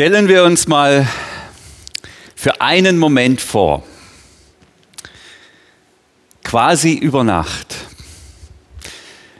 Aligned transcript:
Stellen 0.00 0.28
wir 0.28 0.44
uns 0.44 0.66
mal 0.66 1.06
für 2.34 2.62
einen 2.62 2.96
Moment 2.96 3.38
vor, 3.38 3.84
quasi 6.42 6.94
über 6.94 7.22
Nacht, 7.22 7.76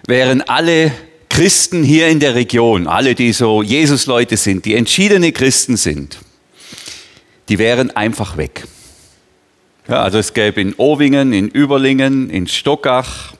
wären 0.06 0.42
alle 0.42 0.92
Christen 1.31 1.83
hier 1.83 2.08
in 2.08 2.21
der 2.21 2.35
Region, 2.35 2.88
alle, 2.88 3.15
die 3.15 3.33
so 3.33 3.62
Jesus-Leute 3.62 4.37
sind, 4.37 4.67
die 4.67 4.74
entschiedene 4.74 5.33
Christen 5.33 5.78
sind, 5.78 6.19
die 7.49 7.58
wären 7.58 7.90
einfach 7.92 8.37
weg. 8.37 8.65
Ja, 9.88 10.03
also 10.03 10.19
es 10.19 10.35
gäbe 10.35 10.61
in 10.61 10.74
Owingen, 10.77 11.33
in 11.33 11.49
Überlingen, 11.49 12.29
in 12.29 12.47
Stockach, 12.47 13.33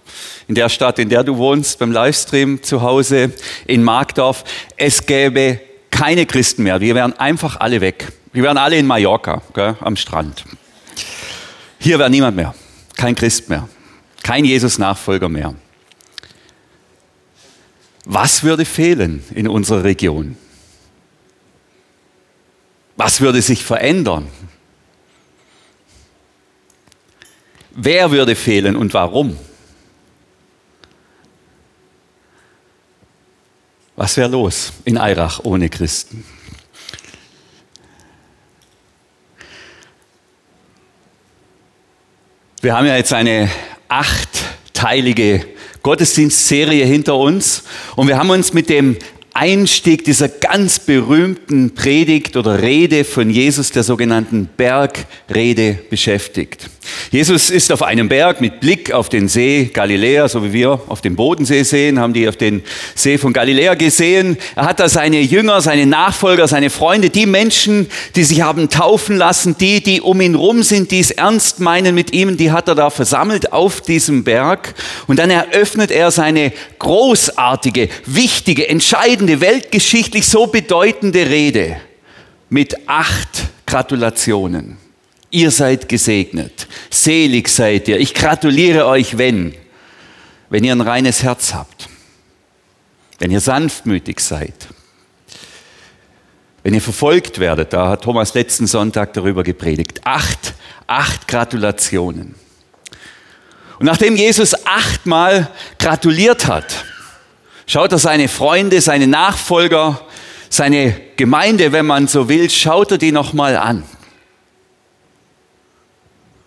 in 0.48 0.55
der 0.55 0.71
Stadt, 0.71 0.98
in 0.98 1.11
der 1.11 1.23
du 1.23 1.37
wohnst, 1.37 1.80
beim 1.80 1.93
Livestream 1.93 2.62
zu 2.62 2.80
Hause, 2.80 3.34
in 3.66 3.84
Markdorf, 3.84 4.43
es 4.79 5.05
gäbe 5.05 5.61
keine 6.01 6.25
Christen 6.25 6.63
mehr. 6.63 6.81
Wir 6.81 6.95
wären 6.95 7.13
einfach 7.18 7.61
alle 7.61 7.82
weg. 7.82 8.11
Wir 8.32 8.43
wären 8.43 8.57
alle 8.57 8.79
in 8.79 8.86
Mallorca, 8.86 9.43
gell, 9.53 9.77
am 9.82 9.96
Strand. 9.96 10.45
Hier 11.79 11.99
wäre 11.99 12.08
niemand 12.08 12.36
mehr. 12.36 12.54
Kein 12.96 13.14
Christ 13.14 13.50
mehr. 13.50 13.68
Kein 14.22 14.46
Jesus-Nachfolger 14.46 15.29
mehr. 15.29 15.55
Was 18.07 18.43
würde 18.43 18.64
fehlen 18.64 19.22
in 19.35 19.46
unserer 19.46 19.85
Region? 19.85 20.39
Was 22.96 23.21
würde 23.21 23.43
sich 23.43 23.63
verändern? 23.63 24.27
Wer 27.72 28.11
würde 28.11 28.36
fehlen 28.36 28.75
und 28.75 28.94
warum? 28.94 29.36
Was 34.00 34.17
wäre 34.17 34.31
los 34.31 34.72
in 34.86 34.97
Eirach 34.97 35.41
ohne 35.45 35.69
Christen? 35.69 36.25
Wir 42.62 42.74
haben 42.74 42.86
ja 42.86 42.97
jetzt 42.97 43.12
eine 43.12 43.50
achtteilige 43.89 45.44
Gottesdienstserie 45.83 46.86
hinter 46.86 47.14
uns 47.16 47.64
und 47.94 48.08
wir 48.08 48.16
haben 48.16 48.30
uns 48.30 48.55
mit 48.55 48.70
dem 48.70 48.97
Einstieg 49.33 50.05
dieser 50.05 50.28
ganz 50.28 50.81
berühmten 50.81 51.75
Predigt 51.75 52.36
oder 52.36 52.61
Rede 52.62 53.05
von 53.05 53.31
Jesus, 53.31 53.70
der 53.70 53.84
sogenannten 53.84 54.48
Bergrede, 54.56 55.78
beschäftigt. 55.89 56.69
Jesus 57.11 57.51
ist 57.51 57.70
auf 57.70 57.83
einem 57.83 58.08
Berg 58.08 58.41
mit 58.41 58.61
Blick 58.61 58.92
auf 58.92 59.08
den 59.08 59.28
See 59.28 59.70
Galiläa, 59.73 60.28
so 60.28 60.45
wie 60.45 60.53
wir 60.53 60.81
auf 60.89 61.01
dem 61.01 61.14
Bodensee 61.14 61.62
sehen, 61.62 62.01
haben 62.01 62.12
die 62.12 62.28
auf 62.28 62.36
den 62.36 62.62
See 62.95 63.19
von 63.19 63.33
Galiläa 63.33 63.75
gesehen. 63.75 64.36
Er 64.56 64.64
hat 64.64 64.81
da 64.81 64.89
seine 64.89 65.20
Jünger, 65.20 65.61
seine 65.61 65.86
Nachfolger, 65.86 66.48
seine 66.48 66.70
Freunde, 66.70 67.11
die 67.11 67.27
Menschen, 67.27 67.86
die 68.17 68.25
sich 68.25 68.41
haben 68.41 68.69
taufen 68.69 69.17
lassen, 69.17 69.56
die, 69.58 69.81
die 69.81 70.01
um 70.01 70.20
ihn 70.20 70.34
rum 70.34 70.62
sind, 70.62 70.91
die 70.91 71.01
es 71.01 71.12
ernst 71.12 71.61
meinen 71.61 71.95
mit 71.95 72.12
ihm, 72.12 72.36
die 72.36 72.51
hat 72.51 72.69
er 72.69 72.75
da 72.75 72.91
versammelt 72.91 73.53
auf 73.53 73.81
diesem 73.81 74.25
Berg. 74.25 74.75
Und 75.06 75.19
dann 75.19 75.31
eröffnet 75.31 75.91
er 75.91 76.11
seine 76.11 76.53
großartige, 76.78 77.89
wichtige, 78.06 78.69
entscheidende, 78.69 79.19
weltgeschichtlich 79.28 80.26
so 80.26 80.46
bedeutende 80.46 81.28
Rede 81.28 81.76
mit 82.48 82.88
acht 82.88 83.48
Gratulationen. 83.66 84.78
Ihr 85.30 85.50
seid 85.50 85.88
gesegnet. 85.88 86.66
Selig 86.90 87.48
seid 87.48 87.86
ihr. 87.88 88.00
Ich 88.00 88.14
gratuliere 88.14 88.86
euch, 88.86 89.16
wenn, 89.16 89.54
wenn 90.48 90.64
ihr 90.64 90.72
ein 90.72 90.80
reines 90.80 91.22
Herz 91.22 91.54
habt. 91.54 91.88
Wenn 93.18 93.30
ihr 93.30 93.40
sanftmütig 93.40 94.18
seid. 94.18 94.54
Wenn 96.62 96.74
ihr 96.74 96.80
verfolgt 96.80 97.38
werdet. 97.38 97.72
Da 97.72 97.90
hat 97.90 98.02
Thomas 98.02 98.34
letzten 98.34 98.66
Sonntag 98.66 99.12
darüber 99.12 99.44
gepredigt. 99.44 100.00
Acht, 100.05 100.55
acht 100.86 101.28
Gratulationen. 101.28 102.34
Und 103.78 103.86
nachdem 103.86 104.16
Jesus 104.16 104.55
achtmal 104.66 105.48
gratuliert 105.78 106.46
hat, 106.46 106.84
schaut 107.70 107.92
er 107.92 107.98
seine 107.98 108.27
Freunde, 108.27 108.81
seine 108.81 109.07
Nachfolger, 109.07 110.01
seine 110.48 111.01
Gemeinde, 111.17 111.70
wenn 111.70 111.86
man 111.86 112.08
so 112.08 112.29
will, 112.29 112.51
schaut 112.51 112.91
er 112.91 112.98
die 112.98 113.13
nochmal 113.13 113.57
an. 113.57 113.85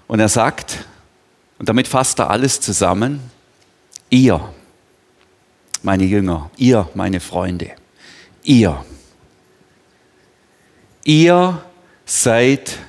Und 0.08 0.20
er 0.20 0.28
sagt, 0.28 0.84
und 1.60 1.70
damit 1.70 1.88
fasst 1.88 2.20
er 2.20 2.30
alles 2.30 2.60
zusammen, 2.60 3.22
ihr, 4.10 4.54
meine 5.82 6.04
Jünger, 6.04 6.52
ihr, 6.58 6.90
meine 6.94 7.22
Freunde, 7.22 7.72
ihr, 8.44 8.84
ihr 11.06 11.64
seid 12.06 12.80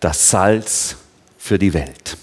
das 0.00 0.30
Salz 0.30 0.96
für 1.36 1.58
die 1.58 1.74
Welt. 1.74 2.16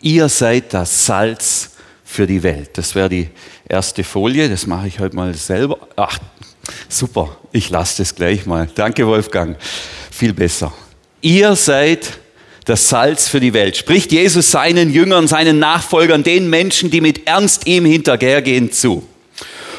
Ihr 0.00 0.28
seid 0.28 0.74
das 0.74 1.06
Salz 1.06 1.71
für 2.12 2.26
die 2.26 2.42
Welt. 2.42 2.70
Das 2.74 2.94
wäre 2.94 3.08
die 3.08 3.28
erste 3.68 4.04
Folie, 4.04 4.48
das 4.48 4.66
mache 4.66 4.86
ich 4.86 5.00
heute 5.00 5.16
mal 5.16 5.32
selber. 5.34 5.78
Ach, 5.96 6.18
super, 6.88 7.38
ich 7.52 7.70
lasse 7.70 8.02
das 8.02 8.14
gleich 8.14 8.44
mal. 8.44 8.68
Danke, 8.74 9.06
Wolfgang. 9.06 9.56
Viel 10.10 10.34
besser. 10.34 10.72
Ihr 11.22 11.56
seid 11.56 12.18
das 12.66 12.88
Salz 12.88 13.28
für 13.28 13.40
die 13.40 13.54
Welt. 13.54 13.76
Spricht 13.78 14.12
Jesus 14.12 14.50
seinen 14.50 14.92
Jüngern, 14.92 15.26
seinen 15.26 15.58
Nachfolgern, 15.58 16.22
den 16.22 16.50
Menschen, 16.50 16.90
die 16.90 17.00
mit 17.00 17.26
Ernst 17.26 17.66
ihm 17.66 17.86
hinterhergehen, 17.86 18.70
zu. 18.70 19.06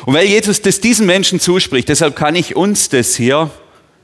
Und 0.06 0.16
weil 0.16 0.26
Jesus 0.26 0.62
das 0.62 0.82
diesen 0.82 1.06
Menschen 1.06 1.40
zuspricht, 1.40 1.88
deshalb 1.88 2.16
kann 2.16 2.36
ich 2.36 2.56
uns 2.56 2.90
das 2.90 3.16
hier 3.16 3.52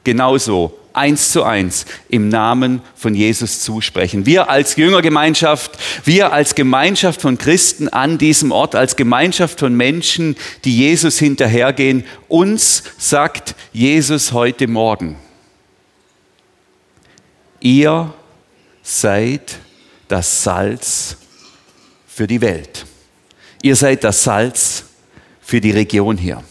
genauso 0.03 0.77
eins 0.99 1.31
zu 1.31 1.43
eins 1.43 1.85
im 2.09 2.29
Namen 2.29 2.81
von 2.93 3.15
Jesus 3.15 3.61
zusprechen. 3.61 4.25
Wir 4.25 4.49
als 4.49 4.75
Jüngergemeinschaft, 4.75 5.71
wir 6.03 6.33
als 6.33 6.53
Gemeinschaft 6.53 7.21
von 7.21 7.37
Christen 7.37 7.87
an 7.87 8.17
diesem 8.17 8.51
Ort, 8.51 8.75
als 8.75 8.95
Gemeinschaft 8.95 9.59
von 9.59 9.73
Menschen, 9.73 10.35
die 10.65 10.77
Jesus 10.77 11.17
hinterhergehen, 11.17 12.03
uns 12.27 12.83
sagt 12.97 13.55
Jesus 13.73 14.33
heute 14.33 14.67
Morgen, 14.67 15.15
ihr 17.61 18.13
seid 18.83 19.57
das 20.09 20.43
Salz 20.43 21.17
für 22.07 22.27
die 22.27 22.41
Welt. 22.41 22.85
Ihr 23.61 23.75
seid 23.75 24.03
das 24.03 24.23
Salz 24.23 24.83
für 25.41 25.61
die 25.61 25.71
Region 25.71 26.17
hier. 26.17 26.43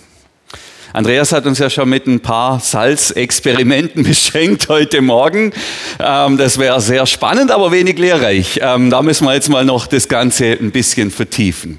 Andreas 0.93 1.32
hat 1.32 1.44
uns 1.47 1.59
ja 1.59 1.69
schon 1.69 1.88
mit 1.88 2.06
ein 2.06 2.21
paar 2.21 2.60
Salzexperimenten 2.60 4.03
beschenkt 4.04 4.69
heute 4.69 5.03
Morgen. 5.03 5.53
Ähm, 6.00 6.38
das 6.38 6.59
wäre 6.59 6.81
sehr 6.81 7.06
spannend, 7.06 7.50
aber 7.50 7.71
wenig 7.72 7.99
lehrreich. 7.99 8.60
Ähm, 8.62 8.91
da 8.91 9.03
müssen 9.03 9.27
wir 9.27 9.34
jetzt 9.34 9.50
mal 9.50 9.65
noch 9.65 9.87
das 9.87 10.09
Ganze 10.09 10.53
ein 10.53 10.71
bisschen 10.71 11.10
vertiefen. 11.10 11.78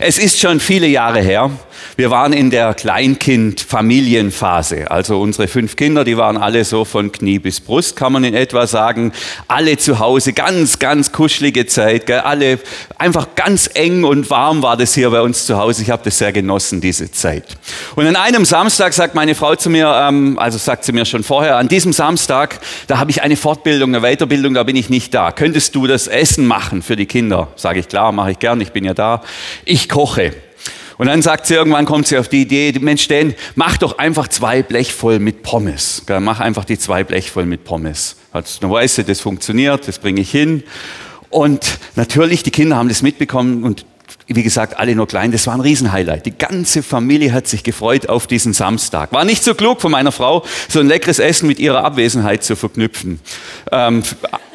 Es 0.00 0.18
ist 0.18 0.38
schon 0.38 0.60
viele 0.60 0.86
Jahre 0.86 1.20
her. 1.20 1.50
Wir 1.96 2.10
waren 2.10 2.32
in 2.32 2.50
der 2.50 2.74
Kleinkind-Familienphase. 2.74 4.90
Also 4.90 5.20
unsere 5.20 5.48
fünf 5.48 5.76
Kinder, 5.76 6.04
die 6.04 6.16
waren 6.16 6.36
alle 6.36 6.64
so 6.64 6.84
von 6.84 7.12
Knie 7.12 7.38
bis 7.38 7.60
Brust, 7.60 7.96
kann 7.96 8.12
man 8.12 8.24
in 8.24 8.34
etwa 8.34 8.66
sagen. 8.66 9.12
Alle 9.48 9.76
zu 9.76 9.98
Hause, 9.98 10.32
ganz, 10.32 10.78
ganz 10.78 11.12
kuschelige 11.12 11.66
Zeit. 11.66 12.06
Gell? 12.06 12.20
Alle 12.20 12.58
einfach 12.98 13.28
ganz 13.36 13.70
eng 13.74 14.04
und 14.04 14.30
warm 14.30 14.62
war 14.62 14.76
das 14.76 14.94
hier 14.94 15.10
bei 15.10 15.20
uns 15.20 15.46
zu 15.46 15.56
Hause. 15.56 15.82
Ich 15.82 15.90
habe 15.90 16.02
das 16.04 16.18
sehr 16.18 16.32
genossen, 16.32 16.80
diese 16.80 17.10
Zeit. 17.10 17.44
Und 17.94 18.06
an 18.06 18.16
einem 18.16 18.44
Samstag 18.44 18.92
sagt 18.92 19.14
meine 19.14 19.34
Frau 19.34 19.54
zu 19.54 19.70
mir, 19.70 19.92
ähm, 20.08 20.38
also 20.38 20.58
sagt 20.58 20.84
sie 20.84 20.92
mir 20.92 21.04
schon 21.04 21.22
vorher, 21.22 21.56
an 21.56 21.68
diesem 21.68 21.92
Samstag, 21.92 22.60
da 22.86 22.98
habe 22.98 23.10
ich 23.10 23.22
eine 23.22 23.36
Fortbildung, 23.36 23.94
eine 23.94 24.04
Weiterbildung, 24.04 24.54
da 24.54 24.62
bin 24.62 24.76
ich 24.76 24.90
nicht 24.90 25.14
da. 25.14 25.32
Könntest 25.32 25.74
du 25.74 25.86
das 25.86 26.06
Essen 26.06 26.46
machen 26.46 26.82
für 26.82 26.96
die 26.96 27.06
Kinder? 27.06 27.48
Sage 27.56 27.80
ich, 27.80 27.88
klar, 27.88 28.12
mache 28.12 28.32
ich 28.32 28.38
gern, 28.38 28.60
ich 28.60 28.72
bin 28.72 28.84
ja 28.84 28.94
da. 28.94 29.22
Ich 29.64 29.88
koche. 29.88 30.32
Und 30.98 31.06
dann 31.06 31.22
sagt 31.22 31.46
sie 31.46 31.54
irgendwann, 31.54 31.86
kommt 31.86 32.06
sie 32.06 32.18
auf 32.18 32.28
die 32.28 32.42
Idee, 32.42 32.72
Mensch, 32.80 33.08
Dan, 33.08 33.34
mach 33.54 33.76
doch 33.76 33.98
einfach 33.98 34.28
zwei 34.28 34.62
Blech 34.62 34.92
voll 34.92 35.18
mit 35.18 35.42
Pommes. 35.42 36.02
Mach 36.20 36.40
einfach 36.40 36.64
die 36.64 36.78
zwei 36.78 37.04
Blech 37.04 37.30
voll 37.30 37.46
mit 37.46 37.64
Pommes. 37.64 38.16
Dann 38.32 38.70
weiß 38.70 38.96
sie, 38.96 39.04
das 39.04 39.20
funktioniert, 39.20 39.88
das 39.88 39.98
bringe 39.98 40.20
ich 40.20 40.30
hin. 40.30 40.62
Und 41.30 41.78
natürlich, 41.96 42.44
die 42.44 42.52
Kinder 42.52 42.76
haben 42.76 42.88
das 42.88 43.02
mitbekommen 43.02 43.64
und 43.64 43.86
wie 44.26 44.42
gesagt, 44.42 44.78
alle 44.78 44.94
nur 44.94 45.06
klein. 45.06 45.32
Das 45.32 45.46
war 45.46 45.54
ein 45.54 45.60
Riesenhighlight. 45.60 46.24
Die 46.26 46.36
ganze 46.36 46.82
Familie 46.82 47.32
hat 47.32 47.46
sich 47.46 47.62
gefreut 47.62 48.08
auf 48.08 48.26
diesen 48.26 48.52
Samstag. 48.52 49.12
War 49.12 49.24
nicht 49.24 49.44
so 49.44 49.54
klug 49.54 49.80
von 49.80 49.92
meiner 49.92 50.12
Frau, 50.12 50.44
so 50.68 50.80
ein 50.80 50.88
leckeres 50.88 51.18
Essen 51.18 51.46
mit 51.46 51.58
ihrer 51.58 51.84
Abwesenheit 51.84 52.42
zu 52.42 52.56
verknüpfen. 52.56 53.20
Ähm, 53.70 54.02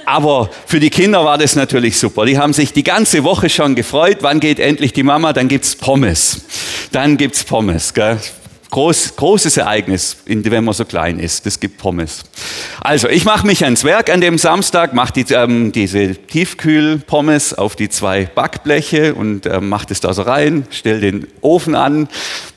aber 0.06 0.50
für 0.66 0.80
die 0.80 0.89
Kinder 0.89 1.24
war 1.24 1.38
das 1.38 1.56
natürlich 1.56 2.00
super. 2.00 2.25
Die 2.25 2.39
haben 2.39 2.54
sich 2.54 2.74
die 2.74 2.83
ganze 2.83 3.24
Woche 3.24 3.48
schon 3.48 3.75
gefreut. 3.75 4.18
Wann 4.21 4.39
geht 4.39 4.60
endlich 4.60 4.92
die 4.92 5.04
Mama? 5.04 5.33
Dann 5.33 5.48
gibt's 5.48 5.75
Pommes. 5.75 6.42
Dann 6.92 7.18
gibt's 7.18 7.44
Pommes. 7.44 7.94
Gell? 7.94 8.18
Groß, 8.71 9.16
großes 9.16 9.57
Ereignis, 9.57 10.18
wenn 10.25 10.63
man 10.63 10.75
so 10.75 10.86
klein 10.86 11.18
ist. 11.18 11.44
Das 11.48 11.60
gibt 11.60 11.80
Pommes. 11.80 12.21
Also, 12.81 13.10
ich 13.10 13.25
mache 13.25 13.48
mich 13.48 13.63
ans 13.63 13.83
Werk 13.83 14.12
an 14.12 14.21
dem 14.21 14.38
Samstag, 14.38 14.94
mache 14.94 15.12
die, 15.13 15.33
ähm, 15.33 15.71
diese 15.71 16.13
Tiefkühlpommes 16.13 17.56
auf 17.56 17.75
die 17.75 17.89
zwei 17.89 18.25
Backbleche 18.25 19.16
und 19.16 19.48
ähm, 19.48 19.69
mache 19.69 19.88
das 19.88 20.01
da 20.01 20.13
so 20.13 20.21
rein, 20.21 20.68
stelle 20.69 21.00
den 21.00 21.27
Ofen 21.42 21.74
an, 21.74 22.10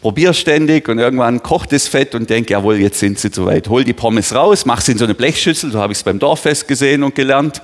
probiere 0.03 0.35
ständig 0.35 0.91
und 0.91 0.99
irgendwann 0.99 1.43
kocht 1.43 1.73
das 1.73 1.89
Fett 1.89 2.15
und 2.15 2.29
denke, 2.29 2.53
jawohl, 2.53 2.77
jetzt 2.77 2.99
sind 2.99 3.19
sie 3.19 3.31
soweit. 3.33 3.71
Hol 3.71 3.83
die 3.83 3.95
Pommes 3.95 4.35
raus, 4.35 4.67
mache 4.67 4.83
sie 4.83 4.93
in 4.93 4.99
so 4.99 5.05
eine 5.05 5.15
Blechschüssel, 5.15 5.73
so 5.73 5.81
habe 5.81 5.95
ich 5.95 5.99
es 6.01 6.05
beim 6.05 6.19
Dorffest 6.19 6.69
gesehen 6.69 7.05
und 7.05 7.15
gelernt. 7.15 7.63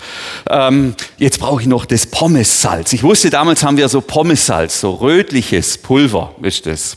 Ähm, 0.49 0.95
jetzt 1.19 1.39
brauche 1.39 1.61
ich 1.61 1.67
noch 1.67 1.85
das 1.85 2.07
Pommessalz. 2.07 2.95
Ich 2.95 3.03
wusste, 3.03 3.29
damals 3.29 3.63
haben 3.63 3.77
wir 3.77 3.91
so 3.91 4.01
Pommessalz, 4.01 4.81
so 4.81 4.93
rötliches 4.93 5.77
Pulver 5.77 6.35
ist 6.41 6.65
das. 6.65 6.97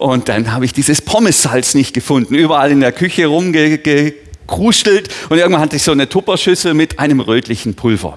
Und 0.00 0.30
dann 0.30 0.50
habe 0.54 0.64
ich 0.64 0.72
dieses 0.72 1.02
Pommessalz 1.02 1.74
nicht 1.74 1.92
gefunden, 1.92 2.34
überall 2.34 2.70
in 2.70 2.80
der 2.80 2.90
Küche 2.90 3.26
rumgekruschelt 3.26 5.10
und 5.28 5.36
irgendwann 5.36 5.60
hatte 5.60 5.76
ich 5.76 5.82
so 5.82 5.92
eine 5.92 6.08
Tupperschüssel 6.08 6.72
mit 6.72 6.98
einem 6.98 7.20
rötlichen 7.20 7.74
Pulver. 7.74 8.16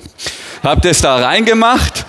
Habe 0.63 0.79
das 0.79 1.01
da 1.01 1.17
reingemacht 1.17 2.05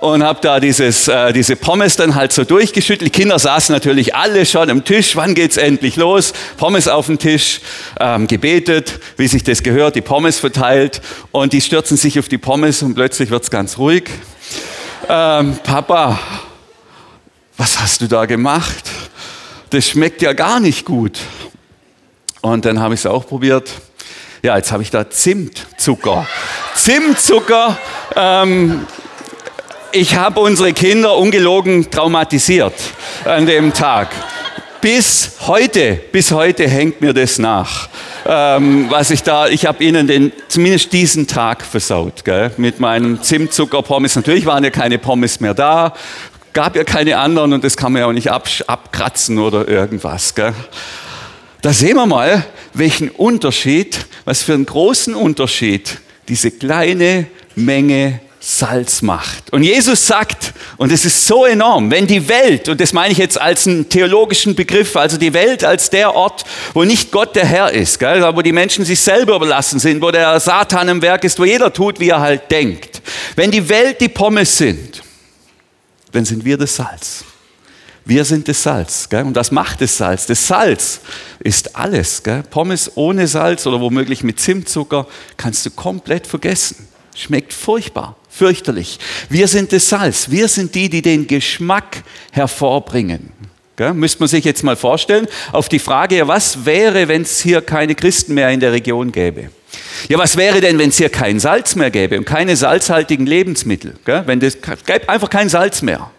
und 0.00 0.24
habe 0.24 0.40
da 0.42 0.58
dieses, 0.58 1.06
äh, 1.06 1.32
diese 1.32 1.54
Pommes 1.54 1.94
dann 1.94 2.16
halt 2.16 2.32
so 2.32 2.42
durchgeschüttelt. 2.42 3.14
Die 3.14 3.20
Kinder 3.20 3.38
saßen 3.38 3.72
natürlich 3.72 4.16
alle 4.16 4.44
schon 4.44 4.68
am 4.70 4.84
Tisch. 4.84 5.14
Wann 5.14 5.36
geht's 5.36 5.56
endlich 5.56 5.94
los? 5.94 6.32
Pommes 6.56 6.88
auf 6.88 7.06
den 7.06 7.20
Tisch, 7.20 7.60
ähm, 8.00 8.26
gebetet, 8.26 8.98
wie 9.18 9.28
sich 9.28 9.44
das 9.44 9.62
gehört, 9.62 9.94
die 9.94 10.00
Pommes 10.00 10.40
verteilt 10.40 11.00
und 11.30 11.52
die 11.52 11.60
stürzen 11.60 11.96
sich 11.96 12.18
auf 12.18 12.28
die 12.28 12.38
Pommes 12.38 12.82
und 12.82 12.96
plötzlich 12.96 13.30
wird's 13.30 13.52
ganz 13.52 13.78
ruhig. 13.78 14.10
Ähm, 15.08 15.56
Papa, 15.62 16.18
was 17.56 17.80
hast 17.80 18.00
du 18.00 18.06
da 18.06 18.26
gemacht? 18.26 18.90
Das 19.70 19.88
schmeckt 19.88 20.22
ja 20.22 20.32
gar 20.32 20.60
nicht 20.60 20.84
gut. 20.84 21.18
Und 22.40 22.64
dann 22.64 22.80
habe 22.80 22.94
ich 22.94 23.00
es 23.00 23.06
auch 23.06 23.26
probiert. 23.26 23.70
Ja, 24.42 24.56
jetzt 24.56 24.70
habe 24.70 24.82
ich 24.82 24.90
da 24.90 25.08
Zimtzucker. 25.08 26.26
Zimtzucker. 26.74 27.76
Ähm, 28.14 28.86
ich 29.92 30.16
habe 30.16 30.40
unsere 30.40 30.72
Kinder 30.72 31.16
ungelogen 31.16 31.90
traumatisiert 31.90 32.74
an 33.24 33.46
dem 33.46 33.72
Tag. 33.72 34.08
Bis 34.80 35.32
heute, 35.46 35.98
bis 36.12 36.30
heute 36.30 36.68
hängt 36.68 37.00
mir 37.00 37.12
das 37.12 37.38
nach. 37.38 37.88
Ähm, 38.26 38.86
was 38.90 39.10
ich 39.10 39.22
da, 39.22 39.48
ich 39.48 39.66
habe 39.66 39.82
ihnen 39.82 40.06
den, 40.06 40.32
zumindest 40.48 40.92
diesen 40.92 41.26
Tag 41.26 41.62
versaut, 41.62 42.24
gell, 42.24 42.52
mit 42.56 42.78
meinem 42.78 43.22
Zimtzucker-Pommes. 43.22 44.14
Natürlich 44.16 44.46
waren 44.46 44.62
ja 44.62 44.70
keine 44.70 44.98
Pommes 44.98 45.40
mehr 45.40 45.54
da, 45.54 45.94
gab 46.56 46.74
ja 46.74 46.84
keine 46.84 47.18
anderen 47.18 47.52
und 47.52 47.64
das 47.64 47.76
kann 47.76 47.92
man 47.92 48.00
ja 48.00 48.08
auch 48.08 48.12
nicht 48.12 48.30
abkratzen 48.30 49.38
oder 49.38 49.68
irgendwas. 49.68 50.34
Gell? 50.34 50.54
Da 51.60 51.70
sehen 51.70 51.96
wir 51.96 52.06
mal, 52.06 52.46
welchen 52.72 53.10
Unterschied, 53.10 54.06
was 54.24 54.42
für 54.42 54.54
einen 54.54 54.64
großen 54.64 55.14
Unterschied 55.14 55.98
diese 56.28 56.50
kleine 56.50 57.26
Menge 57.56 58.20
Salz 58.40 59.02
macht. 59.02 59.52
Und 59.52 59.64
Jesus 59.64 60.06
sagt, 60.06 60.54
und 60.78 60.90
es 60.92 61.04
ist 61.04 61.26
so 61.26 61.44
enorm, 61.44 61.90
wenn 61.90 62.06
die 62.06 62.26
Welt, 62.26 62.70
und 62.70 62.80
das 62.80 62.94
meine 62.94 63.12
ich 63.12 63.18
jetzt 63.18 63.38
als 63.38 63.66
einen 63.66 63.90
theologischen 63.90 64.54
Begriff, 64.54 64.96
also 64.96 65.18
die 65.18 65.34
Welt 65.34 65.62
als 65.62 65.90
der 65.90 66.14
Ort, 66.14 66.46
wo 66.72 66.84
nicht 66.84 67.10
Gott 67.10 67.36
der 67.36 67.44
Herr 67.44 67.70
ist, 67.70 67.98
gell, 67.98 68.22
wo 68.34 68.40
die 68.40 68.52
Menschen 68.52 68.86
sich 68.86 69.00
selber 69.00 69.36
überlassen 69.36 69.78
sind, 69.78 70.00
wo 70.00 70.10
der 70.10 70.40
Satan 70.40 70.88
im 70.88 71.02
Werk 71.02 71.24
ist, 71.24 71.38
wo 71.38 71.44
jeder 71.44 71.70
tut, 71.70 72.00
wie 72.00 72.08
er 72.08 72.20
halt 72.20 72.50
denkt. 72.50 73.02
Wenn 73.34 73.50
die 73.50 73.68
Welt 73.68 74.00
die 74.00 74.08
Pommes 74.08 74.56
sind, 74.56 75.02
dann 76.16 76.24
sind 76.24 76.46
wir 76.46 76.56
das 76.56 76.74
Salz. 76.74 77.24
Wir 78.06 78.24
sind 78.24 78.48
das 78.48 78.62
Salz. 78.62 79.08
Gell? 79.08 79.24
Und 79.24 79.36
das 79.36 79.50
macht 79.50 79.82
das 79.82 79.98
Salz. 79.98 80.26
Das 80.26 80.46
Salz 80.46 81.00
ist 81.40 81.76
alles. 81.76 82.22
Gell? 82.22 82.42
Pommes 82.42 82.92
ohne 82.94 83.26
Salz 83.26 83.66
oder 83.66 83.80
womöglich 83.80 84.24
mit 84.24 84.40
Zimtzucker 84.40 85.06
kannst 85.36 85.66
du 85.66 85.70
komplett 85.70 86.26
vergessen. 86.26 86.88
Schmeckt 87.14 87.52
furchtbar, 87.52 88.16
fürchterlich. 88.30 88.98
Wir 89.28 89.46
sind 89.46 89.72
das 89.72 89.88
Salz. 89.88 90.30
Wir 90.30 90.48
sind 90.48 90.74
die, 90.74 90.88
die 90.88 91.02
den 91.02 91.26
Geschmack 91.26 92.02
hervorbringen. 92.32 93.32
Gell? 93.76 93.92
Müsste 93.92 94.20
man 94.20 94.28
sich 94.28 94.44
jetzt 94.44 94.62
mal 94.62 94.76
vorstellen, 94.76 95.26
auf 95.52 95.68
die 95.68 95.78
Frage, 95.80 96.26
was 96.28 96.64
wäre, 96.64 97.08
wenn 97.08 97.22
es 97.22 97.40
hier 97.40 97.60
keine 97.60 97.94
Christen 97.94 98.32
mehr 98.32 98.50
in 98.50 98.60
der 98.60 98.72
Region 98.72 99.12
gäbe? 99.12 99.50
Ja, 100.08 100.18
was 100.18 100.36
wäre 100.36 100.60
denn, 100.60 100.78
wenn 100.78 100.90
es 100.90 100.98
hier 100.98 101.08
kein 101.08 101.40
Salz 101.40 101.74
mehr 101.74 101.90
gäbe 101.90 102.18
und 102.18 102.24
keine 102.24 102.56
salzhaltigen 102.56 103.26
Lebensmittel? 103.26 103.94
Gell? 104.04 104.22
Wenn 104.26 104.40
es 104.40 104.58
gäbe 104.60 105.08
einfach 105.08 105.30
kein 105.30 105.48
Salz 105.48 105.82
mehr. 105.82 106.10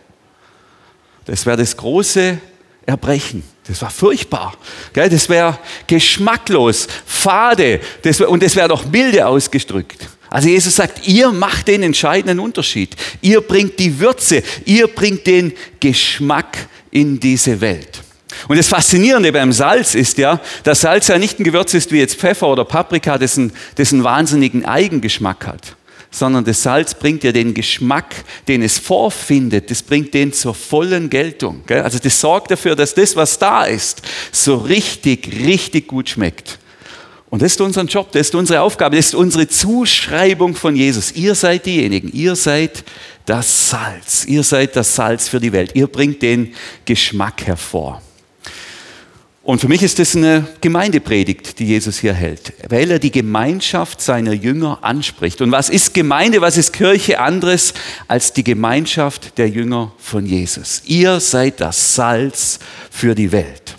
Das 1.26 1.46
wäre 1.46 1.58
das 1.58 1.76
große 1.76 2.38
Erbrechen. 2.86 3.44
Das 3.68 3.82
war 3.82 3.90
furchtbar. 3.90 4.56
Gell? 4.94 5.10
Das 5.10 5.30
wäre 5.30 5.58
geschmacklos, 5.88 6.88
fade 7.06 7.80
das 8.02 8.20
wär, 8.20 8.30
und 8.30 8.44
das 8.44 8.56
wäre 8.56 8.70
doch 8.70 8.86
milde 8.86 9.26
ausgedrückt. 9.26 10.08
Also 10.30 10.50
Jesus 10.50 10.76
sagt, 10.76 11.08
ihr 11.08 11.32
macht 11.32 11.68
den 11.68 11.84
entscheidenden 11.84 12.40
Unterschied. 12.40 12.96
Ihr 13.22 13.42
bringt 13.42 13.80
die 13.80 14.00
Würze, 14.00 14.44
ihr 14.66 14.88
bringt 14.88 15.26
den 15.26 15.54
Geschmack 15.80 16.68
in 16.92 17.20
diese 17.20 17.62
Welt. 17.62 18.02
Und 18.48 18.58
das 18.58 18.68
Faszinierende 18.68 19.32
beim 19.32 19.52
Salz 19.52 19.96
ist 19.96 20.18
ja, 20.18 20.40
dass 20.64 20.82
Salz 20.82 21.08
ja 21.08 21.18
nicht 21.18 21.40
ein 21.40 21.44
Gewürz 21.44 21.74
ist 21.74 21.92
wie 21.92 22.00
jetzt 22.00 22.16
Pfeffer 22.16 22.48
oder 22.48 22.66
Paprika, 22.66 23.18
das 23.18 23.38
einen 23.38 23.52
wahnsinnigen 24.04 24.66
Eigengeschmack 24.66 25.48
hat, 25.48 25.76
sondern 26.12 26.46
das 26.46 26.64
Salz 26.64 26.94
bringt 26.94 27.24
ja 27.24 27.32
den 27.32 27.54
Geschmack, 27.54 28.16
den 28.48 28.62
es 28.62 28.78
vorfindet, 28.80 29.70
das 29.72 29.84
bringt 29.84 30.14
den 30.14 30.34
zur 30.34 30.54
vollen 30.54 31.10
Geltung. 31.10 31.64
Also 31.70 32.00
das 32.00 32.20
sorgt 32.20 32.52
dafür, 32.52 32.76
dass 32.76 32.94
das, 32.94 33.16
was 33.16 33.38
da 33.40 33.66
ist, 33.66 34.02
so 34.32 34.56
richtig, 34.56 35.28
richtig 35.46 35.88
gut 35.88 36.10
schmeckt. 36.10 36.60
Und 37.30 37.42
das 37.42 37.54
ist 37.54 37.62
unser 37.62 37.84
Job, 37.84 38.14
das 38.14 38.28
ist 38.28 38.36
unsere 38.36 38.62
Aufgabe, 38.62 38.96
das 38.96 39.08
ist 39.08 39.16
unsere 39.16 39.50
Zuschreibung 39.50 40.56
von 40.56 40.78
Jesus. 40.78 41.12
Ihr 41.12 41.36
seid 41.36 41.66
diejenigen, 41.66 42.10
ihr 42.14 42.38
seid 42.38 42.86
das 43.26 43.70
Salz, 43.70 44.24
ihr 44.26 44.44
seid 44.44 44.78
das 44.78 44.96
Salz 44.96 45.28
für 45.28 45.42
die 45.42 45.52
Welt, 45.52 45.72
ihr 45.74 45.88
bringt 45.88 46.22
den 46.22 46.54
Geschmack 46.86 47.46
hervor. 47.46 48.02
Und 49.48 49.62
für 49.62 49.70
mich 49.70 49.82
ist 49.82 49.98
das 49.98 50.14
eine 50.14 50.46
Gemeindepredigt, 50.60 51.58
die 51.60 51.68
Jesus 51.68 52.00
hier 52.00 52.12
hält, 52.12 52.52
weil 52.68 52.92
er 52.92 53.00
die 53.00 53.12
Gemeinschaft 53.12 54.02
seiner 54.02 54.34
Jünger 54.34 54.80
anspricht. 54.82 55.40
Und 55.40 55.54
was 55.54 55.70
ist 55.70 55.94
Gemeinde, 55.94 56.42
was 56.42 56.58
ist 56.58 56.74
Kirche 56.74 57.22
anderes 57.22 57.74
als 58.10 58.34
die 58.34 58.44
Gemeinschaft 58.44 59.38
der 59.38 59.48
Jünger 59.48 59.94
von 60.00 60.26
Jesus? 60.26 60.82
Ihr 60.84 61.22
seid 61.22 61.62
das 61.62 61.96
Salz 61.96 62.60
für 62.92 63.16
die 63.16 63.32
Welt. 63.32 63.78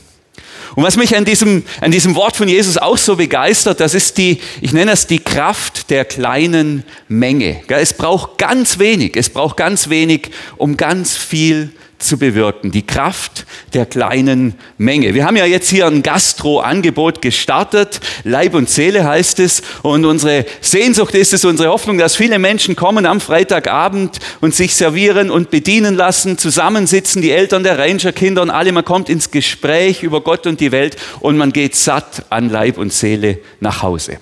Und 0.74 0.84
was 0.84 0.96
mich 0.96 1.14
an 1.14 1.26
diesem, 1.26 1.64
an 1.82 1.90
diesem 1.90 2.14
Wort 2.14 2.34
von 2.34 2.48
Jesus 2.48 2.78
auch 2.78 2.96
so 2.96 3.16
begeistert, 3.16 3.80
das 3.80 3.92
ist 3.92 4.16
die, 4.16 4.40
ich 4.62 4.72
nenne 4.72 4.92
es 4.92 5.06
die 5.06 5.18
Kraft 5.18 5.90
der 5.90 6.06
kleinen 6.06 6.82
Menge. 7.08 7.60
Es 7.68 7.92
braucht 7.92 8.38
ganz 8.38 8.78
wenig, 8.78 9.18
es 9.18 9.28
braucht 9.28 9.58
ganz 9.58 9.90
wenig, 9.90 10.30
um 10.56 10.78
ganz 10.78 11.14
viel 11.14 11.72
zu 11.98 12.18
bewirken. 12.18 12.70
Die 12.70 12.86
Kraft 12.86 13.46
der 13.74 13.86
kleinen 13.86 14.54
Menge. 14.78 15.14
Wir 15.14 15.26
haben 15.26 15.36
ja 15.36 15.44
jetzt 15.44 15.68
hier 15.68 15.86
ein 15.86 16.02
Gastro-Angebot 16.02 17.20
gestartet. 17.20 18.00
Leib 18.24 18.54
und 18.54 18.70
Seele 18.70 19.04
heißt 19.04 19.40
es. 19.40 19.62
Und 19.82 20.04
unsere 20.04 20.46
Sehnsucht 20.60 21.14
ist 21.14 21.32
es, 21.32 21.44
unsere 21.44 21.70
Hoffnung, 21.70 21.98
dass 21.98 22.16
viele 22.16 22.38
Menschen 22.38 22.76
kommen 22.76 23.06
am 23.06 23.20
Freitagabend 23.20 24.18
und 24.40 24.54
sich 24.54 24.76
servieren 24.76 25.30
und 25.30 25.50
bedienen 25.50 25.94
lassen, 25.94 26.38
zusammensitzen, 26.38 27.22
die 27.22 27.32
Eltern 27.32 27.64
der 27.64 27.78
Rangerkinder 27.78 28.42
und 28.42 28.50
alle. 28.50 28.72
Man 28.72 28.84
kommt 28.84 29.08
ins 29.08 29.30
Gespräch 29.30 30.02
über 30.02 30.20
Gott 30.20 30.46
und 30.46 30.60
die 30.60 30.72
Welt 30.72 30.96
und 31.20 31.36
man 31.36 31.52
geht 31.52 31.74
satt 31.74 32.24
an 32.30 32.48
Leib 32.48 32.78
und 32.78 32.92
Seele 32.92 33.38
nach 33.60 33.82
Hause. 33.82 34.18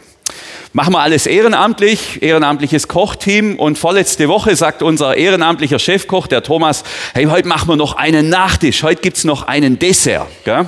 Machen 0.77 0.93
wir 0.93 1.01
alles 1.01 1.25
ehrenamtlich, 1.25 2.23
ehrenamtliches 2.23 2.87
Kochteam. 2.87 3.59
Und 3.59 3.79
vorletzte 3.79 4.29
Woche 4.29 4.55
sagt 4.57 4.83
unser 4.83 5.17
ehrenamtlicher 5.17 5.79
Chefkoch, 5.79 6.27
der 6.27 6.43
Thomas, 6.43 6.85
hey, 7.15 7.25
heute 7.25 7.49
machen 7.49 7.67
wir 7.71 7.77
noch 7.77 7.97
einen 7.97 8.29
Nachtisch, 8.29 8.83
heute 8.83 9.01
gibt 9.01 9.17
es 9.17 9.25
noch 9.25 9.45
einen 9.45 9.79
Dessert. 9.79 10.27
Gell? 10.45 10.67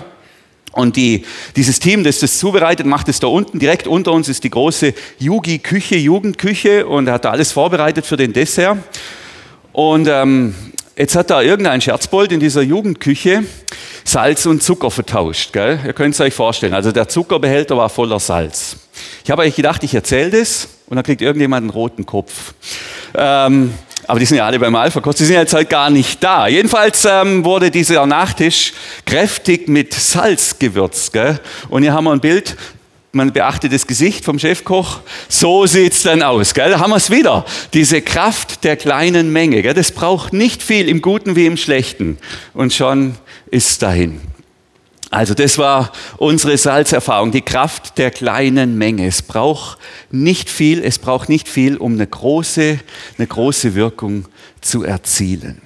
Und 0.72 0.96
die, 0.96 1.26
dieses 1.56 1.78
Team, 1.78 2.04
das 2.04 2.20
das 2.20 2.38
zubereitet, 2.38 2.86
macht 2.86 3.10
es 3.10 3.20
da 3.20 3.26
unten. 3.26 3.58
Direkt 3.58 3.86
unter 3.86 4.12
uns 4.12 4.30
ist 4.30 4.44
die 4.44 4.48
große 4.48 4.94
Yugi-Küche, 5.18 5.96
Jugendküche 5.96 6.86
und 6.86 7.06
er 7.06 7.12
hat 7.12 7.26
da 7.26 7.30
alles 7.32 7.52
vorbereitet 7.52 8.06
für 8.06 8.16
den 8.16 8.32
Dessert. 8.32 8.78
Und 9.72 10.08
ähm, 10.08 10.54
jetzt 10.96 11.16
hat 11.16 11.28
da 11.28 11.42
irgendein 11.42 11.82
Scherzbold 11.82 12.32
in 12.32 12.40
dieser 12.40 12.62
Jugendküche 12.62 13.44
Salz 14.04 14.46
und 14.46 14.62
Zucker 14.62 14.90
vertauscht. 14.90 15.52
Gell? 15.52 15.78
Ihr 15.84 15.92
könnt 15.92 16.14
es 16.14 16.20
euch 16.22 16.32
vorstellen. 16.32 16.72
Also 16.72 16.92
der 16.92 17.08
Zuckerbehälter 17.08 17.76
war 17.76 17.90
voller 17.90 18.20
Salz. 18.20 18.87
Ich 19.24 19.30
habe 19.30 19.42
euch 19.42 19.54
gedacht, 19.54 19.82
ich 19.84 19.94
erzähle 19.94 20.30
das 20.30 20.68
und 20.86 20.96
dann 20.96 21.04
kriegt 21.04 21.22
irgendjemand 21.22 21.64
einen 21.64 21.70
roten 21.70 22.06
Kopf. 22.06 22.54
Ähm, 23.14 23.74
aber 24.06 24.20
die 24.20 24.26
sind 24.26 24.38
ja 24.38 24.46
alle 24.46 24.58
beim 24.58 24.74
Alpha-Kurs, 24.74 25.16
die 25.16 25.24
sind 25.24 25.36
jetzt 25.36 25.52
halt 25.52 25.68
gar 25.68 25.90
nicht 25.90 26.24
da. 26.24 26.48
Jedenfalls 26.48 27.04
ähm, 27.04 27.44
wurde 27.44 27.70
dieser 27.70 28.06
Nachtisch 28.06 28.72
kräftig 29.04 29.68
mit 29.68 29.92
Salz 29.92 30.58
gewürzt. 30.58 31.12
Gell? 31.12 31.38
Und 31.68 31.82
hier 31.82 31.92
haben 31.92 32.04
wir 32.04 32.12
ein 32.12 32.20
Bild, 32.20 32.56
man 33.12 33.32
beachtet 33.32 33.72
das 33.72 33.86
Gesicht 33.86 34.24
vom 34.24 34.38
Chefkoch, 34.38 35.00
so 35.28 35.66
sieht 35.66 35.92
es 35.92 36.02
dann 36.04 36.22
aus. 36.22 36.54
Gell? 36.54 36.70
Da 36.70 36.80
haben 36.80 36.90
wir 36.90 36.96
es 36.96 37.10
wieder, 37.10 37.44
diese 37.74 38.00
Kraft 38.00 38.64
der 38.64 38.76
kleinen 38.76 39.30
Menge. 39.30 39.60
Gell? 39.60 39.74
Das 39.74 39.92
braucht 39.92 40.32
nicht 40.32 40.62
viel 40.62 40.88
im 40.88 41.02
Guten 41.02 41.36
wie 41.36 41.44
im 41.44 41.58
Schlechten. 41.58 42.16
Und 42.54 42.72
schon 42.72 43.14
ist 43.50 43.82
dahin. 43.82 44.22
Also 45.10 45.32
das 45.32 45.56
war 45.56 45.92
unsere 46.18 46.58
Salzerfahrung, 46.58 47.32
die 47.32 47.40
Kraft 47.40 47.96
der 47.96 48.10
kleinen 48.10 48.76
Menge. 48.76 49.06
Es 49.06 49.22
braucht 49.22 49.78
nicht 50.10 50.50
viel, 50.50 50.84
es 50.84 50.98
braucht 50.98 51.30
nicht 51.30 51.48
viel, 51.48 51.78
um 51.78 51.94
eine 51.94 52.06
große, 52.06 52.78
eine 53.16 53.26
große 53.26 53.74
Wirkung 53.74 54.26
zu 54.60 54.84
erzielen. 54.84 55.62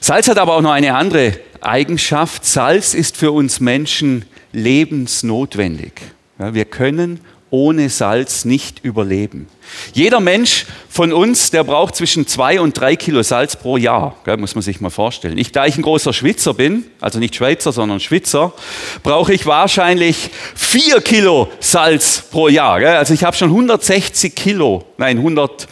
Salz 0.00 0.28
hat 0.28 0.36
aber 0.36 0.56
auch 0.56 0.60
noch 0.60 0.72
eine 0.72 0.94
andere 0.94 1.38
Eigenschaft. 1.62 2.44
Salz 2.44 2.92
ist 2.92 3.16
für 3.16 3.32
uns 3.32 3.60
Menschen 3.60 4.26
lebensnotwendig. 4.52 5.92
Ja, 6.38 6.52
wir 6.52 6.66
können 6.66 7.20
ohne 7.54 7.88
Salz 7.88 8.44
nicht 8.44 8.84
überleben. 8.84 9.46
Jeder 9.92 10.18
Mensch 10.18 10.66
von 10.88 11.12
uns, 11.12 11.52
der 11.52 11.62
braucht 11.62 11.94
zwischen 11.94 12.26
zwei 12.26 12.60
und 12.60 12.78
drei 12.78 12.96
Kilo 12.96 13.22
Salz 13.22 13.54
pro 13.54 13.76
Jahr, 13.76 14.16
gell, 14.24 14.38
muss 14.38 14.56
man 14.56 14.62
sich 14.62 14.80
mal 14.80 14.90
vorstellen. 14.90 15.38
Ich, 15.38 15.52
da 15.52 15.64
ich 15.64 15.78
ein 15.78 15.82
großer 15.82 16.12
Schwitzer 16.12 16.52
bin, 16.52 16.84
also 17.00 17.20
nicht 17.20 17.36
Schweizer, 17.36 17.70
sondern 17.70 18.00
Schwitzer, 18.00 18.52
brauche 19.04 19.32
ich 19.32 19.46
wahrscheinlich 19.46 20.30
vier 20.56 21.00
Kilo 21.00 21.48
Salz 21.60 22.24
pro 22.28 22.48
Jahr. 22.48 22.80
Gell. 22.80 22.96
Also 22.96 23.14
ich 23.14 23.22
habe 23.22 23.36
schon 23.36 23.50
160 23.50 24.34
Kilo, 24.34 24.84
nein 24.98 25.18
100 25.18 25.68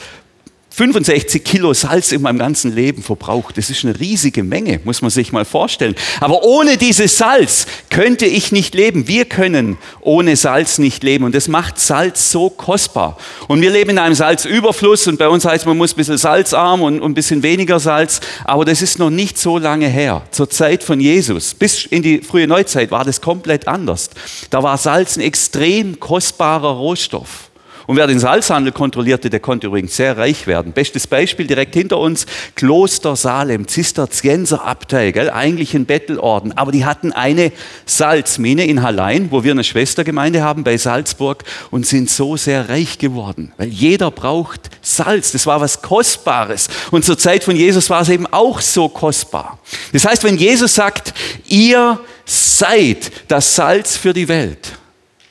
65 0.75 1.45
Kilo 1.45 1.75
Salz 1.75 2.13
in 2.13 2.23
meinem 2.23 2.39
ganzen 2.39 2.75
Leben 2.75 3.03
verbraucht. 3.03 3.59
Das 3.59 3.69
ist 3.69 3.85
eine 3.85 4.01
riesige 4.01 4.43
Menge, 4.43 4.81
muss 4.85 5.03
man 5.03 5.11
sich 5.11 5.31
mal 5.31 5.45
vorstellen. 5.45 5.95
Aber 6.21 6.45
ohne 6.45 6.79
dieses 6.79 7.19
Salz 7.19 7.67
könnte 7.91 8.25
ich 8.25 8.53
nicht 8.53 8.75
leben. 8.75 9.07
Wir 9.07 9.27
können 9.27 9.77
ohne 10.01 10.35
Salz 10.35 10.79
nicht 10.79 11.03
leben. 11.03 11.25
Und 11.25 11.35
das 11.35 11.47
macht 11.47 11.79
Salz 11.79 12.31
so 12.31 12.49
kostbar. 12.49 13.19
Und 13.49 13.61
wir 13.61 13.71
leben 13.71 13.91
in 13.91 13.99
einem 13.99 14.15
Salzüberfluss. 14.15 15.07
Und 15.09 15.19
bei 15.19 15.29
uns 15.29 15.45
heißt, 15.45 15.67
man 15.67 15.77
muss 15.77 15.93
ein 15.93 15.97
bisschen 15.97 16.17
salzarm 16.17 16.81
und 16.81 17.03
ein 17.03 17.15
bisschen 17.15 17.43
weniger 17.43 17.79
Salz. 17.79 18.21
Aber 18.45 18.65
das 18.65 18.81
ist 18.81 18.99
noch 18.99 19.11
nicht 19.11 19.39
so 19.39 19.59
lange 19.59 19.89
her. 19.89 20.23
Zur 20.31 20.49
Zeit 20.49 20.83
von 20.83 21.01
Jesus. 21.01 21.53
Bis 21.53 21.85
in 21.85 22.03
die 22.03 22.23
frühe 22.23 22.47
Neuzeit 22.47 22.91
war 22.91 23.05
das 23.05 23.21
komplett 23.21 23.69
anders. 23.69 24.09
Da 24.49 24.63
war 24.63 24.79
Salz 24.79 25.17
ein 25.17 25.21
extrem 25.21 26.01
kostbarer 26.01 26.71
Rohstoff. 26.71 27.52
Und 27.87 27.97
wer 27.97 28.07
den 28.07 28.19
Salzhandel 28.19 28.73
kontrollierte, 28.73 29.31
der 29.31 29.41
konnte 29.41 29.67
übrigens 29.67 29.97
sehr 29.97 30.17
reich 30.17 30.47
werden. 30.47 30.73
Bestes 30.73 31.07
Beispiel 31.07 31.47
direkt 31.47 31.75
hinter 31.75 31.99
uns, 31.99 32.27
Kloster 32.55 33.17
Salem, 33.17 33.67
Zisterzienserabtei, 33.69 35.11
gell? 35.13 35.31
eigentlich 35.31 35.75
ein 35.75 35.87
Bettelorden. 35.87 36.57
Aber 36.57 36.73
die 36.73 36.85
hatten 36.85 37.13
eine 37.13 37.53
Salzmine 37.87 38.67
in 38.67 38.83
Hallein, 38.83 39.31
wo 39.31 39.45
wir 39.45 39.53
eine 39.53 39.65
Schwestergemeinde 39.65 40.43
haben 40.43 40.65
bei 40.65 40.77
Salzburg 40.77 41.45
und 41.71 41.87
sind 41.87 42.11
so 42.11 42.37
sehr 42.37 42.69
reich 42.69 42.99
geworden. 42.99 43.53
Weil 43.57 43.69
jeder 43.69 44.11
braucht 44.11 44.71
Salz, 44.81 45.33
das 45.33 45.47
war 45.47 45.61
was 45.61 45.83
Kostbares. 45.83 46.69
Und 46.91 47.05
zur 47.05 47.19
Zeit 47.19 47.45
von 47.45 47.57
Jesus 47.57 47.91
war 47.91 48.03
es 48.03 48.09
eben 48.09 48.27
auch 48.27 48.61
so 48.61 48.89
kostbar. 48.89 49.59
Das 49.93 50.05
heißt, 50.07 50.25
wenn 50.25 50.37
Jesus 50.37 50.75
sagt, 50.75 51.15
ihr 51.47 52.01
seid 52.25 53.13
das 53.29 53.55
Salz 53.55 53.97
für 53.97 54.13
die 54.13 54.29
Welt, 54.29 54.73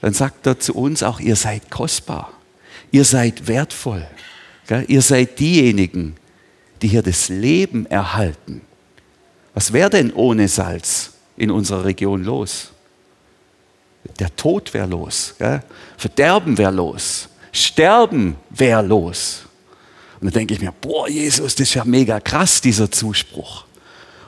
dann 0.02 0.14
sagt 0.14 0.48
er 0.48 0.60
zu 0.60 0.74
uns 0.76 1.04
auch, 1.04 1.20
ihr 1.20 1.36
seid 1.36 1.70
kostbar. 1.70 2.32
Ihr 2.92 3.06
seid 3.06 3.48
wertvoll. 3.48 4.06
Ihr 4.88 5.02
seid 5.02 5.40
diejenigen, 5.40 6.16
die 6.82 6.88
hier 6.88 7.02
das 7.02 7.30
Leben 7.30 7.86
erhalten. 7.86 8.62
Was 9.54 9.74
wäre 9.74 9.90
denn 9.90 10.14
ohne 10.14 10.48
Salz 10.48 11.14
in 11.36 11.52
unserer 11.52 11.86
Region 11.86 12.24
los? 12.24 12.72
Der 14.20 14.36
Tod 14.36 14.74
wäre 14.74 14.88
los. 14.88 15.36
Gell? 15.38 15.62
Verderben 15.98 16.58
wäre 16.58 16.72
los. 16.72 17.30
Sterben 17.52 18.36
wäre 18.50 18.82
los. 18.82 19.44
Und 20.20 20.28
dann 20.28 20.34
denke 20.34 20.54
ich 20.54 20.62
mir, 20.62 20.72
boah, 20.72 21.10
Jesus, 21.10 21.56
das 21.56 21.70
ist 21.70 21.74
ja 21.74 21.84
mega 21.84 22.20
krass, 22.20 22.62
dieser 22.62 22.90
Zuspruch. 22.90 23.66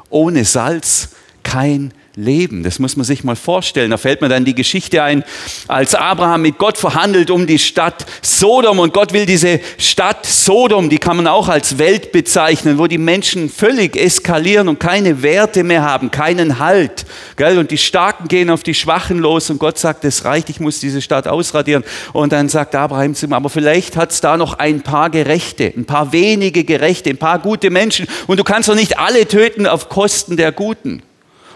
Ohne 0.09 0.43
Salz 0.45 1.09
kein 1.41 1.93
leben. 2.15 2.63
Das 2.63 2.77
muss 2.77 2.95
man 2.95 3.05
sich 3.05 3.23
mal 3.23 3.35
vorstellen. 3.35 3.91
Da 3.91 3.97
fällt 3.97 4.21
mir 4.21 4.29
dann 4.29 4.45
die 4.45 4.53
Geschichte 4.53 5.01
ein, 5.01 5.23
als 5.67 5.95
Abraham 5.95 6.43
mit 6.43 6.57
Gott 6.57 6.77
verhandelt 6.77 7.31
um 7.31 7.47
die 7.47 7.57
Stadt 7.57 8.05
Sodom 8.21 8.79
und 8.79 8.93
Gott 8.93 9.13
will 9.13 9.25
diese 9.25 9.59
Stadt 9.77 10.25
Sodom, 10.25 10.89
die 10.89 10.99
kann 10.99 11.17
man 11.17 11.27
auch 11.27 11.49
als 11.49 11.79
Welt 11.79 12.11
bezeichnen, 12.11 12.77
wo 12.77 12.87
die 12.87 12.99
Menschen 12.99 13.49
völlig 13.49 13.95
eskalieren 13.95 14.67
und 14.67 14.79
keine 14.79 15.23
Werte 15.23 15.63
mehr 15.63 15.81
haben, 15.81 16.11
keinen 16.11 16.59
Halt. 16.59 17.05
Gell? 17.35 17.57
Und 17.57 17.71
die 17.71 17.77
Starken 17.77 18.27
gehen 18.27 18.49
auf 18.49 18.61
die 18.61 18.75
Schwachen 18.75 19.17
los 19.17 19.49
und 19.49 19.57
Gott 19.57 19.79
sagt, 19.79 20.05
es 20.05 20.23
reicht, 20.23 20.49
ich 20.49 20.59
muss 20.59 20.79
diese 20.79 21.01
Stadt 21.01 21.27
ausradieren. 21.27 21.83
Und 22.13 22.31
dann 22.31 22.47
sagt 22.47 22.75
Abraham 22.75 23.15
zu 23.15 23.25
ihm, 23.25 23.33
aber 23.33 23.49
vielleicht 23.49 23.97
hat 23.97 24.11
es 24.11 24.21
da 24.21 24.37
noch 24.37 24.59
ein 24.59 24.81
paar 24.81 25.09
Gerechte, 25.09 25.73
ein 25.75 25.85
paar 25.85 26.11
wenige 26.11 26.63
Gerechte, 26.63 27.09
ein 27.09 27.17
paar 27.17 27.39
gute 27.39 27.69
Menschen 27.69 28.07
und 28.27 28.39
du 28.39 28.43
kannst 28.43 28.69
doch 28.69 28.75
nicht 28.75 28.99
alle 28.99 29.27
töten 29.27 29.65
auf 29.65 29.89
Kosten 29.89 30.37
der 30.37 30.51
Guten. 30.51 31.01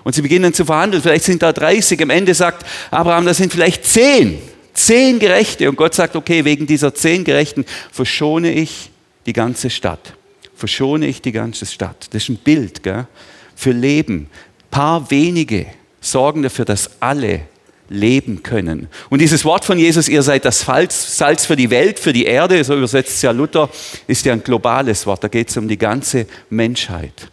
Und 0.07 0.13
sie 0.13 0.21
beginnen 0.21 0.53
zu 0.53 0.63
verhandeln. 0.63 1.03
Vielleicht 1.03 1.25
sind 1.25 1.43
da 1.43 1.51
30. 1.51 2.01
Am 2.01 2.09
Ende 2.09 2.33
sagt 2.33 2.65
Abraham, 2.91 3.25
das 3.25 3.35
sind 3.35 3.51
vielleicht 3.51 3.83
10. 3.83 4.39
Zehn 4.73 5.19
Gerechte. 5.19 5.67
Und 5.69 5.75
Gott 5.75 5.93
sagt, 5.95 6.15
okay, 6.15 6.45
wegen 6.45 6.65
dieser 6.65 6.95
zehn 6.95 7.25
Gerechten 7.25 7.65
verschone 7.91 8.53
ich 8.53 8.89
die 9.25 9.33
ganze 9.33 9.69
Stadt. 9.69 10.13
Verschone 10.55 11.07
ich 11.07 11.21
die 11.21 11.33
ganze 11.33 11.65
Stadt. 11.65 12.07
Das 12.11 12.23
ist 12.23 12.29
ein 12.29 12.37
Bild 12.37 12.83
gell? 12.83 13.05
für 13.53 13.71
Leben. 13.71 14.29
Paar 14.71 15.11
wenige 15.11 15.65
sorgen 15.99 16.41
dafür, 16.41 16.63
dass 16.63 16.89
alle 17.01 17.41
leben 17.89 18.43
können. 18.43 18.87
Und 19.09 19.19
dieses 19.19 19.43
Wort 19.43 19.65
von 19.65 19.77
Jesus, 19.77 20.07
ihr 20.07 20.23
seid 20.23 20.45
das 20.45 20.61
Salz 20.61 21.45
für 21.45 21.57
die 21.57 21.69
Welt, 21.69 21.99
für 21.99 22.13
die 22.13 22.23
Erde, 22.23 22.63
so 22.63 22.77
übersetzt 22.77 23.09
es 23.17 23.23
ja 23.23 23.31
Luther, 23.31 23.69
ist 24.07 24.25
ja 24.25 24.31
ein 24.31 24.41
globales 24.41 25.05
Wort. 25.05 25.21
Da 25.21 25.27
geht 25.27 25.49
es 25.49 25.57
um 25.57 25.67
die 25.67 25.77
ganze 25.77 26.27
Menschheit. 26.49 27.29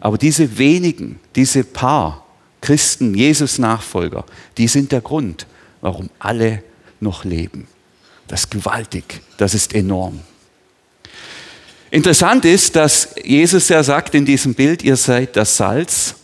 Aber 0.00 0.18
diese 0.18 0.58
wenigen, 0.58 1.18
diese 1.34 1.64
paar 1.64 2.24
Christen, 2.60 3.14
Jesus-Nachfolger, 3.14 4.24
die 4.56 4.68
sind 4.68 4.92
der 4.92 5.00
Grund, 5.00 5.46
warum 5.80 6.10
alle 6.18 6.62
noch 7.00 7.24
leben. 7.24 7.66
Das 8.26 8.40
ist 8.40 8.50
gewaltig, 8.50 9.20
das 9.38 9.54
ist 9.54 9.74
enorm. 9.74 10.20
Interessant 11.90 12.44
ist, 12.44 12.76
dass 12.76 13.14
Jesus 13.24 13.68
ja 13.70 13.82
sagt 13.82 14.14
in 14.14 14.26
diesem 14.26 14.54
Bild, 14.54 14.82
ihr 14.82 14.96
seid 14.96 15.36
das 15.36 15.56
Salz 15.56 16.14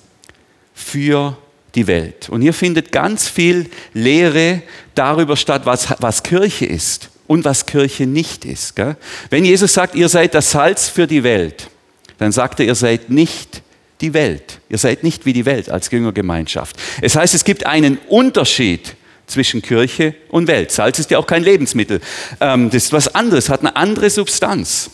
für 0.74 1.38
die 1.74 1.86
Welt. 1.86 2.28
Und 2.28 2.42
hier 2.42 2.52
findet 2.52 2.92
ganz 2.92 3.28
viel 3.28 3.70
Lehre 3.94 4.62
darüber 4.94 5.36
statt, 5.36 5.62
was, 5.64 5.88
was 6.00 6.22
Kirche 6.22 6.66
ist 6.66 7.08
und 7.26 7.44
was 7.44 7.64
Kirche 7.64 8.06
nicht 8.06 8.44
ist. 8.44 8.76
Gell? 8.76 8.96
Wenn 9.30 9.44
Jesus 9.44 9.72
sagt, 9.72 9.94
ihr 9.94 10.08
seid 10.08 10.34
das 10.34 10.50
Salz 10.50 10.88
für 10.88 11.06
die 11.06 11.22
Welt, 11.22 11.70
dann 12.18 12.32
sagt 12.32 12.60
er, 12.60 12.66
ihr 12.66 12.74
seid 12.74 13.08
nicht 13.08 13.62
die 14.00 14.14
Welt. 14.14 14.60
Ihr 14.68 14.78
seid 14.78 15.02
nicht 15.02 15.26
wie 15.26 15.32
die 15.32 15.46
Welt 15.46 15.70
als 15.70 15.90
Jüngergemeinschaft. 15.90 16.76
Es 17.00 17.16
heißt, 17.16 17.34
es 17.34 17.44
gibt 17.44 17.66
einen 17.66 17.98
Unterschied 18.08 18.96
zwischen 19.26 19.62
Kirche 19.62 20.14
und 20.28 20.46
Welt. 20.46 20.70
Salz 20.70 20.98
ist 20.98 21.10
ja 21.10 21.18
auch 21.18 21.26
kein 21.26 21.42
Lebensmittel. 21.42 22.00
Ähm, 22.40 22.70
das 22.70 22.84
ist 22.84 22.92
was 22.92 23.14
anderes, 23.14 23.48
hat 23.48 23.60
eine 23.60 23.76
andere 23.76 24.10
Substanz. 24.10 24.90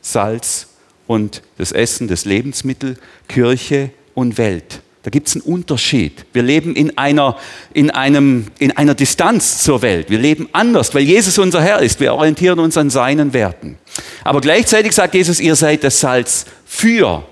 Salz 0.00 0.68
und 1.06 1.42
das 1.58 1.72
Essen, 1.72 2.08
das 2.08 2.24
Lebensmittel, 2.24 2.96
Kirche 3.28 3.90
und 4.14 4.38
Welt. 4.38 4.80
Da 5.02 5.10
gibt 5.10 5.28
es 5.28 5.34
einen 5.34 5.42
Unterschied. 5.42 6.24
Wir 6.32 6.42
leben 6.42 6.74
in 6.74 6.96
einer, 6.96 7.36
in, 7.74 7.90
einem, 7.90 8.46
in 8.58 8.74
einer 8.74 8.94
Distanz 8.94 9.62
zur 9.62 9.82
Welt. 9.82 10.08
Wir 10.08 10.18
leben 10.18 10.48
anders, 10.52 10.94
weil 10.94 11.02
Jesus 11.02 11.36
unser 11.38 11.60
Herr 11.60 11.80
ist. 11.80 12.00
Wir 12.00 12.14
orientieren 12.14 12.58
uns 12.58 12.78
an 12.78 12.88
seinen 12.88 13.34
Werten. 13.34 13.76
Aber 14.22 14.40
gleichzeitig 14.40 14.92
sagt 14.92 15.14
Jesus, 15.14 15.40
ihr 15.40 15.56
seid 15.56 15.84
das 15.84 16.00
Salz 16.00 16.46
für 16.64 17.26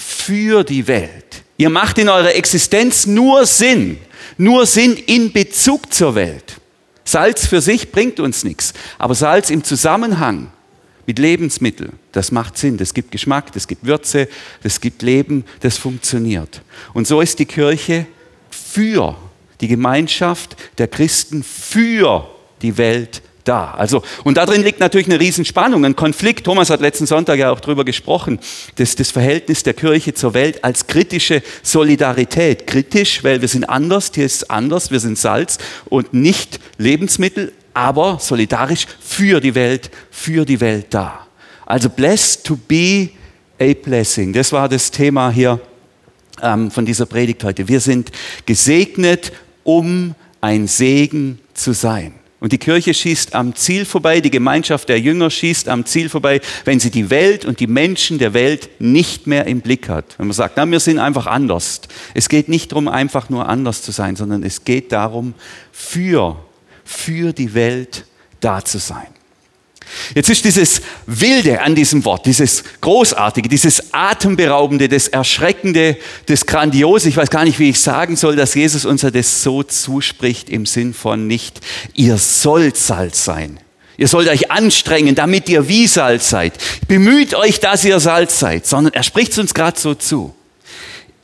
für 0.00 0.64
die 0.64 0.86
Welt. 0.86 1.42
Ihr 1.56 1.70
macht 1.70 1.98
in 1.98 2.08
eurer 2.08 2.34
Existenz 2.34 3.06
nur 3.06 3.44
Sinn, 3.44 3.98
nur 4.38 4.66
Sinn 4.66 4.96
in 4.96 5.32
Bezug 5.32 5.92
zur 5.92 6.14
Welt. 6.14 6.56
Salz 7.04 7.46
für 7.46 7.60
sich 7.60 7.92
bringt 7.92 8.20
uns 8.20 8.44
nichts, 8.44 8.72
aber 8.98 9.14
Salz 9.14 9.50
im 9.50 9.62
Zusammenhang 9.64 10.50
mit 11.06 11.18
Lebensmitteln, 11.18 11.92
das 12.12 12.30
macht 12.30 12.56
Sinn, 12.56 12.76
das 12.76 12.94
gibt 12.94 13.10
Geschmack, 13.10 13.52
das 13.52 13.66
gibt 13.66 13.84
Würze, 13.84 14.28
das 14.62 14.80
gibt 14.80 15.02
Leben, 15.02 15.44
das 15.60 15.76
funktioniert. 15.76 16.62
Und 16.94 17.06
so 17.06 17.20
ist 17.20 17.38
die 17.38 17.46
Kirche 17.46 18.06
für 18.50 19.16
die 19.60 19.68
Gemeinschaft 19.68 20.56
der 20.78 20.88
Christen 20.88 21.42
für 21.42 22.30
die 22.62 22.78
Welt 22.78 23.22
da. 23.44 23.72
Also, 23.72 24.02
und 24.24 24.36
darin 24.36 24.62
liegt 24.62 24.80
natürlich 24.80 25.06
eine 25.06 25.20
Riesenspannung, 25.20 25.84
ein 25.84 25.96
Konflikt. 25.96 26.44
Thomas 26.44 26.70
hat 26.70 26.80
letzten 26.80 27.06
Sonntag 27.06 27.38
ja 27.38 27.50
auch 27.50 27.60
darüber 27.60 27.84
gesprochen, 27.84 28.38
dass 28.76 28.96
das 28.96 29.10
Verhältnis 29.10 29.62
der 29.62 29.74
Kirche 29.74 30.14
zur 30.14 30.34
Welt 30.34 30.64
als 30.64 30.86
kritische 30.86 31.42
Solidarität. 31.62 32.66
Kritisch, 32.66 33.24
weil 33.24 33.40
wir 33.40 33.48
sind 33.48 33.64
anders, 33.64 34.10
hier 34.14 34.26
ist 34.26 34.42
es 34.42 34.50
anders, 34.50 34.90
wir 34.90 35.00
sind 35.00 35.18
Salz 35.18 35.58
und 35.88 36.12
nicht 36.14 36.60
Lebensmittel, 36.78 37.52
aber 37.74 38.18
solidarisch 38.20 38.86
für 39.00 39.40
die 39.40 39.54
Welt, 39.54 39.90
für 40.10 40.44
die 40.44 40.60
Welt 40.60 40.86
da. 40.90 41.26
Also 41.66 41.88
blessed 41.88 42.44
to 42.44 42.56
be 42.56 43.10
a 43.60 43.74
blessing. 43.74 44.32
Das 44.32 44.52
war 44.52 44.68
das 44.68 44.90
Thema 44.90 45.30
hier 45.30 45.60
ähm, 46.42 46.70
von 46.70 46.84
dieser 46.84 47.06
Predigt 47.06 47.44
heute. 47.44 47.68
Wir 47.68 47.80
sind 47.80 48.10
gesegnet, 48.46 49.32
um 49.62 50.14
ein 50.40 50.66
Segen 50.66 51.38
zu 51.54 51.72
sein. 51.72 52.19
Und 52.40 52.52
die 52.52 52.58
Kirche 52.58 52.94
schießt 52.94 53.34
am 53.34 53.54
Ziel 53.54 53.84
vorbei, 53.84 54.22
die 54.22 54.30
Gemeinschaft 54.30 54.88
der 54.88 54.98
Jünger 54.98 55.28
schießt 55.28 55.68
am 55.68 55.84
Ziel 55.84 56.08
vorbei, 56.08 56.40
wenn 56.64 56.80
sie 56.80 56.90
die 56.90 57.10
Welt 57.10 57.44
und 57.44 57.60
die 57.60 57.66
Menschen 57.66 58.18
der 58.18 58.32
Welt 58.32 58.70
nicht 58.80 59.26
mehr 59.26 59.46
im 59.46 59.60
Blick 59.60 59.90
hat. 59.90 60.18
Wenn 60.18 60.26
man 60.26 60.34
sagt, 60.34 60.54
na, 60.56 60.64
wir 60.66 60.80
sind 60.80 60.98
einfach 60.98 61.26
anders. 61.26 61.82
Es 62.14 62.30
geht 62.30 62.48
nicht 62.48 62.72
darum, 62.72 62.88
einfach 62.88 63.28
nur 63.28 63.46
anders 63.46 63.82
zu 63.82 63.92
sein, 63.92 64.16
sondern 64.16 64.42
es 64.42 64.64
geht 64.64 64.90
darum, 64.90 65.34
für, 65.70 66.36
für 66.82 67.34
die 67.34 67.52
Welt 67.52 68.06
da 68.40 68.64
zu 68.64 68.78
sein. 68.78 69.19
Jetzt 70.14 70.30
ist 70.30 70.44
dieses 70.44 70.82
Wilde 71.06 71.60
an 71.60 71.74
diesem 71.74 72.04
Wort, 72.04 72.26
dieses 72.26 72.64
Großartige, 72.80 73.48
dieses 73.48 73.92
Atemberaubende, 73.92 74.88
das 74.88 75.08
Erschreckende, 75.08 75.96
das 76.26 76.46
Grandiose, 76.46 77.08
ich 77.08 77.16
weiß 77.16 77.30
gar 77.30 77.44
nicht, 77.44 77.58
wie 77.58 77.70
ich 77.70 77.80
sagen 77.80 78.16
soll, 78.16 78.36
dass 78.36 78.54
Jesus 78.54 78.84
uns 78.84 79.00
das 79.00 79.42
so 79.42 79.62
zuspricht 79.62 80.50
im 80.50 80.66
Sinn 80.66 80.94
von 80.94 81.26
nicht, 81.26 81.60
ihr 81.94 82.18
sollt 82.18 82.76
Salz 82.76 83.24
sein. 83.24 83.60
Ihr 83.96 84.08
sollt 84.08 84.28
euch 84.28 84.50
anstrengen, 84.50 85.14
damit 85.14 85.48
ihr 85.50 85.68
wie 85.68 85.86
Salz 85.86 86.30
seid. 86.30 86.54
Bemüht 86.88 87.34
euch, 87.34 87.60
dass 87.60 87.84
ihr 87.84 88.00
Salz 88.00 88.38
seid, 88.38 88.66
sondern 88.66 88.94
er 88.94 89.02
spricht 89.02 89.32
es 89.32 89.38
uns 89.38 89.52
gerade 89.52 89.78
so 89.78 89.94
zu. 89.94 90.34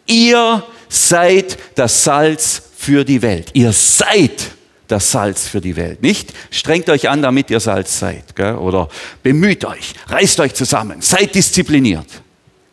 Ihr 0.06 0.62
seid 0.88 1.56
das 1.74 2.04
Salz 2.04 2.62
für 2.76 3.04
die 3.04 3.22
Welt. 3.22 3.48
Ihr 3.54 3.72
seid 3.72 4.55
das 4.88 5.10
Salz 5.10 5.48
für 5.48 5.60
die 5.60 5.76
Welt. 5.76 6.02
Nicht 6.02 6.32
strengt 6.50 6.88
euch 6.88 7.08
an, 7.08 7.22
damit 7.22 7.50
ihr 7.50 7.60
Salz 7.60 7.98
seid. 7.98 8.36
Gell? 8.36 8.54
Oder 8.54 8.88
bemüht 9.22 9.64
euch, 9.64 9.94
reißt 10.08 10.40
euch 10.40 10.54
zusammen, 10.54 11.00
seid 11.00 11.34
diszipliniert. 11.34 12.06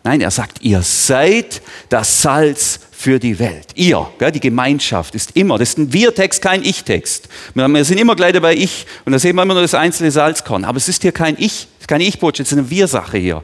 Nein, 0.04 0.20
er 0.20 0.32
sagt, 0.32 0.62
ihr 0.62 0.82
seid 0.82 1.62
das 1.88 2.22
Salz 2.22 2.80
für 2.92 3.20
die 3.20 3.40
Welt. 3.40 3.68
Ihr, 3.76 4.06
gell? 4.20 4.32
die 4.32 4.40
Gemeinschaft 4.40 5.16
ist 5.16 5.36
immer, 5.36 5.58
das 5.58 5.70
ist 5.70 5.78
ein 5.78 5.94
Wir-Text, 5.94 6.42
kein 6.42 6.64
Ich-Text. 6.64 7.30
Wir 7.54 7.86
sind 7.86 7.98
immer 7.98 8.16
gleich 8.16 8.34
dabei 8.34 8.56
Ich 8.56 8.86
und 9.06 9.14
da 9.14 9.20
sehen 9.20 9.36
wir 9.36 9.44
immer 9.44 9.54
nur 9.54 9.62
das 9.64 9.74
einzelne 9.74 10.12
Salzkorn. 10.12 10.66
Aber 10.66 10.78
es 10.78 10.90
ist 10.90 11.02
hier 11.02 11.14
kein 11.14 11.36
Ich, 11.40 11.68
keine 11.88 12.04
Ich-Botschaft, 12.04 12.48
es 12.48 12.52
ist 12.52 12.58
eine 12.58 12.70
Wir-Sache 12.70 13.18
hier. 13.18 13.44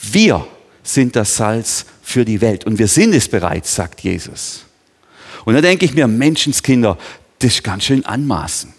Wir 0.00 0.46
sind 0.82 1.14
das 1.14 1.36
Salz 1.36 1.86
für 2.02 2.24
die 2.24 2.40
Welt 2.40 2.64
und 2.64 2.78
wir 2.78 2.88
sind 2.88 3.14
es 3.14 3.28
bereits, 3.28 3.74
sagt 3.74 4.00
Jesus. 4.00 4.64
Und 5.44 5.54
da 5.54 5.60
denke 5.60 5.84
ich 5.84 5.94
mir, 5.94 6.06
Menschenskinder, 6.06 6.98
das 7.40 7.54
ist 7.54 7.64
ganz 7.64 7.84
schön 7.84 8.04
anmaßend. 8.04 8.74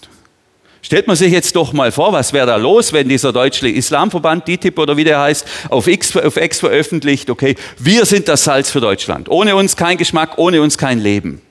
Stellt 0.84 1.08
man 1.08 1.15
sich 1.15 1.32
jetzt 1.32 1.56
doch 1.56 1.74
mal 1.74 1.91
vor, 1.91 2.12
was 2.12 2.34
wäre 2.34 2.48
da 2.48 2.56
los, 2.56 2.91
wenn 2.91 3.08
dieser 3.08 3.32
deutsche 3.32 3.70
Islamverband, 3.70 4.48
DITIB 4.48 4.80
oder 4.80 4.98
wie 4.98 5.03
der 5.03 5.20
heißt, 5.20 5.46
auf 5.70 5.88
X, 5.88 6.15
auf 6.18 6.38
X 6.38 6.60
veröffentlicht, 6.60 7.30
okay, 7.30 7.56
wir 7.77 8.06
sind 8.06 8.27
das 8.27 8.44
Salz 8.44 8.72
für 8.72 8.82
Deutschland. 8.82 9.30
Ohne 9.30 9.56
uns 9.56 9.75
kein 9.75 9.98
Geschmack, 9.98 10.38
ohne 10.38 10.62
uns 10.62 10.77
kein 10.77 11.00
Leben. 11.00 11.41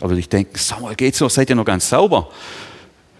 Aber 0.00 0.14
ich 0.14 0.28
denke, 0.28 0.58
sag 0.58 0.80
mal, 0.80 0.94
geht's 0.94 1.20
noch, 1.20 1.28
seid 1.28 1.50
ihr 1.50 1.56
noch 1.56 1.66
ganz 1.66 1.90
sauber? 1.90 2.30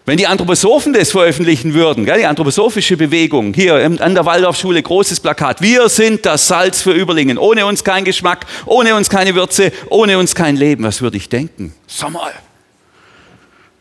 Wenn 0.07 0.17
die 0.17 0.27
Anthroposophen 0.27 0.95
das 0.95 1.11
veröffentlichen 1.11 1.75
würden, 1.75 2.07
die 2.07 2.25
anthroposophische 2.25 2.97
Bewegung, 2.97 3.53
hier 3.53 3.75
an 3.75 4.15
der 4.15 4.25
Waldorfschule, 4.25 4.83
großes 4.83 5.21
Plakat, 5.21 5.61
wir 5.61 5.91
sind 5.91 6.25
das 6.25 6.49
Salz 6.49 6.81
für 6.81 6.93
Überlingen, 6.93 7.37
ohne 7.37 7.67
uns 7.67 7.85
kein 7.85 8.05
Geschmack, 8.05 8.47
ohne 8.65 8.95
uns 8.95 9.11
keine 9.11 9.35
Würze, 9.35 9.73
ohne 9.91 10.19
uns 10.19 10.35
kein 10.35 10.57
Leben, 10.57 10.85
was 10.85 11.03
würde 11.03 11.19
ich 11.19 11.29
denken? 11.29 11.75
Sag 11.87 12.11
mal, 12.11 12.33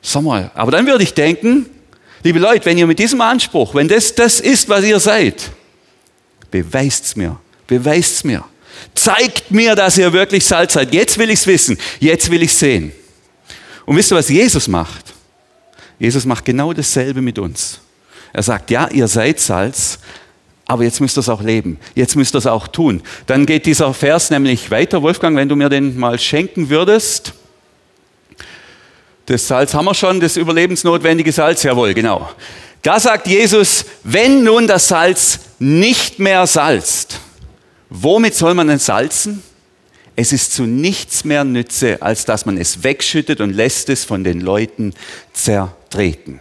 Sag 0.01 0.23
mal, 0.23 0.51
aber 0.53 0.71
dann 0.71 0.85
würde 0.85 1.03
ich 1.03 1.13
denken, 1.13 1.65
liebe 2.23 2.39
Leute, 2.39 2.65
wenn 2.65 2.77
ihr 2.77 2.87
mit 2.87 2.99
diesem 2.99 3.21
Anspruch, 3.21 3.75
wenn 3.75 3.87
das 3.87 4.15
das 4.15 4.39
ist, 4.39 4.69
was 4.69 4.83
ihr 4.85 4.99
seid, 4.99 5.51
beweist's 6.51 7.15
mir, 7.15 7.39
beweist's 7.67 8.23
mir. 8.23 8.43
Zeigt 8.95 9.51
mir, 9.51 9.75
dass 9.75 9.97
ihr 9.97 10.11
wirklich 10.13 10.45
Salz 10.45 10.73
seid. 10.73 10.93
Jetzt 10.93 11.17
will 11.17 11.29
ich's 11.29 11.45
wissen, 11.47 11.77
jetzt 11.99 12.31
will 12.31 12.41
ich's 12.41 12.59
sehen. 12.59 12.91
Und 13.85 13.97
wisst 13.97 14.11
ihr, 14.11 14.15
was 14.15 14.29
Jesus 14.29 14.67
macht? 14.67 15.13
Jesus 15.97 16.25
macht 16.25 16.45
genau 16.45 16.71
dasselbe 16.71 17.21
mit 17.21 17.37
uns. 17.37 17.79
Er 18.31 18.43
sagt, 18.43 18.71
ja, 18.71 18.87
ihr 18.89 19.07
seid 19.07 19.39
Salz, 19.39 19.99
aber 20.65 20.83
jetzt 20.83 21.01
müsst 21.01 21.17
ihr 21.17 21.21
es 21.21 21.29
auch 21.29 21.41
leben. 21.41 21.79
Jetzt 21.95 22.15
müsst 22.15 22.35
ihr 22.35 22.37
es 22.37 22.45
auch 22.45 22.67
tun. 22.67 23.01
Dann 23.25 23.45
geht 23.45 23.65
dieser 23.65 23.93
Vers 23.93 24.29
nämlich 24.29 24.69
weiter. 24.69 25.01
Wolfgang, 25.01 25.35
wenn 25.35 25.49
du 25.49 25.55
mir 25.55 25.67
den 25.67 25.97
mal 25.97 26.19
schenken 26.19 26.69
würdest. 26.69 27.33
Das 29.29 29.47
Salz 29.47 29.75
haben 29.75 29.85
wir 29.85 29.93
schon, 29.93 30.19
das 30.19 30.37
überlebensnotwendige 30.37 31.31
Salz, 31.31 31.61
jawohl, 31.61 31.93
genau. 31.93 32.31
Da 32.81 32.99
sagt 32.99 33.27
Jesus, 33.27 33.85
wenn 34.03 34.43
nun 34.43 34.65
das 34.65 34.87
Salz 34.87 35.39
nicht 35.59 36.17
mehr 36.17 36.47
salzt, 36.47 37.19
womit 37.91 38.33
soll 38.33 38.55
man 38.55 38.69
denn 38.69 38.79
salzen? 38.79 39.43
Es 40.15 40.33
ist 40.33 40.55
zu 40.55 40.63
nichts 40.63 41.25
mehr 41.25 41.43
Nütze, 41.43 42.01
als 42.01 42.25
dass 42.25 42.47
man 42.47 42.57
es 42.57 42.81
wegschüttet 42.81 43.39
und 43.39 43.53
lässt 43.53 43.89
es 43.89 44.03
von 44.03 44.23
den 44.23 44.41
Leuten 44.41 44.95
zertreten. 45.31 46.39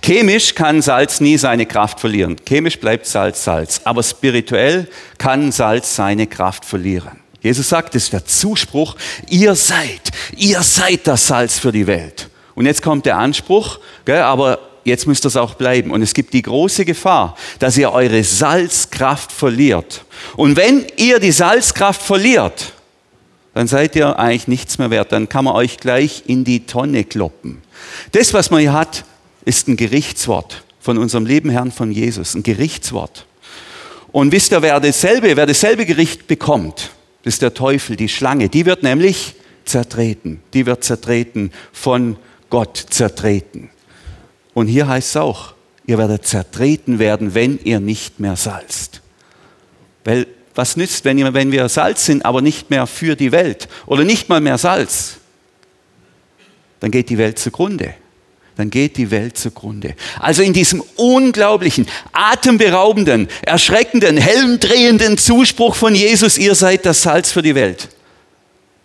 Chemisch 0.00 0.54
kann 0.54 0.80
Salz 0.80 1.20
nie 1.20 1.36
seine 1.36 1.66
Kraft 1.66 1.98
verlieren. 1.98 2.36
Chemisch 2.46 2.78
bleibt 2.78 3.06
Salz 3.06 3.42
Salz. 3.42 3.80
Aber 3.82 4.04
spirituell 4.04 4.86
kann 5.18 5.50
Salz 5.50 5.96
seine 5.96 6.28
Kraft 6.28 6.64
verlieren. 6.64 7.21
Jesus 7.42 7.68
sagt, 7.68 7.94
das 7.94 8.04
ist 8.04 8.12
der 8.12 8.24
Zuspruch, 8.24 8.96
ihr 9.28 9.54
seid, 9.54 10.00
ihr 10.36 10.62
seid 10.62 11.00
das 11.06 11.26
Salz 11.26 11.58
für 11.58 11.72
die 11.72 11.86
Welt. 11.86 12.28
Und 12.54 12.66
jetzt 12.66 12.82
kommt 12.82 13.06
der 13.06 13.18
Anspruch, 13.18 13.80
gell, 14.04 14.20
aber 14.22 14.58
jetzt 14.84 15.06
müsst 15.06 15.24
es 15.24 15.36
auch 15.36 15.54
bleiben. 15.54 15.90
Und 15.90 16.02
es 16.02 16.14
gibt 16.14 16.32
die 16.32 16.42
große 16.42 16.84
Gefahr, 16.84 17.36
dass 17.58 17.76
ihr 17.76 17.92
eure 17.92 18.22
Salzkraft 18.24 19.32
verliert. 19.32 20.04
Und 20.36 20.56
wenn 20.56 20.86
ihr 20.96 21.18
die 21.18 21.32
Salzkraft 21.32 22.02
verliert, 22.02 22.72
dann 23.54 23.66
seid 23.66 23.96
ihr 23.96 24.18
eigentlich 24.18 24.48
nichts 24.48 24.78
mehr 24.78 24.90
wert. 24.90 25.12
Dann 25.12 25.28
kann 25.28 25.44
man 25.44 25.54
euch 25.54 25.78
gleich 25.78 26.24
in 26.26 26.44
die 26.44 26.66
Tonne 26.66 27.04
kloppen. 27.04 27.62
Das, 28.12 28.32
was 28.32 28.50
man 28.50 28.60
hier 28.60 28.72
hat, 28.72 29.04
ist 29.44 29.68
ein 29.68 29.76
Gerichtswort 29.76 30.62
von 30.80 30.98
unserem 30.98 31.26
lieben 31.26 31.50
Herrn 31.50 31.70
von 31.70 31.92
Jesus, 31.92 32.34
ein 32.34 32.42
Gerichtswort. 32.42 33.26
Und 34.10 34.32
wisst 34.32 34.52
ihr, 34.52 34.62
wer 34.62 34.78
dasselbe, 34.80 35.36
wer 35.36 35.46
dasselbe 35.46 35.86
Gericht 35.86 36.26
bekommt? 36.26 36.90
Das 37.22 37.34
ist 37.34 37.42
der 37.42 37.54
Teufel, 37.54 37.96
die 37.96 38.08
Schlange. 38.08 38.48
Die 38.48 38.66
wird 38.66 38.82
nämlich 38.82 39.34
zertreten. 39.64 40.40
Die 40.54 40.66
wird 40.66 40.84
zertreten 40.84 41.52
von 41.72 42.16
Gott 42.50 42.76
zertreten. 42.76 43.70
Und 44.54 44.66
hier 44.66 44.88
heißt 44.88 45.10
es 45.10 45.16
auch, 45.16 45.54
ihr 45.86 45.98
werdet 45.98 46.26
zertreten 46.26 46.98
werden, 46.98 47.34
wenn 47.34 47.58
ihr 47.64 47.80
nicht 47.80 48.20
mehr 48.20 48.36
salzt. 48.36 49.00
Weil 50.04 50.26
was 50.54 50.76
nützt, 50.76 51.04
wenn, 51.04 51.18
ihr, 51.18 51.32
wenn 51.32 51.52
wir 51.52 51.68
Salz 51.68 52.04
sind, 52.04 52.24
aber 52.24 52.42
nicht 52.42 52.70
mehr 52.70 52.86
für 52.86 53.16
die 53.16 53.32
Welt 53.32 53.68
oder 53.86 54.04
nicht 54.04 54.28
mal 54.28 54.40
mehr 54.40 54.58
Salz? 54.58 55.16
Dann 56.80 56.90
geht 56.90 57.08
die 57.08 57.18
Welt 57.18 57.38
zugrunde. 57.38 57.94
Dann 58.56 58.70
geht 58.70 58.96
die 58.98 59.10
Welt 59.10 59.38
zugrunde. 59.38 59.94
Also 60.20 60.42
in 60.42 60.52
diesem 60.52 60.82
unglaublichen, 60.96 61.86
atemberaubenden, 62.12 63.28
erschreckenden, 63.42 64.18
helmdrehenden 64.18 65.16
Zuspruch 65.16 65.74
von 65.74 65.94
Jesus, 65.94 66.36
ihr 66.36 66.54
seid 66.54 66.84
das 66.84 67.02
Salz 67.02 67.32
für 67.32 67.42
die 67.42 67.54
Welt, 67.54 67.88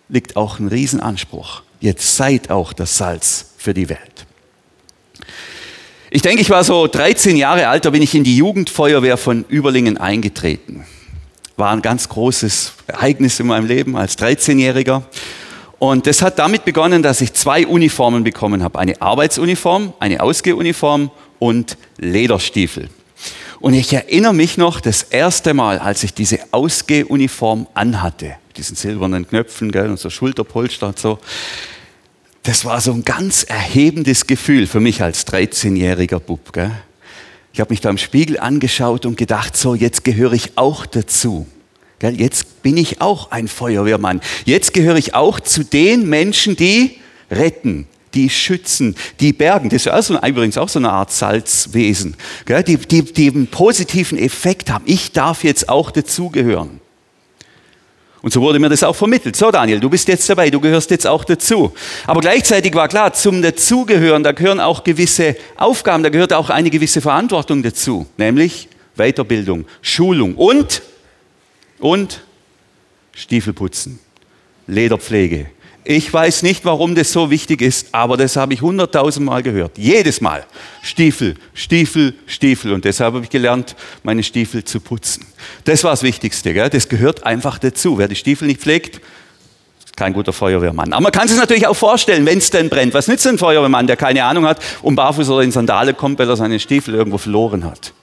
liegt 0.08 0.36
auch 0.36 0.58
ein 0.58 0.68
Riesenanspruch. 0.68 1.62
Jetzt 1.80 2.16
seid 2.16 2.50
auch 2.50 2.72
das 2.72 2.96
Salz 2.96 3.46
für 3.58 3.74
die 3.74 3.88
Welt. 3.88 4.26
Ich 6.10 6.22
denke, 6.22 6.40
ich 6.40 6.48
war 6.48 6.64
so 6.64 6.86
13 6.86 7.36
Jahre 7.36 7.68
alt, 7.68 7.84
da 7.84 7.90
bin 7.90 8.02
ich 8.02 8.14
in 8.14 8.24
die 8.24 8.36
Jugendfeuerwehr 8.38 9.18
von 9.18 9.44
Überlingen 9.48 9.98
eingetreten. 9.98 10.86
War 11.56 11.72
ein 11.72 11.82
ganz 11.82 12.08
großes 12.08 12.72
Ereignis 12.86 13.38
in 13.40 13.46
meinem 13.46 13.66
Leben 13.66 13.96
als 13.96 14.16
13-Jähriger. 14.16 15.02
Und 15.78 16.06
das 16.06 16.22
hat 16.22 16.38
damit 16.38 16.64
begonnen, 16.64 17.02
dass 17.02 17.20
ich 17.20 17.32
zwei 17.34 17.66
Uniformen 17.66 18.24
bekommen 18.24 18.62
habe. 18.62 18.78
Eine 18.78 19.00
Arbeitsuniform, 19.00 19.92
eine 20.00 20.20
Ausgehuniform 20.20 21.10
und 21.38 21.76
Lederstiefel. 21.98 22.88
Und 23.60 23.74
ich 23.74 23.92
erinnere 23.92 24.34
mich 24.34 24.56
noch 24.56 24.80
das 24.80 25.02
erste 25.04 25.54
Mal, 25.54 25.78
als 25.78 26.02
ich 26.02 26.14
diese 26.14 26.40
Ausgehuniform 26.52 27.66
anhatte, 27.74 28.36
diesen 28.56 28.76
silbernen 28.76 29.28
Knöpfen 29.28 29.72
gell, 29.72 29.90
und 29.90 29.98
so 29.98 30.10
Schulterpolster 30.10 30.88
und 30.88 30.98
so. 30.98 31.18
Das 32.44 32.64
war 32.64 32.80
so 32.80 32.92
ein 32.92 33.04
ganz 33.04 33.42
erhebendes 33.42 34.26
Gefühl 34.26 34.66
für 34.66 34.80
mich 34.80 35.02
als 35.02 35.26
13-jähriger 35.26 36.20
Bub. 36.20 36.52
Gell. 36.52 36.70
Ich 37.52 37.60
habe 37.60 37.70
mich 37.70 37.80
da 37.80 37.90
im 37.90 37.98
Spiegel 37.98 38.38
angeschaut 38.38 39.06
und 39.06 39.16
gedacht, 39.16 39.56
so 39.56 39.74
jetzt 39.74 40.04
gehöre 40.04 40.32
ich 40.32 40.56
auch 40.56 40.86
dazu. 40.86 41.46
Gell, 41.98 42.20
jetzt 42.20 42.57
bin 42.68 42.76
ich 42.76 43.00
auch 43.00 43.30
ein 43.30 43.48
Feuerwehrmann. 43.48 44.20
Jetzt 44.44 44.74
gehöre 44.74 44.96
ich 44.96 45.14
auch 45.14 45.40
zu 45.40 45.64
den 45.64 46.06
Menschen, 46.06 46.54
die 46.54 46.98
retten, 47.30 47.86
die 48.12 48.28
schützen, 48.28 48.94
die 49.20 49.32
bergen. 49.32 49.70
Das 49.70 49.86
ist 49.86 49.88
also 49.88 50.18
übrigens 50.18 50.58
auch 50.58 50.68
so 50.68 50.78
eine 50.78 50.90
Art 50.90 51.10
Salzwesen, 51.10 52.14
die, 52.46 52.76
die, 52.76 53.02
die 53.04 53.30
einen 53.30 53.46
positiven 53.46 54.18
Effekt 54.18 54.68
haben. 54.70 54.84
Ich 54.86 55.12
darf 55.12 55.44
jetzt 55.44 55.70
auch 55.70 55.90
dazugehören. 55.90 56.82
Und 58.20 58.34
so 58.34 58.42
wurde 58.42 58.58
mir 58.58 58.68
das 58.68 58.82
auch 58.82 58.96
vermittelt. 58.96 59.34
So 59.34 59.50
Daniel, 59.50 59.80
du 59.80 59.88
bist 59.88 60.06
jetzt 60.06 60.28
dabei, 60.28 60.50
du 60.50 60.60
gehörst 60.60 60.90
jetzt 60.90 61.06
auch 61.06 61.24
dazu. 61.24 61.72
Aber 62.06 62.20
gleichzeitig 62.20 62.74
war 62.74 62.88
klar, 62.88 63.14
zum 63.14 63.40
Dazugehören, 63.40 64.22
da 64.24 64.32
gehören 64.32 64.60
auch 64.60 64.84
gewisse 64.84 65.36
Aufgaben, 65.56 66.02
da 66.02 66.10
gehört 66.10 66.34
auch 66.34 66.50
eine 66.50 66.68
gewisse 66.68 67.00
Verantwortung 67.00 67.62
dazu, 67.62 68.04
nämlich 68.18 68.68
Weiterbildung, 68.96 69.64
Schulung 69.80 70.34
und, 70.34 70.82
und 71.78 72.20
Stiefelputzen, 73.12 73.98
Lederpflege, 74.66 75.46
Ich 75.90 76.12
weiß 76.12 76.42
nicht, 76.42 76.66
warum 76.66 76.94
das 76.94 77.12
so 77.12 77.30
wichtig 77.30 77.62
ist, 77.62 77.88
aber 77.92 78.18
das 78.18 78.36
habe 78.36 78.52
ich 78.52 78.60
hunderttausendmal 78.60 79.42
gehört. 79.42 79.78
Jedes 79.78 80.20
Mal. 80.20 80.44
Stiefel, 80.82 81.34
Stiefel, 81.54 82.14
Stiefel. 82.26 82.74
Und 82.74 82.84
deshalb 82.84 83.14
habe 83.14 83.24
ich 83.24 83.30
gelernt, 83.30 83.74
meine 84.02 84.22
Stiefel 84.22 84.62
zu 84.64 84.80
putzen. 84.80 85.24
Das 85.64 85.84
war 85.84 85.92
das 85.92 86.02
Wichtigste. 86.02 86.52
Gell? 86.52 86.68
Das 86.68 86.90
gehört 86.90 87.24
einfach 87.24 87.58
dazu. 87.58 87.96
Wer 87.96 88.06
die 88.06 88.16
Stiefel 88.16 88.48
nicht 88.48 88.60
pflegt, 88.60 89.00
kein 89.96 90.12
guter 90.12 90.34
Feuerwehrmann. 90.34 90.92
Aber 90.92 91.04
man 91.04 91.12
kann 91.12 91.26
sich 91.26 91.38
natürlich 91.38 91.66
auch 91.66 91.74
vorstellen, 91.74 92.26
wenn 92.26 92.36
es 92.36 92.50
denn 92.50 92.68
brennt. 92.68 92.92
Was 92.92 93.08
nützt 93.08 93.26
ein 93.26 93.38
Feuerwehrmann, 93.38 93.86
der 93.86 93.96
keine 93.96 94.24
Ahnung 94.24 94.46
hat 94.46 94.60
und 94.82 94.94
barfuß 94.94 95.30
oder 95.30 95.42
in 95.42 95.52
Sandale 95.52 95.94
kommt, 95.94 96.18
weil 96.18 96.28
er 96.28 96.36
seine 96.36 96.60
Stiefel 96.60 96.94
irgendwo 96.94 97.16
verloren 97.16 97.64
hat? 97.64 97.94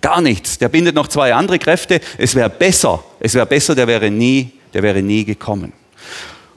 Gar 0.00 0.20
nichts. 0.20 0.58
Der 0.58 0.68
bindet 0.68 0.94
noch 0.94 1.08
zwei 1.08 1.34
andere 1.34 1.58
Kräfte. 1.58 2.00
Es 2.16 2.34
wäre 2.34 2.50
besser. 2.50 3.04
Es 3.20 3.34
wäre 3.34 3.46
besser, 3.46 3.74
der 3.74 3.86
wäre 3.86 4.10
nie, 4.10 4.52
der 4.72 4.82
wäre 4.82 5.02
nie 5.02 5.24
gekommen. 5.24 5.72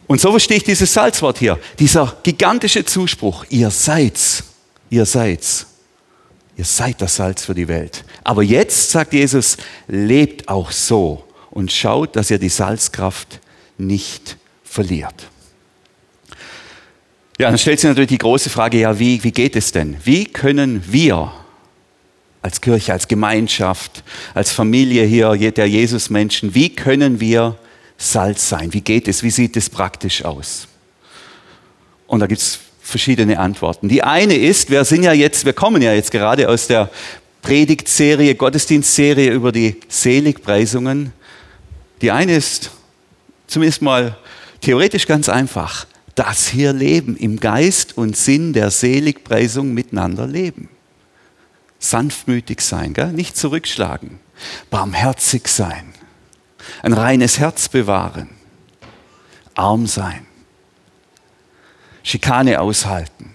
Und 0.08 0.22
so 0.22 0.32
verstehe 0.32 0.58
ich 0.58 0.64
dieses 0.64 0.94
Salzwort 0.94 1.40
hier. 1.40 1.60
Dieser 1.80 2.18
gigantische 2.24 2.86
Zuspruch. 2.86 3.46
Ihr 3.50 3.70
seid's. 3.70 4.44
Ihr 4.90 5.06
seid's. 5.06 5.66
Ihr 6.56 6.66
seid 6.66 7.02
das 7.02 7.16
Salz 7.16 7.44
für 7.46 7.56
die 7.56 7.68
Welt. 7.68 8.04
Aber 8.24 8.44
jetzt, 8.44 8.92
sagt 8.92 9.14
Jesus, 9.14 9.58
lebt 9.88 10.48
auch 10.48 10.72
so 10.72 11.24
und 11.50 11.72
schaut, 11.72 12.16
dass 12.16 12.30
ihr 12.30 12.38
die 12.38 12.50
Salzkraft 12.50 13.40
nicht 13.78 14.38
verliert. 14.64 15.30
Ja, 17.40 17.50
dann 17.50 17.58
stellt 17.58 17.80
sich 17.80 17.88
natürlich 17.88 18.10
die 18.10 18.20
große 18.20 18.50
Frage, 18.50 18.80
ja, 18.80 19.00
wie, 19.00 19.24
wie 19.24 19.32
geht 19.32 19.56
es 19.56 19.72
denn? 19.72 19.98
Wie 20.04 20.26
können 20.26 20.84
wir 20.88 21.34
als 22.44 22.60
Kirche, 22.60 22.92
als 22.94 23.08
Gemeinschaft, 23.08 24.04
als 24.34 24.52
Familie 24.52 25.06
hier, 25.06 25.36
der 25.52 25.68
Jesus-Menschen, 25.68 26.54
wie 26.54 26.70
können 26.70 27.20
wir 27.20 27.58
Salz 27.98 28.50
sein? 28.50 28.74
Wie 28.74 28.82
geht 28.82 29.08
es? 29.08 29.24
Wie 29.24 29.30
sieht 29.30 29.56
es 29.56 29.70
praktisch 29.70 30.26
aus? 30.26 30.68
Und 32.06 32.20
da 32.20 32.28
gibt 32.28 32.42
es 32.42 32.60
verschiedene 32.82 33.40
Antworten. 33.40 33.88
Die 33.88 34.04
eine 34.04 34.36
ist, 34.36 34.70
wir 34.70 34.84
sind 34.84 35.04
ja 35.04 35.14
jetzt, 35.14 35.46
wir 35.46 35.54
kommen 35.54 35.82
ja 35.82 35.94
jetzt 35.94 36.12
gerade 36.12 36.50
aus 36.50 36.68
der 36.68 36.90
Predigtserie, 37.42 38.36
Gottesdienstserie 38.36 39.32
über 39.32 39.54
die 39.54 39.78
Seligpreisungen. 39.88 41.14
Die 42.02 42.12
eine 42.12 42.36
ist 42.36 42.72
zumindest 43.48 43.82
mal 43.82 44.18
theoretisch 44.60 45.08
ganz 45.08 45.30
einfach, 45.30 45.88
dass 46.16 46.50
hier 46.50 46.74
Leben 46.74 47.16
im 47.16 47.40
Geist 47.40 47.98
und 47.98 48.18
Sinn 48.18 48.52
der 48.52 48.70
Seligpreisung 48.70 49.74
miteinander 49.74 50.28
leben 50.28 50.68
sanftmütig 51.84 52.62
sein, 52.62 52.94
gell? 52.94 53.12
nicht 53.12 53.38
zurückschlagen, 53.38 54.20
barmherzig 54.70 55.48
sein, 55.48 55.94
ein 56.82 56.94
reines 56.94 57.40
Herz 57.40 57.70
bewahren, 57.70 58.30
arm 59.54 59.88
sein, 59.88 60.26
Schikane 62.04 62.60
aushalten. 62.60 63.34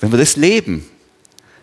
Wenn 0.00 0.12
wir 0.12 0.18
das 0.18 0.36
leben, 0.36 0.88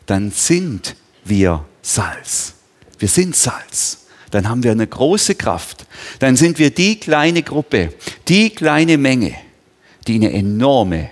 dann 0.05 0.31
sind 0.31 0.95
wir 1.23 1.65
Salz. 1.81 2.53
Wir 2.97 3.07
sind 3.07 3.35
Salz. 3.35 4.05
Dann 4.31 4.49
haben 4.49 4.63
wir 4.63 4.71
eine 4.71 4.87
große 4.87 5.35
Kraft. 5.35 5.85
Dann 6.19 6.35
sind 6.35 6.59
wir 6.59 6.71
die 6.71 6.99
kleine 6.99 7.43
Gruppe, 7.43 7.93
die 8.27 8.49
kleine 8.49 8.97
Menge, 8.97 9.35
die 10.07 10.15
eine 10.15 10.33
enorme, 10.33 11.09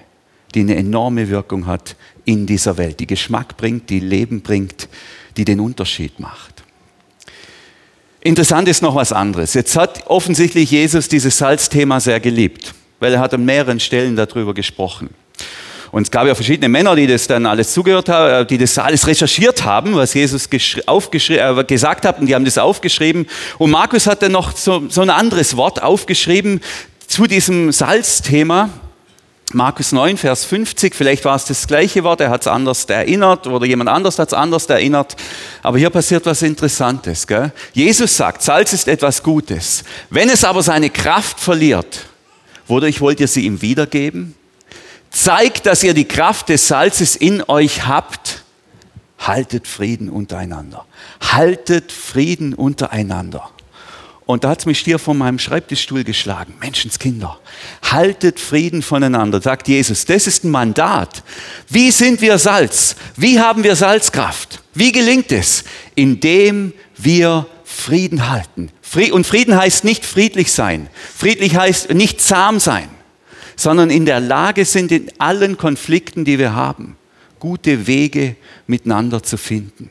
die 0.55 0.61
eine 0.61 0.75
enorme 0.75 1.29
Wirkung 1.29 1.65
hat 1.65 1.95
in 2.25 2.45
dieser 2.45 2.77
Welt, 2.77 2.99
die 2.99 3.07
Geschmack 3.07 3.57
bringt, 3.57 3.89
die 3.89 3.99
Leben 3.99 4.41
bringt, 4.41 4.87
die 5.37 5.45
den 5.45 5.59
Unterschied 5.59 6.19
macht. 6.19 6.63
Interessant 8.21 8.69
ist 8.69 8.81
noch 8.81 8.95
was 8.95 9.11
anderes. 9.11 9.53
Jetzt 9.53 9.75
hat 9.75 10.07
offensichtlich 10.07 10.71
Jesus 10.71 11.09
dieses 11.09 11.37
Salzthema 11.37 11.99
sehr 11.99 12.21
geliebt, 12.21 12.73
weil 12.99 13.13
er 13.13 13.19
hat 13.19 13.33
an 13.33 13.43
mehreren 13.43 13.81
Stellen 13.81 14.15
darüber 14.15 14.53
gesprochen. 14.53 15.09
Und 15.91 16.03
es 16.03 16.11
gab 16.11 16.25
ja 16.25 16.33
verschiedene 16.33 16.69
Männer, 16.69 16.95
die 16.95 17.05
das 17.05 17.27
dann 17.27 17.45
alles 17.45 17.71
zugehört 17.71 18.09
haben, 18.09 18.43
äh, 18.43 18.45
die 18.47 18.57
das 18.57 18.79
alles 18.79 19.05
recherchiert 19.05 19.63
haben, 19.63 19.93
was 19.93 20.15
Jesus 20.15 20.47
äh, 20.51 21.63
gesagt 21.65 22.05
hat, 22.05 22.19
und 22.19 22.25
die 22.25 22.33
haben 22.33 22.45
das 22.45 22.57
aufgeschrieben. 22.57 23.27
Und 23.59 23.69
Markus 23.69 24.07
hat 24.07 24.23
dann 24.23 24.31
noch 24.31 24.57
so, 24.57 24.85
so 24.89 25.01
ein 25.01 25.11
anderes 25.11 25.55
Wort 25.55 25.83
aufgeschrieben 25.83 26.61
zu 27.05 27.27
diesem 27.27 27.71
Salzthema. 27.71 28.69
Markus 29.53 29.91
9, 29.91 30.17
Vers 30.17 30.45
50, 30.45 30.95
vielleicht 30.95 31.25
war 31.25 31.35
es 31.35 31.45
das 31.45 31.67
gleiche 31.67 32.03
Wort, 32.03 32.21
er 32.21 32.29
hat 32.29 32.41
es 32.41 32.47
anders 32.47 32.85
erinnert 32.85 33.45
oder 33.47 33.65
jemand 33.65 33.89
anders 33.89 34.17
hat 34.17 34.29
es 34.29 34.33
anders 34.33 34.65
erinnert. 34.65 35.15
Aber 35.61 35.77
hier 35.77 35.89
passiert 35.89 36.25
was 36.25 36.41
Interessantes. 36.41 37.27
Gell? 37.27 37.51
Jesus 37.73 38.17
sagt, 38.17 38.41
Salz 38.41 38.73
ist 38.73 38.87
etwas 38.87 39.21
Gutes. 39.21 39.83
Wenn 40.09 40.29
es 40.29 40.43
aber 40.43 40.63
seine 40.63 40.89
Kraft 40.89 41.39
verliert, 41.39 42.05
wodurch 42.67 42.99
wollt 43.01 43.19
ihr 43.19 43.27
sie 43.27 43.45
ihm 43.45 43.61
wiedergeben? 43.61 44.35
Zeigt, 45.11 45.67
dass 45.67 45.83
ihr 45.83 45.93
die 45.93 46.07
Kraft 46.07 46.49
des 46.49 46.67
Salzes 46.67 47.15
in 47.15 47.43
euch 47.47 47.85
habt. 47.85 48.43
Haltet 49.19 49.67
Frieden 49.67 50.09
untereinander. 50.09 50.85
Haltet 51.21 51.91
Frieden 51.91 52.53
untereinander. 52.55 53.51
Und 54.25 54.43
da 54.43 54.49
hat 54.49 54.59
es 54.59 54.65
mich 54.65 54.79
hier 54.79 54.99
von 54.99 55.17
meinem 55.17 55.37
Schreibtischstuhl 55.37 56.03
geschlagen. 56.03 56.53
Menschenskinder, 56.61 57.39
haltet 57.83 58.39
Frieden 58.39 58.81
voneinander, 58.81 59.41
sagt 59.41 59.67
Jesus. 59.67 60.05
Das 60.05 60.27
ist 60.27 60.45
ein 60.45 60.51
Mandat. 60.51 61.23
Wie 61.67 61.91
sind 61.91 62.21
wir 62.21 62.37
Salz? 62.37 62.95
Wie 63.17 63.39
haben 63.39 63.63
wir 63.63 63.75
Salzkraft? 63.75 64.63
Wie 64.73 64.93
gelingt 64.93 65.31
es? 65.31 65.65
Indem 65.95 66.73
wir 66.97 67.47
Frieden 67.65 68.29
halten. 68.29 68.69
Und 69.11 69.25
Frieden 69.25 69.57
heißt 69.57 69.83
nicht 69.83 70.05
friedlich 70.05 70.51
sein. 70.51 70.87
Friedlich 71.15 71.55
heißt 71.55 71.93
nicht 71.93 72.21
zahm 72.21 72.59
sein, 72.59 72.87
sondern 73.55 73.89
in 73.89 74.05
der 74.05 74.19
Lage 74.19 74.63
sind, 74.63 74.91
in 74.91 75.11
allen 75.17 75.57
Konflikten, 75.57 76.23
die 76.23 76.37
wir 76.39 76.53
haben, 76.53 76.95
gute 77.39 77.87
Wege 77.87 78.35
miteinander 78.67 79.23
zu 79.23 79.37
finden. 79.37 79.89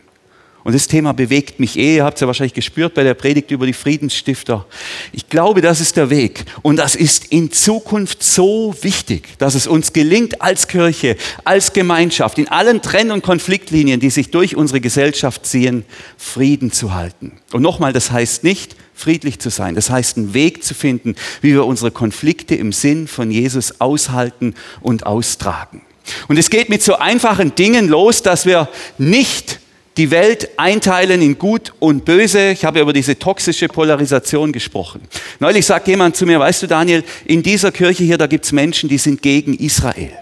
Und 0.64 0.74
das 0.74 0.86
Thema 0.86 1.12
bewegt 1.12 1.58
mich 1.58 1.76
eh, 1.76 1.96
ihr 1.96 2.04
habt 2.04 2.16
es 2.16 2.20
ja 2.20 2.26
wahrscheinlich 2.26 2.54
gespürt 2.54 2.94
bei 2.94 3.02
der 3.02 3.14
Predigt 3.14 3.50
über 3.50 3.66
die 3.66 3.72
Friedensstifter. 3.72 4.66
Ich 5.12 5.28
glaube, 5.28 5.60
das 5.60 5.80
ist 5.80 5.96
der 5.96 6.10
Weg. 6.10 6.44
Und 6.62 6.76
das 6.76 6.94
ist 6.94 7.26
in 7.26 7.50
Zukunft 7.50 8.22
so 8.22 8.74
wichtig, 8.82 9.38
dass 9.38 9.54
es 9.54 9.66
uns 9.66 9.92
gelingt, 9.92 10.40
als 10.40 10.68
Kirche, 10.68 11.16
als 11.44 11.72
Gemeinschaft, 11.72 12.38
in 12.38 12.48
allen 12.48 12.80
Trenn- 12.80 13.10
und 13.10 13.22
Konfliktlinien, 13.22 13.98
die 13.98 14.10
sich 14.10 14.30
durch 14.30 14.56
unsere 14.56 14.80
Gesellschaft 14.80 15.46
ziehen, 15.46 15.84
Frieden 16.16 16.70
zu 16.70 16.94
halten. 16.94 17.32
Und 17.52 17.62
nochmal, 17.62 17.92
das 17.92 18.10
heißt 18.12 18.44
nicht, 18.44 18.76
friedlich 18.94 19.40
zu 19.40 19.50
sein. 19.50 19.74
Das 19.74 19.90
heißt, 19.90 20.16
einen 20.16 20.34
Weg 20.34 20.62
zu 20.62 20.74
finden, 20.74 21.16
wie 21.40 21.52
wir 21.52 21.66
unsere 21.66 21.90
Konflikte 21.90 22.54
im 22.54 22.72
Sinn 22.72 23.08
von 23.08 23.30
Jesus 23.30 23.80
aushalten 23.80 24.54
und 24.80 25.06
austragen. 25.06 25.82
Und 26.28 26.38
es 26.38 26.50
geht 26.50 26.68
mit 26.68 26.82
so 26.82 26.96
einfachen 26.96 27.54
Dingen 27.54 27.88
los, 27.88 28.22
dass 28.22 28.46
wir 28.46 28.68
nicht 28.98 29.60
die 29.96 30.10
Welt 30.10 30.48
einteilen 30.56 31.20
in 31.20 31.38
Gut 31.38 31.72
und 31.78 32.04
Böse. 32.04 32.50
Ich 32.50 32.64
habe 32.64 32.80
über 32.80 32.92
diese 32.92 33.18
toxische 33.18 33.68
Polarisation 33.68 34.52
gesprochen. 34.52 35.02
Neulich 35.38 35.66
sagt 35.66 35.88
jemand 35.88 36.16
zu 36.16 36.24
mir, 36.24 36.40
weißt 36.40 36.62
du 36.62 36.66
Daniel, 36.66 37.04
in 37.24 37.42
dieser 37.42 37.72
Kirche 37.72 38.04
hier, 38.04 38.18
da 38.18 38.26
gibt 38.26 38.44
es 38.44 38.52
Menschen, 38.52 38.88
die 38.88 38.98
sind 38.98 39.20
gegen 39.22 39.54
Israel. 39.54 40.12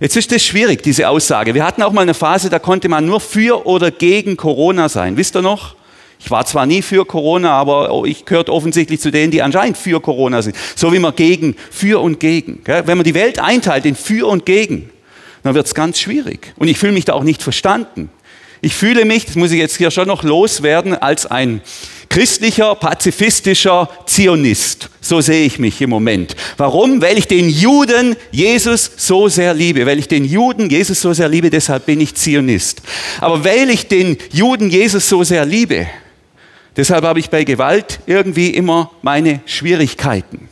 Jetzt 0.00 0.16
ist 0.16 0.32
das 0.32 0.42
schwierig, 0.42 0.82
diese 0.82 1.08
Aussage. 1.08 1.54
Wir 1.54 1.64
hatten 1.64 1.82
auch 1.82 1.92
mal 1.92 2.02
eine 2.02 2.14
Phase, 2.14 2.50
da 2.50 2.58
konnte 2.58 2.88
man 2.88 3.06
nur 3.06 3.20
für 3.20 3.66
oder 3.66 3.90
gegen 3.90 4.36
Corona 4.36 4.88
sein. 4.88 5.16
Wisst 5.16 5.36
ihr 5.36 5.42
noch? 5.42 5.76
Ich 6.18 6.30
war 6.30 6.46
zwar 6.46 6.64
nie 6.64 6.80
für 6.80 7.04
Corona, 7.04 7.50
aber 7.50 8.02
ich 8.06 8.24
gehört 8.24 8.48
offensichtlich 8.48 9.00
zu 9.00 9.10
denen, 9.10 9.30
die 9.30 9.42
anscheinend 9.42 9.76
für 9.76 10.00
Corona 10.00 10.40
sind. 10.42 10.56
So 10.74 10.92
wie 10.92 10.98
man 10.98 11.14
gegen, 11.14 11.54
für 11.70 12.00
und 12.00 12.18
gegen. 12.18 12.60
Wenn 12.64 12.96
man 12.96 13.04
die 13.04 13.14
Welt 13.14 13.38
einteilt 13.38 13.84
in 13.84 13.94
für 13.94 14.26
und 14.26 14.46
gegen, 14.46 14.90
dann 15.42 15.54
wird 15.54 15.66
es 15.66 15.74
ganz 15.74 16.00
schwierig. 16.00 16.54
Und 16.56 16.68
ich 16.68 16.78
fühle 16.78 16.92
mich 16.92 17.04
da 17.04 17.12
auch 17.12 17.24
nicht 17.24 17.42
verstanden. 17.42 18.08
Ich 18.64 18.74
fühle 18.74 19.04
mich, 19.04 19.26
das 19.26 19.34
muss 19.34 19.52
ich 19.52 19.58
jetzt 19.58 19.76
hier 19.76 19.90
schon 19.90 20.08
noch 20.08 20.22
loswerden, 20.22 20.94
als 20.94 21.26
ein 21.26 21.60
christlicher, 22.08 22.74
pazifistischer 22.74 23.90
Zionist. 24.06 24.88
So 25.02 25.20
sehe 25.20 25.44
ich 25.44 25.58
mich 25.58 25.82
im 25.82 25.90
Moment. 25.90 26.34
Warum? 26.56 27.02
Weil 27.02 27.18
ich 27.18 27.28
den 27.28 27.50
Juden 27.50 28.16
Jesus 28.30 28.90
so 28.96 29.28
sehr 29.28 29.52
liebe. 29.52 29.84
Weil 29.84 29.98
ich 29.98 30.08
den 30.08 30.24
Juden 30.24 30.70
Jesus 30.70 31.02
so 31.02 31.12
sehr 31.12 31.28
liebe, 31.28 31.50
deshalb 31.50 31.84
bin 31.84 32.00
ich 32.00 32.14
Zionist. 32.14 32.80
Aber 33.20 33.44
weil 33.44 33.68
ich 33.68 33.86
den 33.86 34.16
Juden 34.32 34.70
Jesus 34.70 35.10
so 35.10 35.22
sehr 35.24 35.44
liebe, 35.44 35.86
deshalb 36.74 37.04
habe 37.04 37.20
ich 37.20 37.28
bei 37.28 37.44
Gewalt 37.44 38.00
irgendwie 38.06 38.48
immer 38.48 38.90
meine 39.02 39.40
Schwierigkeiten. 39.44 40.48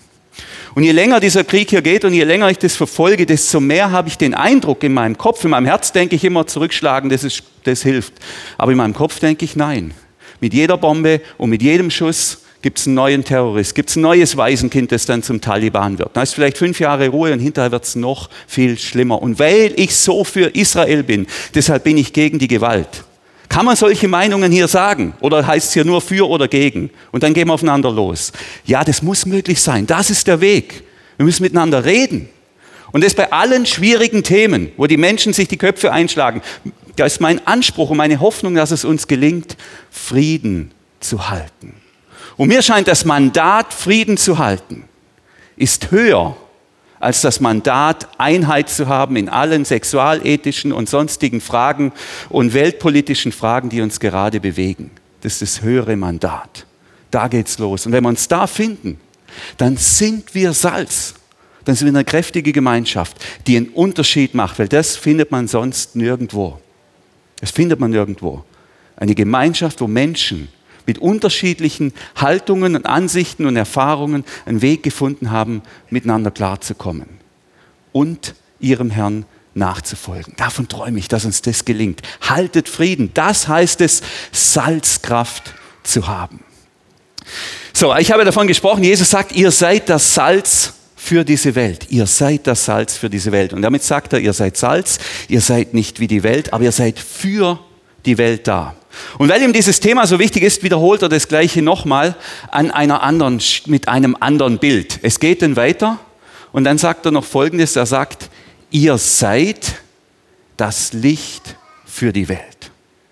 Und 0.74 0.84
je 0.84 0.92
länger 0.92 1.20
dieser 1.20 1.44
Krieg 1.44 1.68
hier 1.68 1.82
geht 1.82 2.04
und 2.04 2.14
je 2.14 2.24
länger 2.24 2.48
ich 2.50 2.58
das 2.58 2.76
verfolge, 2.76 3.26
desto 3.26 3.60
mehr 3.60 3.90
habe 3.90 4.08
ich 4.08 4.16
den 4.16 4.32
Eindruck 4.32 4.82
in 4.84 4.94
meinem 4.94 5.18
Kopf, 5.18 5.44
in 5.44 5.50
meinem 5.50 5.66
Herz 5.66 5.92
denke 5.92 6.16
ich 6.16 6.24
immer, 6.24 6.46
zurückschlagen, 6.46 7.10
das, 7.10 7.24
ist, 7.24 7.42
das 7.64 7.82
hilft. 7.82 8.14
Aber 8.56 8.72
in 8.72 8.78
meinem 8.78 8.94
Kopf 8.94 9.18
denke 9.18 9.44
ich, 9.44 9.54
nein. 9.54 9.92
Mit 10.40 10.54
jeder 10.54 10.78
Bombe 10.78 11.20
und 11.36 11.50
mit 11.50 11.62
jedem 11.62 11.90
Schuss 11.90 12.38
gibt 12.62 12.78
es 12.78 12.86
einen 12.86 12.94
neuen 12.94 13.22
Terrorist, 13.22 13.74
gibt 13.74 13.90
es 13.90 13.96
ein 13.96 14.02
neues 14.02 14.36
Waisenkind, 14.36 14.92
das 14.92 15.04
dann 15.04 15.22
zum 15.22 15.40
Taliban 15.40 15.98
wird. 15.98 16.10
Da 16.14 16.22
ist 16.22 16.34
vielleicht 16.34 16.56
fünf 16.56 16.80
Jahre 16.80 17.08
Ruhe 17.08 17.32
und 17.32 17.40
hinterher 17.40 17.70
wird 17.70 17.84
es 17.84 17.94
noch 17.94 18.30
viel 18.46 18.78
schlimmer. 18.78 19.20
Und 19.20 19.38
weil 19.38 19.72
ich 19.76 19.94
so 19.96 20.24
für 20.24 20.54
Israel 20.54 21.02
bin, 21.02 21.26
deshalb 21.54 21.84
bin 21.84 21.98
ich 21.98 22.12
gegen 22.12 22.38
die 22.38 22.48
Gewalt. 22.48 23.04
Kann 23.52 23.66
man 23.66 23.76
solche 23.76 24.08
Meinungen 24.08 24.50
hier 24.50 24.66
sagen? 24.66 25.12
Oder 25.20 25.46
heißt 25.46 25.68
es 25.68 25.74
hier 25.74 25.84
nur 25.84 26.00
für 26.00 26.26
oder 26.26 26.48
gegen? 26.48 26.88
Und 27.10 27.22
dann 27.22 27.34
gehen 27.34 27.48
wir 27.48 27.52
aufeinander 27.52 27.90
los. 27.90 28.32
Ja, 28.64 28.82
das 28.82 29.02
muss 29.02 29.26
möglich 29.26 29.60
sein. 29.60 29.86
Das 29.86 30.08
ist 30.08 30.26
der 30.26 30.40
Weg. 30.40 30.82
Wir 31.18 31.26
müssen 31.26 31.42
miteinander 31.42 31.84
reden. 31.84 32.30
Und 32.92 33.04
das 33.04 33.12
bei 33.12 33.30
allen 33.30 33.66
schwierigen 33.66 34.22
Themen, 34.22 34.72
wo 34.78 34.86
die 34.86 34.96
Menschen 34.96 35.34
sich 35.34 35.48
die 35.48 35.58
Köpfe 35.58 35.92
einschlagen. 35.92 36.40
Da 36.96 37.04
ist 37.04 37.20
mein 37.20 37.46
Anspruch 37.46 37.90
und 37.90 37.98
meine 37.98 38.20
Hoffnung, 38.20 38.54
dass 38.54 38.70
es 38.70 38.86
uns 38.86 39.06
gelingt, 39.06 39.58
Frieden 39.90 40.70
zu 41.00 41.28
halten. 41.28 41.74
Und 42.38 42.48
mir 42.48 42.62
scheint 42.62 42.88
das 42.88 43.04
Mandat, 43.04 43.74
Frieden 43.74 44.16
zu 44.16 44.38
halten, 44.38 44.84
ist 45.56 45.90
höher 45.90 46.38
als 47.02 47.20
das 47.20 47.40
Mandat, 47.40 48.08
Einheit 48.16 48.68
zu 48.68 48.86
haben 48.86 49.16
in 49.16 49.28
allen 49.28 49.64
sexualethischen 49.64 50.72
und 50.72 50.88
sonstigen 50.88 51.40
Fragen 51.40 51.90
und 52.28 52.54
weltpolitischen 52.54 53.32
Fragen, 53.32 53.70
die 53.70 53.80
uns 53.80 53.98
gerade 53.98 54.38
bewegen. 54.38 54.92
Das 55.20 55.32
ist 55.32 55.42
das 55.42 55.62
höhere 55.62 55.96
Mandat. 55.96 56.64
Da 57.10 57.26
geht's 57.26 57.58
los. 57.58 57.86
Und 57.86 57.92
wenn 57.92 58.04
wir 58.04 58.08
uns 58.08 58.28
da 58.28 58.46
finden, 58.46 59.00
dann 59.56 59.76
sind 59.76 60.32
wir 60.36 60.52
Salz. 60.52 61.14
Dann 61.64 61.74
sind 61.74 61.88
wir 61.88 61.92
eine 61.92 62.04
kräftige 62.04 62.52
Gemeinschaft, 62.52 63.16
die 63.48 63.56
einen 63.56 63.70
Unterschied 63.70 64.34
macht, 64.34 64.60
weil 64.60 64.68
das 64.68 64.94
findet 64.94 65.32
man 65.32 65.48
sonst 65.48 65.96
nirgendwo. 65.96 66.60
Das 67.40 67.50
findet 67.50 67.80
man 67.80 67.90
nirgendwo. 67.90 68.44
Eine 68.94 69.16
Gemeinschaft, 69.16 69.80
wo 69.80 69.88
Menschen 69.88 70.46
mit 70.86 70.98
unterschiedlichen 70.98 71.92
Haltungen 72.16 72.76
und 72.76 72.86
Ansichten 72.86 73.46
und 73.46 73.56
Erfahrungen 73.56 74.24
einen 74.46 74.62
Weg 74.62 74.82
gefunden 74.82 75.30
haben, 75.30 75.62
miteinander 75.90 76.30
klarzukommen 76.30 77.08
und 77.92 78.34
ihrem 78.60 78.90
Herrn 78.90 79.24
nachzufolgen. 79.54 80.34
Davon 80.36 80.68
träume 80.68 80.98
ich, 80.98 81.08
dass 81.08 81.24
uns 81.24 81.42
das 81.42 81.64
gelingt. 81.64 82.02
Haltet 82.22 82.68
Frieden. 82.68 83.10
Das 83.14 83.48
heißt 83.48 83.80
es, 83.80 84.02
Salzkraft 84.32 85.54
zu 85.82 86.06
haben. 86.06 86.40
So, 87.72 87.94
ich 87.96 88.10
habe 88.12 88.24
davon 88.24 88.46
gesprochen, 88.46 88.84
Jesus 88.84 89.10
sagt, 89.10 89.32
ihr 89.32 89.50
seid 89.50 89.88
das 89.88 90.14
Salz 90.14 90.74
für 90.96 91.24
diese 91.24 91.54
Welt. 91.54 91.86
Ihr 91.90 92.06
seid 92.06 92.46
das 92.46 92.64
Salz 92.64 92.96
für 92.96 93.10
diese 93.10 93.32
Welt. 93.32 93.52
Und 93.52 93.62
damit 93.62 93.82
sagt 93.82 94.12
er, 94.12 94.20
ihr 94.20 94.32
seid 94.32 94.56
Salz, 94.56 94.98
ihr 95.28 95.40
seid 95.40 95.74
nicht 95.74 96.00
wie 96.00 96.06
die 96.06 96.22
Welt, 96.22 96.52
aber 96.52 96.64
ihr 96.64 96.72
seid 96.72 96.98
für 96.98 97.58
die 98.06 98.18
Welt 98.18 98.46
da. 98.46 98.76
Und 99.18 99.28
weil 99.28 99.42
ihm 99.42 99.52
dieses 99.52 99.80
Thema 99.80 100.06
so 100.06 100.18
wichtig 100.18 100.42
ist, 100.42 100.62
wiederholt 100.62 101.02
er 101.02 101.08
das 101.08 101.28
Gleiche 101.28 101.62
nochmal 101.62 102.14
an 102.50 102.70
einer 102.70 103.02
anderen, 103.02 103.40
mit 103.66 103.88
einem 103.88 104.16
anderen 104.20 104.58
Bild. 104.58 104.98
Es 105.02 105.20
geht 105.20 105.42
dann 105.42 105.56
weiter 105.56 105.98
und 106.52 106.64
dann 106.64 106.78
sagt 106.78 107.06
er 107.06 107.12
noch 107.12 107.24
Folgendes. 107.24 107.76
Er 107.76 107.86
sagt, 107.86 108.30
ihr 108.70 108.98
seid 108.98 109.74
das 110.56 110.92
Licht 110.92 111.56
für 111.84 112.12
die 112.12 112.28
Welt. 112.28 112.62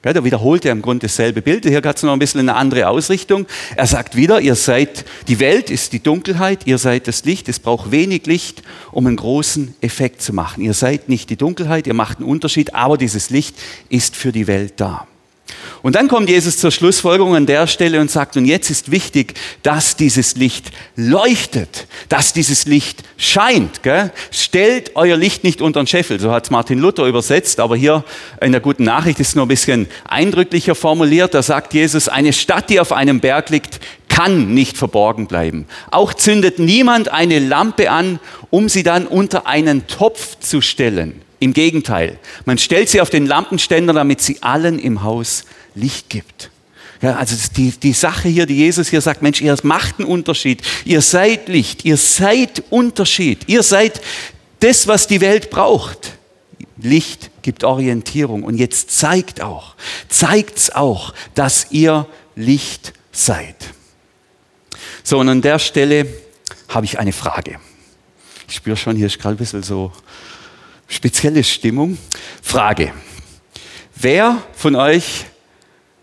Ja, 0.03 0.14
da 0.14 0.25
wiederholt 0.25 0.64
er 0.64 0.73
im 0.73 0.81
Grunde 0.81 1.07
dasselbe 1.09 1.43
Bild. 1.43 1.66
Hier 1.66 1.83
hat 1.83 1.97
es 1.97 2.03
noch 2.03 2.14
ein 2.14 2.19
bisschen 2.19 2.40
eine 2.40 2.55
andere 2.55 2.88
Ausrichtung. 2.88 3.47
Er 3.77 3.87
sagt 3.87 4.16
wieder, 4.16 4.40
ihr 4.40 4.55
seid, 4.55 5.05
die 5.29 5.40
Welt 5.40 5.69
ist 5.69 5.93
die 5.93 6.03
Dunkelheit, 6.03 6.66
ihr 6.66 6.79
seid 6.79 7.07
das 7.07 7.27
Licht. 7.27 7.51
Es 7.51 7.59
braucht 7.59 7.90
wenig 7.90 8.25
Licht, 8.25 8.62
um 8.93 9.07
einen 9.07 9.16
großen 9.16 9.75
Effekt 9.83 10.23
zu 10.23 10.33
machen. 10.33 10.64
Ihr 10.64 10.73
seid 10.73 11.11
nicht 11.11 11.29
die 11.29 11.37
Dunkelheit, 11.37 11.87
ihr 11.87 11.93
macht 11.93 12.19
einen 12.19 12.29
Unterschied, 12.29 12.75
aber 12.75 12.97
dieses 12.97 13.29
Licht 13.29 13.57
ist 13.90 14.16
für 14.16 14.33
die 14.33 14.47
Welt 14.47 14.75
da. 14.79 15.07
Und 15.83 15.95
dann 15.95 16.09
kommt 16.09 16.29
Jesus 16.29 16.59
zur 16.59 16.71
Schlussfolgerung 16.71 17.35
an 17.35 17.47
der 17.47 17.66
Stelle 17.66 18.01
und 18.01 18.11
sagt, 18.11 18.37
und 18.37 18.45
jetzt 18.45 18.71
ist 18.71 18.90
wichtig, 18.90 19.35
dass 19.62 19.97
dieses 19.97 20.37
Licht 20.37 20.71
leuchtet, 20.97 21.87
dass 22.09 22.33
dieses 22.33 22.66
Licht 22.66 23.03
scheint. 23.16 23.83
Gell? 23.83 24.12
Stellt 24.31 24.93
euer 24.95 25.16
Licht 25.16 25.43
nicht 25.45 25.62
unter 25.62 25.83
den 25.83 25.87
Scheffel, 25.87 26.21
so 26.21 26.31
hat 26.33 26.51
Martin 26.51 26.79
Luther 26.79 27.07
übersetzt, 27.07 27.61
aber 27.61 27.77
hier 27.77 28.05
in 28.40 28.53
der 28.53 28.61
guten 28.61 28.85
Nachricht 28.85 29.21
ist 29.21 29.29
es 29.29 29.35
nur 29.35 29.47
ein 29.47 29.49
bisschen 29.49 29.88
eindrücklicher 30.09 30.75
formuliert. 30.75 31.35
Da 31.35 31.43
sagt 31.43 31.73
Jesus, 31.73 32.09
eine 32.09 32.33
Stadt, 32.33 32.69
die 32.69 32.81
auf 32.81 32.93
einem 32.93 33.21
Berg 33.21 33.51
liegt, 33.51 33.81
kann 34.09 34.53
nicht 34.53 34.77
verborgen 34.77 35.27
bleiben. 35.29 35.66
Auch 35.90 36.12
zündet 36.12 36.59
niemand 36.59 37.09
eine 37.11 37.38
Lampe 37.38 37.90
an, 37.90 38.19
um 38.51 38.69
sie 38.69 38.83
dann 38.83 39.07
unter 39.07 39.47
einen 39.47 39.87
Topf 39.87 40.38
zu 40.40 40.61
stellen 40.61 41.23
im 41.40 41.55
Gegenteil, 41.55 42.19
man 42.45 42.59
stellt 42.59 42.90
sie 42.90 43.01
auf 43.01 43.09
den 43.11 43.27
Lampenständer, 43.27 43.95
damit 43.95 44.21
sie 44.21 44.43
allen 44.43 44.79
im 44.79 45.03
Haus 45.03 45.47
Licht 45.74 46.09
gibt. 46.09 46.50
Ja, 47.02 47.16
also 47.16 47.35
die, 47.56 47.70
die 47.70 47.94
Sache 47.94 48.28
hier, 48.28 48.44
die 48.44 48.56
Jesus 48.56 48.88
hier 48.88 49.00
sagt, 49.00 49.22
Mensch, 49.22 49.40
ihr 49.40 49.56
macht 49.62 49.98
einen 49.98 50.09
Unterschied. 50.09 50.62
Ihr 50.85 51.00
seid 51.00 51.48
Licht, 51.48 51.85
ihr 51.85 51.96
seid 51.96 52.62
Unterschied. 52.68 53.48
Ihr 53.48 53.62
seid 53.62 54.02
das, 54.61 54.87
was 54.87 55.06
die 55.06 55.22
Welt 55.22 55.50
braucht. 55.50 56.12
Licht 56.76 57.30
gibt 57.42 57.64
Orientierung. 57.64 58.42
Und 58.42 58.56
jetzt 58.56 58.90
zeigt 58.90 59.40
auch, 59.40 59.76
zeigt's 60.09 60.70
auch, 60.70 61.14
dass 61.35 61.68
ihr 61.70 62.06
Licht 62.37 62.92
seid. 63.12 63.56
So, 65.02 65.18
und 65.18 65.28
an 65.28 65.40
der 65.40 65.59
Stelle 65.59 66.06
habe 66.68 66.85
ich 66.85 66.98
eine 66.98 67.12
Frage. 67.12 67.59
Ich 68.46 68.56
spüre 68.56 68.76
schon, 68.76 68.96
hier 68.96 69.06
ist 69.06 69.18
gerade 69.18 69.37
ein 69.37 69.38
bisschen 69.38 69.62
so 69.62 69.92
spezielle 70.87 71.42
Stimmung. 71.44 71.96
Frage. 72.42 72.92
Wer 73.96 74.42
von 74.54 74.76
euch 74.76 75.26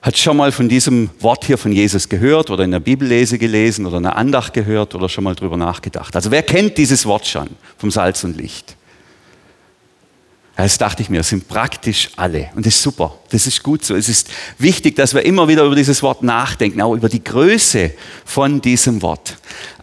hat 0.01 0.17
schon 0.17 0.37
mal 0.37 0.51
von 0.51 0.69
diesem 0.69 1.09
Wort 1.19 1.45
hier 1.45 1.57
von 1.57 1.71
Jesus 1.71 2.07
gehört 2.07 2.49
oder 2.49 2.63
in 2.63 2.71
der 2.71 2.79
Bibellese 2.79 3.37
gelesen 3.37 3.85
oder 3.85 3.97
eine 3.97 4.15
Andacht 4.15 4.53
gehört 4.53 4.95
oder 4.95 5.09
schon 5.09 5.23
mal 5.23 5.35
drüber 5.35 5.57
nachgedacht? 5.57 6.15
Also 6.15 6.31
wer 6.31 6.43
kennt 6.43 6.77
dieses 6.77 7.05
Wort 7.05 7.25
schon 7.25 7.49
vom 7.77 7.91
Salz 7.91 8.23
und 8.23 8.37
Licht? 8.37 8.75
Das 10.55 10.77
dachte 10.77 11.03
ich 11.03 11.09
mir, 11.09 11.19
es 11.19 11.29
sind 11.29 11.47
praktisch 11.47 12.09
alle. 12.15 12.49
Und 12.55 12.65
das 12.65 12.75
ist 12.75 12.81
super. 12.81 13.15
Das 13.29 13.45
ist 13.45 13.61
gut 13.61 13.85
so. 13.85 13.95
Es 13.95 14.09
ist 14.09 14.29
wichtig, 14.57 14.95
dass 14.95 15.13
wir 15.13 15.23
immer 15.23 15.47
wieder 15.47 15.63
über 15.63 15.75
dieses 15.75 16.01
Wort 16.01 16.23
nachdenken, 16.23 16.81
auch 16.81 16.95
über 16.95 17.09
die 17.09 17.23
Größe 17.23 17.91
von 18.25 18.59
diesem 18.59 19.01
Wort. 19.03 19.37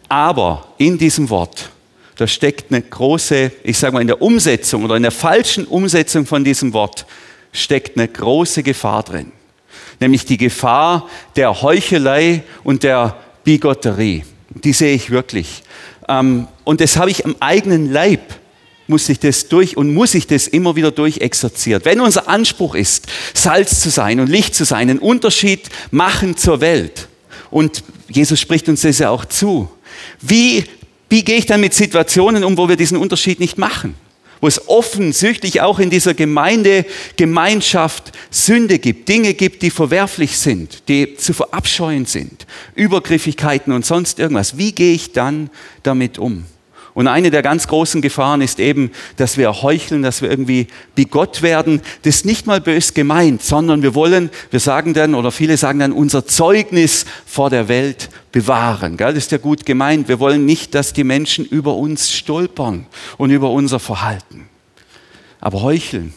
Aber 0.09 0.67
in 0.79 0.99
diesem 0.99 1.31
Wort 1.31 1.71
da 2.17 2.27
steckt 2.27 2.71
eine 2.71 2.83
große, 2.83 3.51
ich 3.65 3.79
sage 3.79 3.93
mal, 3.95 4.01
in 4.01 4.07
der 4.07 4.23
Umsetzung 4.23 4.85
oder 4.85 4.97
in 4.97 5.03
der 5.03 5.11
falschen 5.11 5.65
Umsetzung 5.65 6.27
von 6.27 6.45
diesem 6.45 6.73
Wort 6.73 7.07
steckt 7.53 7.97
eine 7.97 8.07
große 8.07 8.63
Gefahr 8.63 9.03
drin. 9.03 9.33
Nämlich 10.01 10.25
die 10.25 10.37
Gefahr 10.37 11.09
der 11.37 11.63
Heuchelei 11.63 12.43
und 12.63 12.83
der 12.83 13.17
Bigotterie. 13.45 14.25
Die 14.51 14.73
sehe 14.73 14.95
ich 14.95 15.11
wirklich. 15.11 15.63
Ähm, 16.09 16.47
und 16.65 16.81
das 16.81 16.97
habe 16.97 17.11
ich 17.11 17.25
am 17.25 17.37
eigenen 17.41 17.93
Leib 17.93 18.21
muss 18.87 19.09
ich 19.09 19.19
das 19.19 19.49
durch 19.49 19.79
und 19.79 19.95
muss 19.95 20.15
ich 20.15 20.27
das 20.27 20.47
immer 20.47 20.77
wieder 20.77 20.91
durchexerziert. 20.91 21.87
Wenn 21.87 22.01
unser 22.01 22.29
Anspruch 22.29 22.75
ist, 22.75 23.07
Salz 23.33 23.81
zu 23.81 23.89
sein 23.89 24.21
und 24.21 24.29
Licht 24.29 24.55
zu 24.55 24.65
sein, 24.65 24.91
einen 24.91 24.99
Unterschied 24.99 25.71
machen 25.91 26.37
zur 26.37 26.61
Welt. 26.61 27.09
Und 27.51 27.83
Jesus 28.11 28.39
spricht 28.39 28.69
uns 28.69 28.83
das 28.83 28.99
ja 28.99 29.09
auch 29.09 29.25
zu. 29.25 29.71
Wie 30.21 30.67
wie 31.09 31.23
gehe 31.23 31.37
ich 31.37 31.47
dann 31.47 31.61
mit 31.61 31.75
Situationen 31.75 32.43
um, 32.43 32.57
wo 32.57 32.69
wir 32.69 32.75
diesen 32.75 32.99
Unterschied 32.99 33.39
nicht 33.39 33.57
machen? 33.57 33.95
Wo 34.45 34.49
es 34.49 34.69
offensichtlich 34.69 35.63
auch 35.63 35.79
in 35.79 35.89
dieser 35.89 36.13
Gemeinde, 36.13 36.85
Gemeinschaft 37.17 38.13
Sünde 38.31 38.79
gibt, 38.79 39.09
Dinge 39.09 39.33
gibt, 39.33 39.63
die 39.63 39.71
verwerflich 39.71 40.37
sind, 40.37 40.87
die 40.87 41.17
zu 41.17 41.33
verabscheuen 41.33 42.05
sind, 42.05 42.47
Übergriffigkeiten 42.75 43.73
und 43.73 43.87
sonst 43.87 44.19
irgendwas. 44.19 44.59
Wie 44.59 44.73
gehe 44.73 44.93
ich 44.93 45.13
dann 45.13 45.49
damit 45.83 46.19
um? 46.19 46.45
Und 46.93 47.09
eine 47.09 47.31
der 47.31 47.41
ganz 47.41 47.69
großen 47.69 48.03
Gefahren 48.03 48.43
ist 48.43 48.61
eben, 48.61 48.91
dass 49.17 49.39
wir 49.39 49.63
heucheln, 49.63 50.03
dass 50.03 50.21
wir 50.21 50.29
irgendwie 50.29 50.67
bigott 50.95 51.41
werden. 51.41 51.81
Das 52.03 52.17
ist 52.17 52.27
nicht 52.27 52.47
mal 52.47 52.61
bös 52.61 52.93
gemeint, 52.93 53.43
sondern 53.43 53.81
wir 53.83 53.95
wollen, 53.95 54.29
wir 54.51 54.61
sagen 54.61 54.93
dann, 54.93 55.15
oder 55.15 55.33
viele 55.33 55.57
sagen 55.57 55.79
dann, 55.79 55.93
unser 55.93 56.27
Zeugnis 56.27 57.07
vor 57.25 57.49
der 57.49 57.69
Welt 57.69 58.11
bewahren. 58.35 58.97
Das 58.97 59.15
ist 59.15 59.31
ja 59.31 59.39
gut 59.39 59.65
gemeint. 59.65 60.09
Wir 60.09 60.19
wollen 60.19 60.45
nicht, 60.45 60.75
dass 60.75 60.93
die 60.93 61.05
Menschen 61.05 61.45
über 61.45 61.77
uns 61.77 62.11
stolpern 62.11 62.87
und 63.17 63.31
über 63.31 63.51
unser 63.51 63.79
Verhalten. 63.79 64.49
Aber 65.41 65.63
heucheln, 65.63 66.13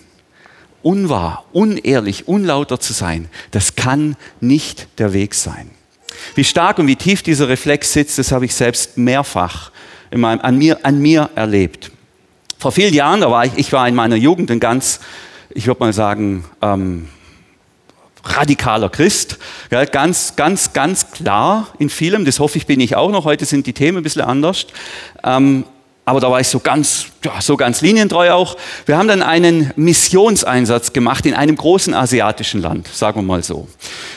unwahr, 0.81 1.45
unehrlich, 1.53 2.27
unlauter 2.27 2.79
zu 2.79 2.93
sein, 2.93 3.29
das 3.51 3.75
kann 3.75 4.15
nicht 4.41 4.87
der 4.97 5.13
Weg 5.13 5.35
sein. 5.35 5.69
Wie 6.33 6.43
stark 6.43 6.79
und 6.79 6.87
wie 6.87 6.95
tief 6.95 7.21
dieser 7.21 7.49
Reflex 7.49 7.93
sitzt, 7.93 8.17
das 8.17 8.31
habe 8.31 8.45
ich 8.45 8.55
selbst 8.55 8.97
mehrfach 8.97 9.71
meinem, 10.09 10.41
an, 10.41 10.57
mir, 10.57 10.83
an 10.83 10.99
mir 10.99 11.29
erlebt. 11.35 11.91
Vor 12.57 12.71
vielen 12.71 12.95
Jahren, 12.95 13.21
da 13.21 13.29
war 13.29 13.45
ich, 13.45 13.51
ich 13.57 13.71
war 13.73 13.87
in 13.87 13.93
meiner 13.93 14.15
Jugend 14.15 14.49
ein 14.49 14.59
ganz, 14.59 15.01
ich 15.51 15.67
würde 15.67 15.81
mal 15.81 15.93
sagen, 15.93 16.45
ähm, 16.63 17.09
radikaler 18.35 18.89
Christ, 18.89 19.37
ja, 19.71 19.85
ganz, 19.85 20.35
ganz, 20.35 20.73
ganz 20.73 21.11
klar 21.11 21.67
in 21.79 21.89
vielem, 21.89 22.25
das 22.25 22.39
hoffe 22.39 22.57
ich 22.57 22.65
bin 22.65 22.79
ich 22.79 22.95
auch 22.95 23.11
noch, 23.11 23.25
heute 23.25 23.45
sind 23.45 23.67
die 23.67 23.73
Themen 23.73 23.97
ein 23.97 24.03
bisschen 24.03 24.21
anders, 24.21 24.67
ähm, 25.23 25.65
aber 26.05 26.21
da 26.21 26.31
war 26.31 26.39
ich 26.39 26.47
so 26.47 26.59
ganz, 26.59 27.07
ja, 27.25 27.41
so 27.41 27.57
ganz 27.57 27.81
linientreu 27.81 28.31
auch. 28.31 28.55
Wir 28.85 28.97
haben 28.97 29.09
dann 29.09 29.21
einen 29.21 29.73
Missionseinsatz 29.75 30.93
gemacht 30.93 31.25
in 31.25 31.33
einem 31.33 31.57
großen 31.57 31.93
asiatischen 31.93 32.61
Land, 32.61 32.87
sagen 32.87 33.19
wir 33.19 33.23
mal 33.23 33.43
so. 33.43 33.67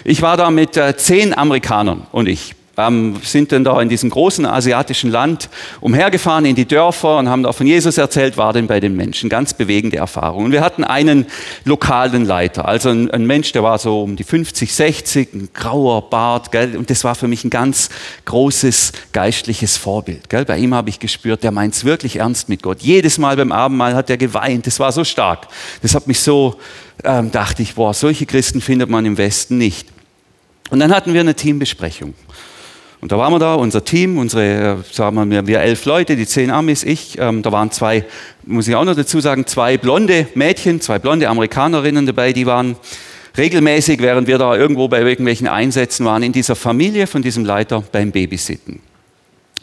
Ich 0.05 0.23
war 0.23 0.37
da 0.37 0.53
mit 0.53 0.77
äh, 0.77 0.97
zehn 0.97 1.37
Amerikanern 1.37 2.07
und 2.13 2.29
ich 2.29 2.55
ähm, 2.81 3.17
sind 3.23 3.53
dann 3.53 3.65
da 3.65 3.81
in 3.81 3.89
diesem 3.89 4.11
großen 4.11 4.47
asiatischen 4.47 5.11
Land 5.11 5.49
umhergefahren 5.81 6.45
in 6.45 6.55
die 6.55 6.67
Dörfer 6.67 7.19
und 7.19 7.29
haben 7.29 7.43
da 7.43 7.53
von 7.53 7.67
Jesus 7.67 7.99
erzählt, 7.99 8.37
war 8.37 8.53
denn 8.53 8.67
bei 8.67 8.81
den 8.81 8.97
Menschen. 8.97 9.29
Ganz 9.29 9.55
bewegende 9.55 9.99
Erfahrung. 9.99 10.47
Und 10.47 10.53
wir 10.53 10.63
hatten 10.63 10.85
einen 10.85 11.27
lokalen 11.65 12.25
Leiter, 12.25 12.67
also 12.67 12.91
ein, 12.91 13.11
ein 13.11 13.27
Mensch, 13.27 13.53
der 13.53 13.63
war 13.63 13.79
so 13.79 14.03
um 14.03 14.17
die 14.17 14.25
50, 14.25 14.73
60, 14.73 15.35
ein 15.35 15.49
grauer 15.53 16.09
Bart, 16.11 16.53
gell? 16.53 16.77
und 16.77 16.91
das 16.91 17.05
war 17.05 17.15
für 17.15 17.29
mich 17.29 17.45
ein 17.45 17.51
ganz 17.51 17.91
großes 18.25 18.93
geistliches 19.13 19.77
Vorbild. 19.77 20.29
Gell? 20.29 20.45
Bei 20.45 20.59
ihm 20.59 20.75
habe 20.75 20.89
ich 20.89 20.99
gespürt, 20.99 21.43
der 21.43 21.53
meint 21.53 21.75
es 21.75 21.85
wirklich 21.85 22.17
ernst 22.17 22.49
mit 22.49 22.63
Gott. 22.63 22.81
Jedes 22.81 23.19
Mal 23.19 23.37
beim 23.37 23.53
Abendmahl 23.53 23.95
hat 23.95 24.11
er 24.11 24.17
geweint, 24.17 24.67
das 24.67 24.81
war 24.81 24.93
so 24.93 25.05
stark. 25.05 25.49
Das 25.83 25.95
hat 25.95 26.07
mich 26.07 26.21
so, 26.21 26.57
ähm, 27.05 27.31
dachte 27.31 27.63
ich, 27.63 27.75
boah, 27.75 27.95
solche 27.95 28.27
Christen 28.27 28.61
findet 28.61 28.89
man 28.89 29.05
im 29.05 29.19
Westen 29.19 29.59
nicht. 29.59 29.89
Und 30.71 30.79
dann 30.79 30.95
hatten 30.95 31.13
wir 31.13 31.21
eine 31.21 31.35
Teambesprechung. 31.35 32.15
Und 33.01 33.13
da 33.13 33.19
waren 33.19 33.33
wir 33.33 33.39
da, 33.39 33.55
unser 33.55 33.83
Team, 33.83 34.19
unsere, 34.19 34.85
sagen 34.93 35.31
wir, 35.31 35.47
wir 35.47 35.61
elf 35.61 35.87
Leute, 35.87 36.17
die 36.17 36.27
zehn 36.27 36.51
Amis, 36.51 36.85
ich. 36.85 37.19
Ähm, 37.19 37.43
da 37.43 37.51
waren 37.51 37.71
zwei, 37.71 38.05
muss 38.45 38.69
ich 38.69 38.75
auch 38.75 38.85
noch 38.85 38.95
dazu 38.95 39.21
sagen, 39.21 39.47
zwei 39.47 39.79
blonde 39.79 40.27
Mädchen, 40.35 40.83
zwei 40.83 40.99
blonde 40.99 41.29
Amerikanerinnen 41.29 42.05
dabei, 42.05 42.35
die 42.35 42.45
waren 42.45 42.77
regelmäßig, 43.39 44.03
während 44.03 44.29
wir 44.29 44.37
da 44.37 44.55
irgendwo 44.55 44.89
bei 44.89 45.01
irgendwelchen 45.01 45.49
Einsätzen 45.49 46.05
waren, 46.05 46.23
in 46.23 46.33
dieser 46.33 46.57
Familie 46.57 47.07
von 47.07 47.23
diesem 47.23 47.45
Leiter 47.47 47.83
beim 47.91 48.13
Babysitten. 48.13 48.81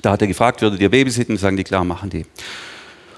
Da 0.02 0.12
hat 0.12 0.22
er 0.22 0.28
gefragt, 0.28 0.62
würdet 0.62 0.80
ihr 0.80 0.90
babysitten? 0.90 1.38
Sagen 1.38 1.58
die, 1.58 1.64
klar, 1.64 1.84
machen 1.84 2.10
die. 2.10 2.26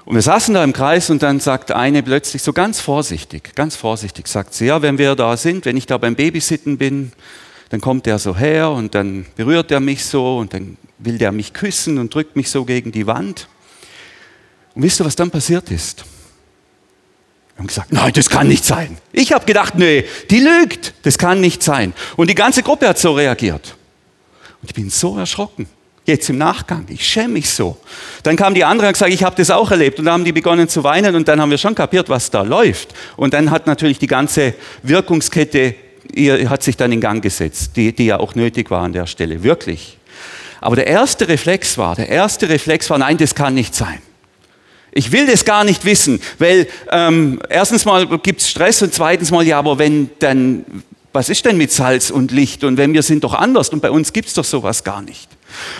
Und 0.04 0.14
wir 0.14 0.22
saßen 0.22 0.52
da 0.52 0.64
im 0.64 0.72
Kreis 0.72 1.08
und 1.08 1.22
dann 1.22 1.40
sagt 1.40 1.72
eine 1.72 2.02
plötzlich 2.02 2.42
so 2.42 2.52
ganz 2.52 2.80
vorsichtig, 2.80 3.54
ganz 3.54 3.76
vorsichtig, 3.76 4.26
sagt 4.28 4.54
sie, 4.54 4.66
ja, 4.66 4.82
wenn 4.82 4.98
wir 4.98 5.14
da 5.14 5.36
sind, 5.36 5.64
wenn 5.66 5.76
ich 5.76 5.86
da 5.86 5.98
beim 5.98 6.16
Babysitten 6.16 6.78
bin, 6.78 7.12
dann 7.70 7.80
kommt 7.80 8.06
er 8.06 8.18
so 8.18 8.36
her 8.36 8.70
und 8.70 8.94
dann 8.94 9.26
berührt 9.36 9.70
er 9.70 9.80
mich 9.80 10.04
so 10.04 10.38
und 10.38 10.52
dann 10.52 10.76
will 10.98 11.18
der 11.18 11.32
mich 11.32 11.52
küssen 11.52 11.98
und 11.98 12.12
drückt 12.12 12.36
mich 12.36 12.50
so 12.50 12.64
gegen 12.64 12.92
die 12.92 13.06
Wand. 13.06 13.48
Und 14.74 14.82
wisst 14.82 15.00
ihr, 15.00 15.06
was 15.06 15.16
dann 15.16 15.30
passiert 15.30 15.70
ist? 15.70 16.04
Wir 17.54 17.58
haben 17.58 17.66
gesagt, 17.68 17.92
nein, 17.92 18.12
das 18.12 18.28
kann 18.28 18.48
nicht 18.48 18.64
sein. 18.64 18.98
Ich 19.12 19.32
habe 19.32 19.46
gedacht, 19.46 19.76
nee, 19.76 20.04
die 20.30 20.40
lügt, 20.40 20.94
das 21.02 21.16
kann 21.16 21.40
nicht 21.40 21.62
sein. 21.62 21.94
Und 22.16 22.28
die 22.28 22.34
ganze 22.34 22.62
Gruppe 22.62 22.88
hat 22.88 22.98
so 22.98 23.12
reagiert. 23.12 23.76
Und 24.60 24.70
ich 24.70 24.74
bin 24.74 24.90
so 24.90 25.16
erschrocken. 25.16 25.66
Jetzt 26.06 26.28
im 26.28 26.38
Nachgang, 26.38 26.86
ich 26.88 27.06
schäme 27.06 27.34
mich 27.34 27.50
so. 27.50 27.78
Dann 28.24 28.34
kam 28.34 28.54
die 28.54 28.64
andere 28.64 28.88
und 28.88 28.94
gesagt, 28.94 29.12
ich 29.12 29.22
habe 29.22 29.36
das 29.36 29.50
auch 29.50 29.70
erlebt. 29.70 29.98
Und 30.00 30.06
dann 30.06 30.14
haben 30.14 30.24
die 30.24 30.32
begonnen 30.32 30.68
zu 30.68 30.82
weinen 30.82 31.14
und 31.14 31.28
dann 31.28 31.40
haben 31.40 31.50
wir 31.50 31.58
schon 31.58 31.74
kapiert, 31.74 32.08
was 32.08 32.30
da 32.30 32.42
läuft. 32.42 32.94
Und 33.16 33.32
dann 33.32 33.50
hat 33.50 33.66
natürlich 33.66 33.98
die 33.98 34.08
ganze 34.08 34.54
Wirkungskette 34.82 35.76
hat 36.48 36.62
sich 36.62 36.76
dann 36.76 36.92
in 36.92 37.00
Gang 37.00 37.22
gesetzt, 37.22 37.72
die, 37.76 37.92
die 37.92 38.06
ja 38.06 38.20
auch 38.20 38.34
nötig 38.34 38.70
war 38.70 38.82
an 38.82 38.92
der 38.92 39.06
Stelle, 39.06 39.42
wirklich. 39.42 39.98
Aber 40.60 40.76
der 40.76 40.86
erste 40.86 41.28
Reflex 41.28 41.78
war, 41.78 41.96
der 41.96 42.08
erste 42.08 42.48
Reflex 42.48 42.90
war, 42.90 42.98
nein, 42.98 43.16
das 43.16 43.34
kann 43.34 43.54
nicht 43.54 43.74
sein. 43.74 44.00
Ich 44.92 45.12
will 45.12 45.26
das 45.26 45.44
gar 45.44 45.64
nicht 45.64 45.84
wissen, 45.84 46.20
weil 46.38 46.66
ähm, 46.90 47.40
erstens 47.48 47.84
mal 47.84 48.06
gibt 48.18 48.40
es 48.40 48.50
Stress 48.50 48.82
und 48.82 48.92
zweitens 48.92 49.30
mal, 49.30 49.46
ja, 49.46 49.58
aber 49.58 49.78
wenn 49.78 50.10
dann, 50.18 50.64
was 51.12 51.28
ist 51.28 51.44
denn 51.44 51.56
mit 51.56 51.70
Salz 51.70 52.10
und 52.10 52.32
Licht 52.32 52.64
und 52.64 52.76
wenn 52.76 52.92
wir 52.92 53.02
sind 53.02 53.22
doch 53.22 53.34
anders 53.34 53.68
und 53.68 53.80
bei 53.80 53.90
uns 53.90 54.12
gibt 54.12 54.28
es 54.28 54.34
doch 54.34 54.44
sowas 54.44 54.82
gar 54.82 55.00
nicht. 55.00 55.28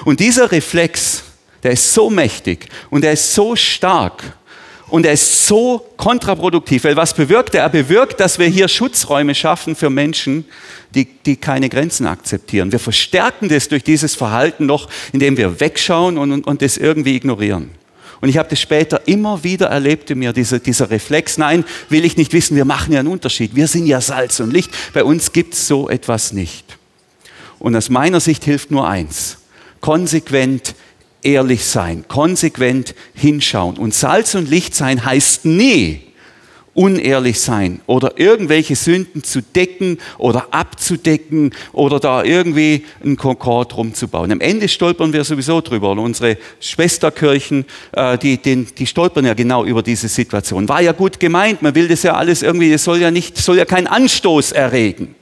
Und 0.05 0.21
dieser 0.21 0.53
Reflex, 0.53 1.25
der 1.63 1.73
ist 1.73 1.93
so 1.93 2.09
mächtig 2.09 2.69
und 2.89 3.03
der 3.03 3.13
ist 3.13 3.35
so 3.35 3.57
stark, 3.57 4.23
und 4.91 5.07
er 5.07 5.13
ist 5.13 5.47
so 5.47 5.87
kontraproduktiv, 5.97 6.85
weil 6.85 6.97
was 6.97 7.15
bewirkt 7.15 7.55
er? 7.55 7.63
Er 7.63 7.69
bewirkt, 7.69 8.19
dass 8.21 8.39
wir 8.39 8.47
hier 8.47 8.69
Schutzräume 8.69 9.35
schaffen 9.35 9.77
für 9.77 9.89
Menschen, 9.89 10.45
die, 10.95 11.05
die 11.05 11.37
keine 11.37 11.69
Grenzen 11.69 12.07
akzeptieren. 12.07 12.73
Wir 12.73 12.81
verstärken 12.81 13.49
das 13.49 13.69
durch 13.69 13.85
dieses 13.85 14.17
Verhalten 14.17 14.67
noch, 14.67 14.89
indem 15.13 15.37
wir 15.37 15.61
wegschauen 15.61 16.19
und, 16.19 16.33
und, 16.33 16.47
und 16.47 16.63
das 16.63 16.77
irgendwie 16.77 17.15
ignorieren. 17.15 17.71
Und 18.21 18.29
ich 18.29 18.37
habe 18.37 18.51
das 18.51 18.61
später 18.61 19.01
immer 19.07 19.43
wieder 19.45 19.67
erlebt 19.67 20.11
in 20.11 20.19
mir, 20.19 20.33
dieser, 20.33 20.59
dieser 20.59 20.91
Reflex, 20.91 21.39
nein, 21.39 21.65
will 21.89 22.05
ich 22.05 22.17
nicht 22.17 22.33
wissen, 22.33 22.57
wir 22.57 22.67
machen 22.67 22.93
ja 22.93 23.01
einen 23.01 23.09
Unterschied. 23.09 23.55
Wir 23.55 23.67
sind 23.67 23.87
ja 23.87 24.01
Salz 24.01 24.41
und 24.41 24.53
Licht. 24.53 24.71
Bei 24.93 25.05
uns 25.05 25.33
gibt 25.33 25.55
es 25.55 25.67
so 25.67 25.89
etwas 25.89 26.33
nicht. 26.33 26.77
Und 27.59 27.77
aus 27.77 27.89
meiner 27.89 28.21
Sicht 28.21 28.45
hilft 28.45 28.71
nur 28.71 28.89
eins, 28.89 29.39
konsequent 29.81 30.75
ehrlich 31.23 31.65
sein, 31.65 32.05
konsequent 32.09 32.95
hinschauen. 33.15 33.77
Und 33.77 33.95
Salz 33.95 34.35
und 34.35 34.49
Licht 34.49 34.75
sein 34.75 35.05
heißt 35.05 35.45
nie 35.45 36.11
unehrlich 36.75 37.41
sein 37.41 37.81
oder 37.87 38.19
irgendwelche 38.19 38.77
Sünden 38.77 39.25
zu 39.25 39.43
decken 39.43 39.99
oder 40.19 40.49
abzudecken 40.53 41.53
oder 41.73 41.99
da 41.99 42.23
irgendwie 42.23 42.85
einen 43.03 43.17
Konkord 43.17 43.77
rumzubauen. 43.77 44.31
Am 44.31 44.41
Ende 44.41 44.69
stolpern 44.69 45.13
wir 45.13 45.25
sowieso 45.25 45.61
drüber. 45.61 45.91
Und 45.91 45.99
unsere 45.99 46.39
Schwesterkirchen, 46.61 47.65
äh, 47.93 48.17
die, 48.19 48.39
die, 48.39 48.65
die 48.65 48.87
stolpern 48.87 49.27
ja 49.27 49.35
genau 49.35 49.65
über 49.65 49.83
diese 49.83 50.09
Situation. 50.09 50.69
War 50.69 50.81
ja 50.81 50.93
gut 50.93 51.19
gemeint, 51.19 51.61
man 51.61 51.75
will 51.75 51.89
das 51.89 52.03
ja 52.03 52.15
alles 52.15 52.43
irgendwie, 52.43 52.73
es 52.73 52.85
soll 52.85 53.01
ja 53.01 53.11
nicht, 53.11 53.37
soll 53.37 53.59
ja 53.59 53.65
keinen 53.65 53.87
Anstoß 53.87 54.53
erregen. 54.53 55.15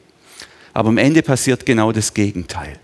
Aber 0.74 0.90
am 0.90 0.98
Ende 0.98 1.22
passiert 1.22 1.64
genau 1.64 1.92
das 1.92 2.12
Gegenteil. 2.14 2.78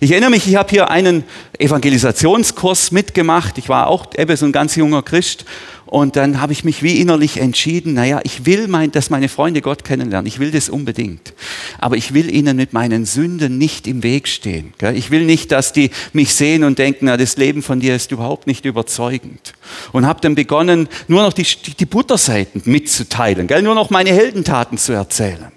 Ich 0.00 0.10
erinnere 0.10 0.30
mich, 0.30 0.46
ich 0.46 0.56
habe 0.56 0.70
hier 0.70 0.90
einen 0.90 1.24
Evangelisationskurs 1.58 2.92
mitgemacht. 2.92 3.58
Ich 3.58 3.68
war 3.68 3.88
auch 3.88 4.06
eben 4.16 4.36
so 4.36 4.46
ein 4.46 4.52
ganz 4.52 4.76
junger 4.76 5.02
Christ. 5.02 5.44
Und 5.86 6.16
dann 6.16 6.40
habe 6.40 6.52
ich 6.52 6.64
mich 6.64 6.82
wie 6.82 7.00
innerlich 7.00 7.36
entschieden, 7.36 7.94
naja, 7.94 8.20
ich 8.24 8.46
will, 8.46 8.68
mein, 8.68 8.90
dass 8.90 9.10
meine 9.10 9.28
Freunde 9.28 9.60
Gott 9.60 9.84
kennenlernen. 9.84 10.26
Ich 10.26 10.40
will 10.40 10.50
das 10.50 10.68
unbedingt. 10.68 11.34
Aber 11.78 11.96
ich 11.96 12.14
will 12.14 12.34
ihnen 12.34 12.56
mit 12.56 12.72
meinen 12.72 13.04
Sünden 13.04 13.58
nicht 13.58 13.86
im 13.86 14.02
Weg 14.02 14.26
stehen. 14.26 14.72
Ich 14.94 15.10
will 15.10 15.24
nicht, 15.24 15.52
dass 15.52 15.72
die 15.72 15.90
mich 16.12 16.34
sehen 16.34 16.64
und 16.64 16.78
denken, 16.78 17.04
na, 17.04 17.16
das 17.16 17.36
Leben 17.36 17.62
von 17.62 17.80
dir 17.80 17.94
ist 17.94 18.10
überhaupt 18.10 18.46
nicht 18.46 18.64
überzeugend. 18.64 19.52
Und 19.92 20.06
habe 20.06 20.20
dann 20.20 20.34
begonnen, 20.34 20.88
nur 21.06 21.22
noch 21.22 21.32
die, 21.32 21.46
die 21.78 21.86
Butterseiten 21.86 22.62
mitzuteilen, 22.64 23.46
nur 23.62 23.74
noch 23.74 23.90
meine 23.90 24.10
Heldentaten 24.10 24.78
zu 24.78 24.92
erzählen. 24.94 25.52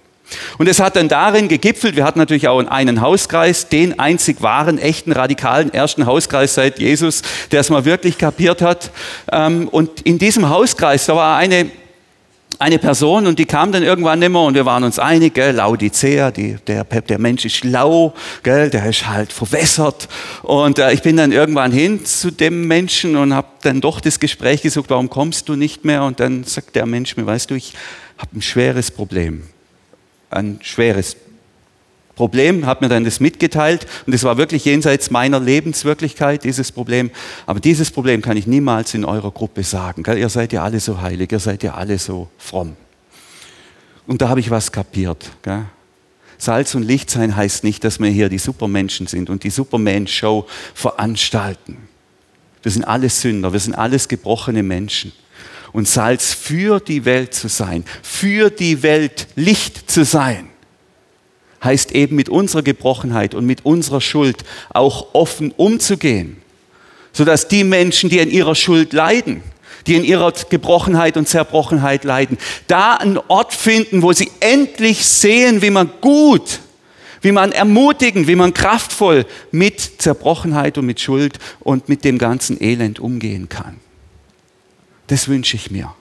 Und 0.57 0.67
es 0.67 0.79
hat 0.79 0.95
dann 0.95 1.07
darin 1.07 1.47
gegipfelt, 1.47 1.95
wir 1.95 2.03
hatten 2.03 2.19
natürlich 2.19 2.47
auch 2.47 2.59
einen 2.59 3.01
Hauskreis, 3.01 3.69
den 3.69 3.99
einzig 3.99 4.41
wahren, 4.41 4.77
echten, 4.77 5.11
radikalen 5.11 5.73
ersten 5.73 6.05
Hauskreis 6.05 6.55
seit 6.55 6.79
Jesus, 6.79 7.21
der 7.51 7.61
es 7.61 7.69
mal 7.69 7.85
wirklich 7.85 8.17
kapiert 8.17 8.61
hat. 8.61 8.91
Ähm, 9.31 9.67
und 9.69 10.01
in 10.01 10.17
diesem 10.17 10.49
Hauskreis, 10.49 11.05
da 11.05 11.15
war 11.15 11.37
eine, 11.37 11.71
eine 12.59 12.79
Person 12.79 13.27
und 13.27 13.39
die 13.39 13.45
kam 13.45 13.71
dann 13.71 13.83
irgendwann 13.83 14.21
immer 14.21 14.43
und 14.43 14.55
wir 14.55 14.65
waren 14.65 14.83
uns 14.83 14.99
einig, 14.99 15.35
gell, 15.35 15.55
Laodicea, 15.55 16.31
die, 16.31 16.57
der, 16.67 16.83
der 16.83 17.19
Mensch 17.19 17.45
ist 17.45 17.63
lau, 17.63 18.13
gell, 18.43 18.69
der 18.69 18.85
ist 18.87 19.07
halt 19.07 19.31
verwässert. 19.31 20.09
Und 20.41 20.79
äh, 20.79 20.91
ich 20.91 21.03
bin 21.03 21.15
dann 21.15 21.31
irgendwann 21.31 21.71
hin 21.71 22.03
zu 22.05 22.31
dem 22.31 22.67
Menschen 22.67 23.15
und 23.15 23.33
habe 23.33 23.47
dann 23.61 23.79
doch 23.79 24.01
das 24.01 24.19
Gespräch 24.19 24.61
gesucht, 24.61 24.89
warum 24.89 25.09
kommst 25.09 25.47
du 25.47 25.55
nicht 25.55 25.85
mehr? 25.85 26.03
Und 26.03 26.19
dann 26.19 26.43
sagt 26.43 26.75
der 26.75 26.85
Mensch 26.85 27.15
mir, 27.15 27.25
weißt 27.25 27.51
du, 27.51 27.55
ich 27.55 27.73
habe 28.17 28.37
ein 28.37 28.41
schweres 28.41 28.91
Problem 28.91 29.43
ein 30.29 30.59
schweres 30.61 31.15
Problem, 32.15 32.65
hat 32.65 32.81
mir 32.81 32.89
dann 32.89 33.03
das 33.03 33.19
mitgeteilt 33.19 33.85
und 34.07 34.13
es 34.13 34.23
war 34.23 34.37
wirklich 34.37 34.65
jenseits 34.65 35.11
meiner 35.11 35.39
Lebenswirklichkeit, 35.39 36.43
dieses 36.43 36.71
Problem. 36.71 37.11
Aber 37.45 37.59
dieses 37.59 37.91
Problem 37.91 38.21
kann 38.21 38.35
ich 38.35 38.47
niemals 38.47 38.93
in 38.95 39.05
eurer 39.05 39.31
Gruppe 39.31 39.63
sagen. 39.63 40.03
Gell? 40.03 40.17
Ihr 40.17 40.29
seid 40.29 40.51
ja 40.51 40.63
alle 40.63 40.79
so 40.79 40.99
heilig, 40.99 41.31
ihr 41.31 41.39
seid 41.39 41.63
ja 41.63 41.75
alle 41.75 41.99
so 41.99 42.27
fromm. 42.39 42.75
Und 44.07 44.21
da 44.21 44.29
habe 44.29 44.39
ich 44.39 44.49
was 44.49 44.71
kapiert. 44.71 45.29
Gell? 45.43 45.65
Salz 46.39 46.75
und 46.75 46.83
Licht 46.83 47.09
sein 47.09 47.35
heißt 47.35 47.63
nicht, 47.63 47.83
dass 47.83 47.99
wir 47.99 48.09
hier 48.09 48.29
die 48.29 48.37
Supermenschen 48.39 49.07
sind 49.07 49.29
und 49.29 49.43
die 49.43 49.49
Superman-Show 49.49 50.47
veranstalten. 50.73 51.77
Wir 52.63 52.71
sind 52.71 52.83
alles 52.83 53.21
Sünder, 53.21 53.53
wir 53.53 53.59
sind 53.59 53.75
alles 53.75 54.07
gebrochene 54.07 54.63
Menschen 54.63 55.13
und 55.73 55.87
Salz 55.87 56.33
für 56.33 56.79
die 56.79 57.05
Welt 57.05 57.33
zu 57.33 57.47
sein, 57.47 57.83
für 58.01 58.49
die 58.49 58.83
Welt 58.83 59.27
Licht 59.35 59.89
zu 59.89 60.03
sein, 60.05 60.49
heißt 61.63 61.91
eben 61.93 62.15
mit 62.15 62.29
unserer 62.29 62.63
Gebrochenheit 62.63 63.35
und 63.35 63.45
mit 63.45 63.65
unserer 63.65 64.01
Schuld 64.01 64.43
auch 64.69 65.13
offen 65.13 65.51
umzugehen, 65.55 66.37
sodass 67.13 67.47
die 67.47 67.63
Menschen, 67.63 68.09
die 68.09 68.19
in 68.19 68.31
ihrer 68.31 68.55
Schuld 68.55 68.93
leiden, 68.93 69.41
die 69.87 69.95
in 69.95 70.03
ihrer 70.03 70.33
Gebrochenheit 70.49 71.17
und 71.17 71.27
Zerbrochenheit 71.27 72.03
leiden, 72.03 72.37
da 72.67 72.95
einen 72.95 73.17
Ort 73.27 73.53
finden, 73.53 74.01
wo 74.01 74.13
sie 74.13 74.29
endlich 74.39 75.05
sehen, 75.05 75.61
wie 75.61 75.69
man 75.69 75.89
gut, 76.01 76.59
wie 77.21 77.31
man 77.31 77.51
ermutigen, 77.51 78.27
wie 78.27 78.35
man 78.35 78.53
kraftvoll 78.53 79.25
mit 79.51 80.01
Zerbrochenheit 80.01 80.77
und 80.77 80.85
mit 80.85 80.99
Schuld 80.99 81.39
und 81.59 81.89
mit 81.89 82.03
dem 82.03 82.17
ganzen 82.17 82.61
Elend 82.61 82.99
umgehen 82.99 83.49
kann. 83.49 83.79
Das 85.07 85.27
wünsche 85.27 85.55
ich 85.55 85.71
mir. 85.71 85.93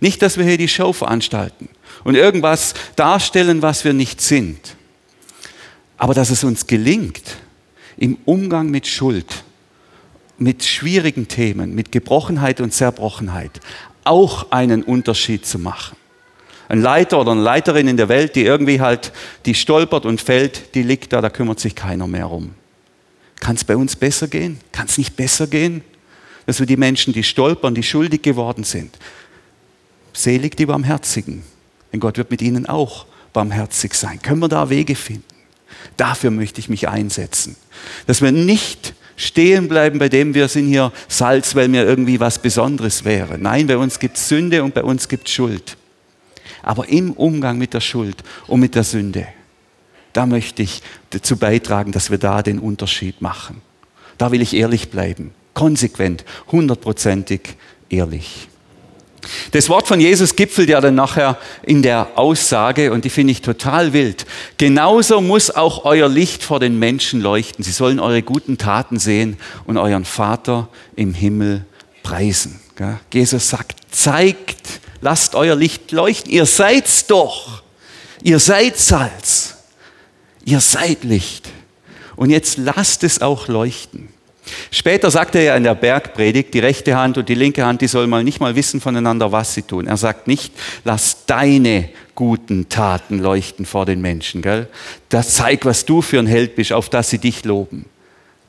Nicht, 0.00 0.22
dass 0.22 0.38
wir 0.38 0.44
hier 0.44 0.58
die 0.58 0.68
Show 0.68 0.92
veranstalten 0.92 1.68
und 2.04 2.14
irgendwas 2.14 2.74
darstellen, 2.96 3.62
was 3.62 3.84
wir 3.84 3.92
nicht 3.92 4.20
sind. 4.20 4.76
Aber 5.96 6.14
dass 6.14 6.30
es 6.30 6.44
uns 6.44 6.66
gelingt, 6.66 7.36
im 7.96 8.16
Umgang 8.24 8.70
mit 8.70 8.86
Schuld, 8.86 9.44
mit 10.38 10.64
schwierigen 10.64 11.26
Themen, 11.26 11.74
mit 11.74 11.90
Gebrochenheit 11.90 12.60
und 12.60 12.72
Zerbrochenheit 12.72 13.60
auch 14.04 14.52
einen 14.52 14.82
Unterschied 14.84 15.44
zu 15.44 15.58
machen. 15.58 15.96
Ein 16.68 16.80
Leiter 16.80 17.20
oder 17.20 17.32
eine 17.32 17.42
Leiterin 17.42 17.88
in 17.88 17.96
der 17.96 18.08
Welt, 18.08 18.36
die 18.36 18.44
irgendwie 18.44 18.80
halt, 18.80 19.12
die 19.46 19.54
stolpert 19.54 20.06
und 20.06 20.20
fällt, 20.20 20.74
die 20.74 20.82
liegt 20.82 21.12
da, 21.12 21.20
da 21.20 21.30
kümmert 21.30 21.58
sich 21.58 21.74
keiner 21.74 22.06
mehr 22.06 22.30
um. 22.30 22.54
Kann 23.40 23.56
es 23.56 23.64
bei 23.64 23.76
uns 23.76 23.96
besser 23.96 24.28
gehen? 24.28 24.60
Kann 24.70 24.86
es 24.86 24.98
nicht 24.98 25.16
besser 25.16 25.46
gehen? 25.46 25.82
Dass 26.48 26.60
wir 26.60 26.66
die 26.66 26.78
Menschen, 26.78 27.12
die 27.12 27.24
stolpern, 27.24 27.74
die 27.74 27.82
schuldig 27.82 28.22
geworden 28.22 28.64
sind, 28.64 28.96
selig 30.14 30.56
die 30.56 30.64
Barmherzigen, 30.64 31.42
denn 31.92 32.00
Gott 32.00 32.16
wird 32.16 32.30
mit 32.30 32.40
ihnen 32.40 32.64
auch 32.64 33.04
barmherzig 33.34 33.92
sein. 33.92 34.22
Können 34.22 34.40
wir 34.40 34.48
da 34.48 34.70
Wege 34.70 34.94
finden? 34.96 35.24
Dafür 35.98 36.30
möchte 36.30 36.58
ich 36.58 36.70
mich 36.70 36.88
einsetzen. 36.88 37.54
Dass 38.06 38.22
wir 38.22 38.32
nicht 38.32 38.94
stehen 39.16 39.68
bleiben, 39.68 39.98
bei 39.98 40.08
dem 40.08 40.32
wir 40.32 40.48
sind 40.48 40.68
hier 40.68 40.90
Salz, 41.06 41.54
weil 41.54 41.68
mir 41.68 41.84
irgendwie 41.84 42.18
was 42.18 42.40
Besonderes 42.40 43.04
wäre. 43.04 43.36
Nein, 43.36 43.66
bei 43.66 43.76
uns 43.76 43.98
gibt 43.98 44.16
es 44.16 44.26
Sünde 44.26 44.64
und 44.64 44.72
bei 44.72 44.82
uns 44.82 45.06
gibt 45.06 45.28
es 45.28 45.34
Schuld. 45.34 45.76
Aber 46.62 46.88
im 46.88 47.12
Umgang 47.12 47.58
mit 47.58 47.74
der 47.74 47.82
Schuld 47.82 48.24
und 48.46 48.60
mit 48.60 48.74
der 48.74 48.84
Sünde, 48.84 49.28
da 50.14 50.24
möchte 50.24 50.62
ich 50.62 50.80
dazu 51.10 51.36
beitragen, 51.36 51.92
dass 51.92 52.10
wir 52.10 52.16
da 52.16 52.42
den 52.42 52.58
Unterschied 52.58 53.20
machen. 53.20 53.60
Da 54.16 54.32
will 54.32 54.40
ich 54.40 54.54
ehrlich 54.54 54.88
bleiben, 54.88 55.34
konsequent, 55.54 56.24
hundertprozentig 56.50 57.40
ehrlich. 57.88 58.48
Das 59.50 59.68
Wort 59.68 59.86
von 59.86 60.00
Jesus 60.00 60.36
gipfelt 60.36 60.68
ja 60.68 60.80
dann 60.80 60.94
nachher 60.94 61.38
in 61.62 61.82
der 61.82 62.08
Aussage, 62.16 62.92
und 62.92 63.04
die 63.04 63.10
finde 63.10 63.32
ich 63.32 63.42
total 63.42 63.92
wild. 63.92 64.26
Genauso 64.56 65.20
muss 65.20 65.50
auch 65.50 65.84
euer 65.84 66.08
Licht 66.08 66.42
vor 66.42 66.60
den 66.60 66.78
Menschen 66.78 67.20
leuchten. 67.20 67.64
Sie 67.64 67.72
sollen 67.72 68.00
eure 68.00 68.22
guten 68.22 68.58
Taten 68.58 68.98
sehen 68.98 69.36
und 69.66 69.76
euren 69.76 70.04
Vater 70.04 70.68
im 70.96 71.14
Himmel 71.14 71.64
preisen. 72.02 72.60
Jesus 73.12 73.50
sagt, 73.50 73.76
zeigt, 73.90 74.80
lasst 75.00 75.34
euer 75.34 75.56
Licht 75.56 75.92
leuchten. 75.92 76.30
Ihr 76.30 76.46
seid's 76.46 77.06
doch. 77.06 77.62
Ihr 78.22 78.38
seid 78.38 78.78
Salz. 78.78 79.56
Ihr 80.44 80.60
seid 80.60 81.04
Licht. 81.04 81.48
Und 82.16 82.30
jetzt 82.30 82.56
lasst 82.56 83.04
es 83.04 83.20
auch 83.20 83.48
leuchten. 83.48 84.08
Später 84.70 85.10
sagt 85.10 85.34
er 85.34 85.42
ja 85.42 85.56
in 85.56 85.64
der 85.64 85.74
Bergpredigt, 85.74 86.54
die 86.54 86.58
rechte 86.58 86.96
Hand 86.96 87.18
und 87.18 87.28
die 87.28 87.34
linke 87.34 87.64
Hand, 87.64 87.80
die 87.80 87.86
soll 87.86 88.06
mal 88.06 88.24
nicht 88.24 88.40
mal 88.40 88.56
wissen 88.56 88.80
voneinander, 88.80 89.32
was 89.32 89.54
sie 89.54 89.62
tun. 89.62 89.86
Er 89.86 89.96
sagt 89.96 90.26
nicht, 90.26 90.52
lass 90.84 91.26
deine 91.26 91.88
guten 92.14 92.68
Taten 92.68 93.18
leuchten 93.18 93.64
vor 93.64 93.86
den 93.86 94.00
Menschen. 94.00 94.42
Gell? 94.42 94.68
Das 95.08 95.34
zeig, 95.34 95.64
was 95.64 95.84
du 95.84 96.02
für 96.02 96.18
ein 96.18 96.26
Held 96.26 96.56
bist, 96.56 96.72
auf 96.72 96.88
das 96.88 97.10
sie 97.10 97.18
dich 97.18 97.44
loben. 97.44 97.86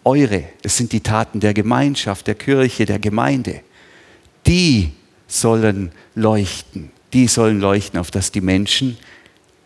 Eure, 0.04 0.44
das 0.62 0.78
sind 0.78 0.92
die 0.92 1.02
Taten 1.02 1.40
der 1.40 1.54
Gemeinschaft, 1.54 2.28
der 2.28 2.36
Kirche, 2.36 2.86
der 2.86 3.00
Gemeinde. 3.00 3.62
Die 4.48 4.92
sollen 5.28 5.92
leuchten. 6.16 6.92
Die 7.14 7.28
sollen 7.28 7.60
leuchten, 7.60 8.00
auf 8.00 8.12
das 8.12 8.32
die 8.32 8.42
Menschen 8.42 8.98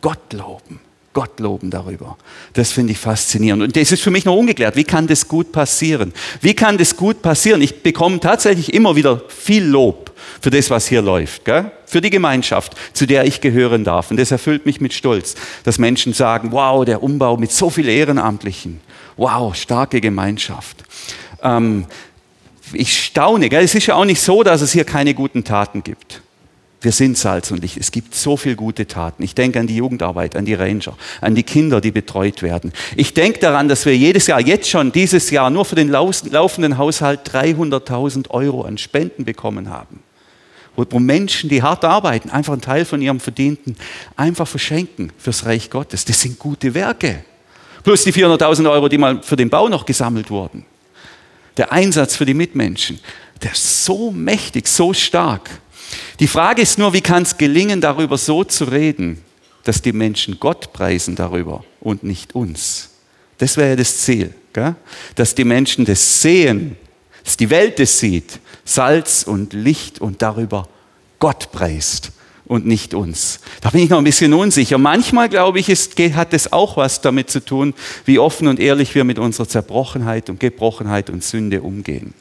Gott 0.01 0.33
loben. 0.33 0.79
Gott 1.13 1.39
loben 1.39 1.69
darüber. 1.69 2.17
Das 2.53 2.71
finde 2.71 2.91
ich 2.91 2.97
faszinierend. 2.97 3.61
Und 3.61 3.75
das 3.75 3.91
ist 3.91 4.01
für 4.01 4.09
mich 4.09 4.25
noch 4.25 4.35
ungeklärt. 4.35 4.75
Wie 4.75 4.83
kann 4.83 5.05
das 5.05 5.27
gut 5.27 5.51
passieren? 5.51 6.11
Wie 6.41 6.55
kann 6.55 6.79
das 6.79 6.97
gut 6.97 7.21
passieren? 7.21 7.61
Ich 7.61 7.83
bekomme 7.83 8.19
tatsächlich 8.19 8.73
immer 8.73 8.95
wieder 8.95 9.21
viel 9.27 9.63
Lob 9.63 10.11
für 10.41 10.49
das, 10.49 10.71
was 10.71 10.87
hier 10.87 11.03
läuft. 11.03 11.45
Gell? 11.45 11.71
Für 11.85 12.01
die 12.01 12.09
Gemeinschaft, 12.09 12.73
zu 12.93 13.05
der 13.05 13.25
ich 13.25 13.41
gehören 13.41 13.83
darf. 13.83 14.09
Und 14.09 14.17
das 14.17 14.31
erfüllt 14.31 14.65
mich 14.65 14.81
mit 14.81 14.93
Stolz, 14.93 15.35
dass 15.63 15.77
Menschen 15.77 16.13
sagen, 16.13 16.51
wow, 16.51 16.83
der 16.83 17.03
Umbau 17.03 17.37
mit 17.37 17.51
so 17.51 17.69
vielen 17.69 17.89
Ehrenamtlichen. 17.89 18.81
Wow, 19.15 19.53
starke 19.53 20.01
Gemeinschaft. 20.01 20.83
Ähm, 21.43 21.85
ich 22.73 23.03
staune. 23.03 23.49
Gell? 23.49 23.63
Es 23.63 23.75
ist 23.75 23.85
ja 23.85 23.93
auch 23.95 24.05
nicht 24.05 24.19
so, 24.21 24.41
dass 24.41 24.61
es 24.61 24.71
hier 24.71 24.83
keine 24.83 25.13
guten 25.13 25.43
Taten 25.43 25.83
gibt. 25.83 26.22
Wir 26.83 26.91
sind 26.91 27.17
Salz 27.17 27.49
und 27.49 27.61
Licht. 27.61 27.77
Es 27.77 27.91
gibt 27.91 28.13
so 28.13 28.35
viele 28.35 28.57
gute 28.57 28.85
Taten. 28.85 29.23
Ich 29.23 29.33
denke 29.35 29.57
an 29.57 29.67
die 29.67 29.77
Jugendarbeit, 29.77 30.35
an 30.35 30.43
die 30.43 30.53
Ranger, 30.53 30.97
an 31.21 31.33
die 31.33 31.43
Kinder, 31.43 31.79
die 31.79 31.91
betreut 31.91 32.41
werden. 32.41 32.73
Ich 32.97 33.13
denke 33.13 33.39
daran, 33.39 33.69
dass 33.69 33.85
wir 33.85 33.95
jedes 33.95 34.27
Jahr, 34.27 34.41
jetzt 34.41 34.69
schon 34.69 34.91
dieses 34.91 35.29
Jahr, 35.29 35.49
nur 35.49 35.63
für 35.63 35.75
den 35.75 35.87
laufenden 35.87 36.77
Haushalt 36.77 37.21
300.000 37.29 38.31
Euro 38.31 38.63
an 38.63 38.77
Spenden 38.77 39.23
bekommen 39.23 39.69
haben. 39.69 40.03
Wo 40.75 40.99
Menschen, 40.99 41.49
die 41.49 41.63
hart 41.63 41.85
arbeiten, 41.85 42.29
einfach 42.29 42.51
einen 42.51 42.61
Teil 42.61 42.83
von 42.83 43.01
ihrem 43.01 43.21
Verdienten 43.21 43.77
einfach 44.17 44.47
verschenken 44.47 45.13
fürs 45.17 45.45
Reich 45.45 45.69
Gottes. 45.69 46.03
Das 46.03 46.19
sind 46.19 46.37
gute 46.37 46.73
Werke. 46.73 47.23
Plus 47.83 48.03
die 48.03 48.11
400.000 48.11 48.69
Euro, 48.69 48.89
die 48.89 48.97
mal 48.97 49.23
für 49.23 49.37
den 49.37 49.49
Bau 49.49 49.69
noch 49.69 49.85
gesammelt 49.85 50.29
wurden. 50.29 50.65
Der 51.55 51.71
Einsatz 51.71 52.17
für 52.17 52.25
die 52.25 52.33
Mitmenschen, 52.33 52.99
der 53.41 53.53
ist 53.53 53.85
so 53.85 54.11
mächtig, 54.11 54.67
so 54.67 54.93
stark. 54.93 55.49
Die 56.19 56.27
Frage 56.27 56.61
ist 56.61 56.77
nur, 56.77 56.93
wie 56.93 57.01
kann 57.01 57.23
es 57.23 57.37
gelingen, 57.37 57.81
darüber 57.81 58.17
so 58.17 58.43
zu 58.43 58.65
reden, 58.65 59.21
dass 59.63 59.81
die 59.81 59.93
Menschen 59.93 60.39
Gott 60.39 60.73
preisen 60.73 61.15
darüber 61.15 61.63
und 61.79 62.03
nicht 62.03 62.35
uns. 62.35 62.89
Das 63.37 63.57
wäre 63.57 63.71
ja 63.71 63.75
das 63.75 63.97
Ziel, 63.99 64.33
gell? 64.53 64.75
dass 65.15 65.35
die 65.35 65.43
Menschen 65.43 65.85
das 65.85 66.21
sehen, 66.21 66.77
dass 67.23 67.37
die 67.37 67.49
Welt 67.49 67.79
das 67.79 67.99
sieht, 67.99 68.39
Salz 68.65 69.23
und 69.23 69.53
Licht 69.53 69.99
und 69.99 70.21
darüber 70.21 70.67
Gott 71.19 71.51
preist 71.51 72.11
und 72.45 72.65
nicht 72.65 72.93
uns. 72.93 73.39
Da 73.61 73.69
bin 73.69 73.81
ich 73.81 73.89
noch 73.89 73.97
ein 73.97 74.03
bisschen 74.03 74.33
unsicher. 74.33 74.77
Manchmal, 74.77 75.29
glaube 75.29 75.59
ich, 75.59 75.69
ist, 75.69 75.97
hat 75.99 76.33
es 76.33 76.51
auch 76.51 76.77
was 76.77 77.01
damit 77.01 77.29
zu 77.29 77.43
tun, 77.43 77.73
wie 78.05 78.19
offen 78.19 78.47
und 78.47 78.59
ehrlich 78.59 78.93
wir 78.95 79.03
mit 79.03 79.19
unserer 79.19 79.47
Zerbrochenheit 79.47 80.29
und 80.29 80.39
Gebrochenheit 80.39 81.09
und 81.09 81.23
Sünde 81.23 81.61
umgehen. 81.61 82.13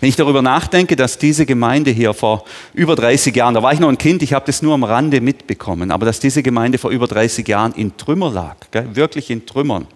Wenn 0.00 0.08
ich 0.08 0.16
darüber 0.16 0.42
nachdenke, 0.42 0.96
dass 0.96 1.18
diese 1.18 1.46
Gemeinde 1.46 1.90
hier 1.90 2.14
vor 2.14 2.44
über 2.74 2.94
30 2.94 3.34
Jahren, 3.34 3.54
da 3.54 3.62
war 3.62 3.72
ich 3.72 3.80
noch 3.80 3.88
ein 3.88 3.98
Kind, 3.98 4.22
ich 4.22 4.32
habe 4.32 4.46
das 4.46 4.62
nur 4.62 4.74
am 4.74 4.84
Rande 4.84 5.20
mitbekommen, 5.20 5.90
aber 5.90 6.06
dass 6.06 6.20
diese 6.20 6.42
Gemeinde 6.42 6.78
vor 6.78 6.90
über 6.90 7.06
30 7.06 7.46
Jahren 7.48 7.72
in 7.72 7.96
Trümmer 7.96 8.30
lag, 8.30 8.56
gell, 8.70 8.94
wirklich 8.94 9.30
in 9.30 9.46
Trümmern, 9.46 9.86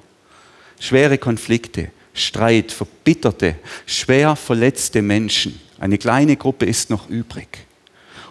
schwere 0.81 1.19
Konflikte, 1.19 1.91
Streit, 2.15 2.73
verbitterte, 2.73 3.57
schwer 3.85 4.37
verletzte 4.37 5.03
Menschen, 5.03 5.61
eine 5.79 5.99
kleine 5.99 6.37
Gruppe 6.37 6.65
ist 6.65 6.89
noch 6.89 7.11
übrig. 7.11 7.67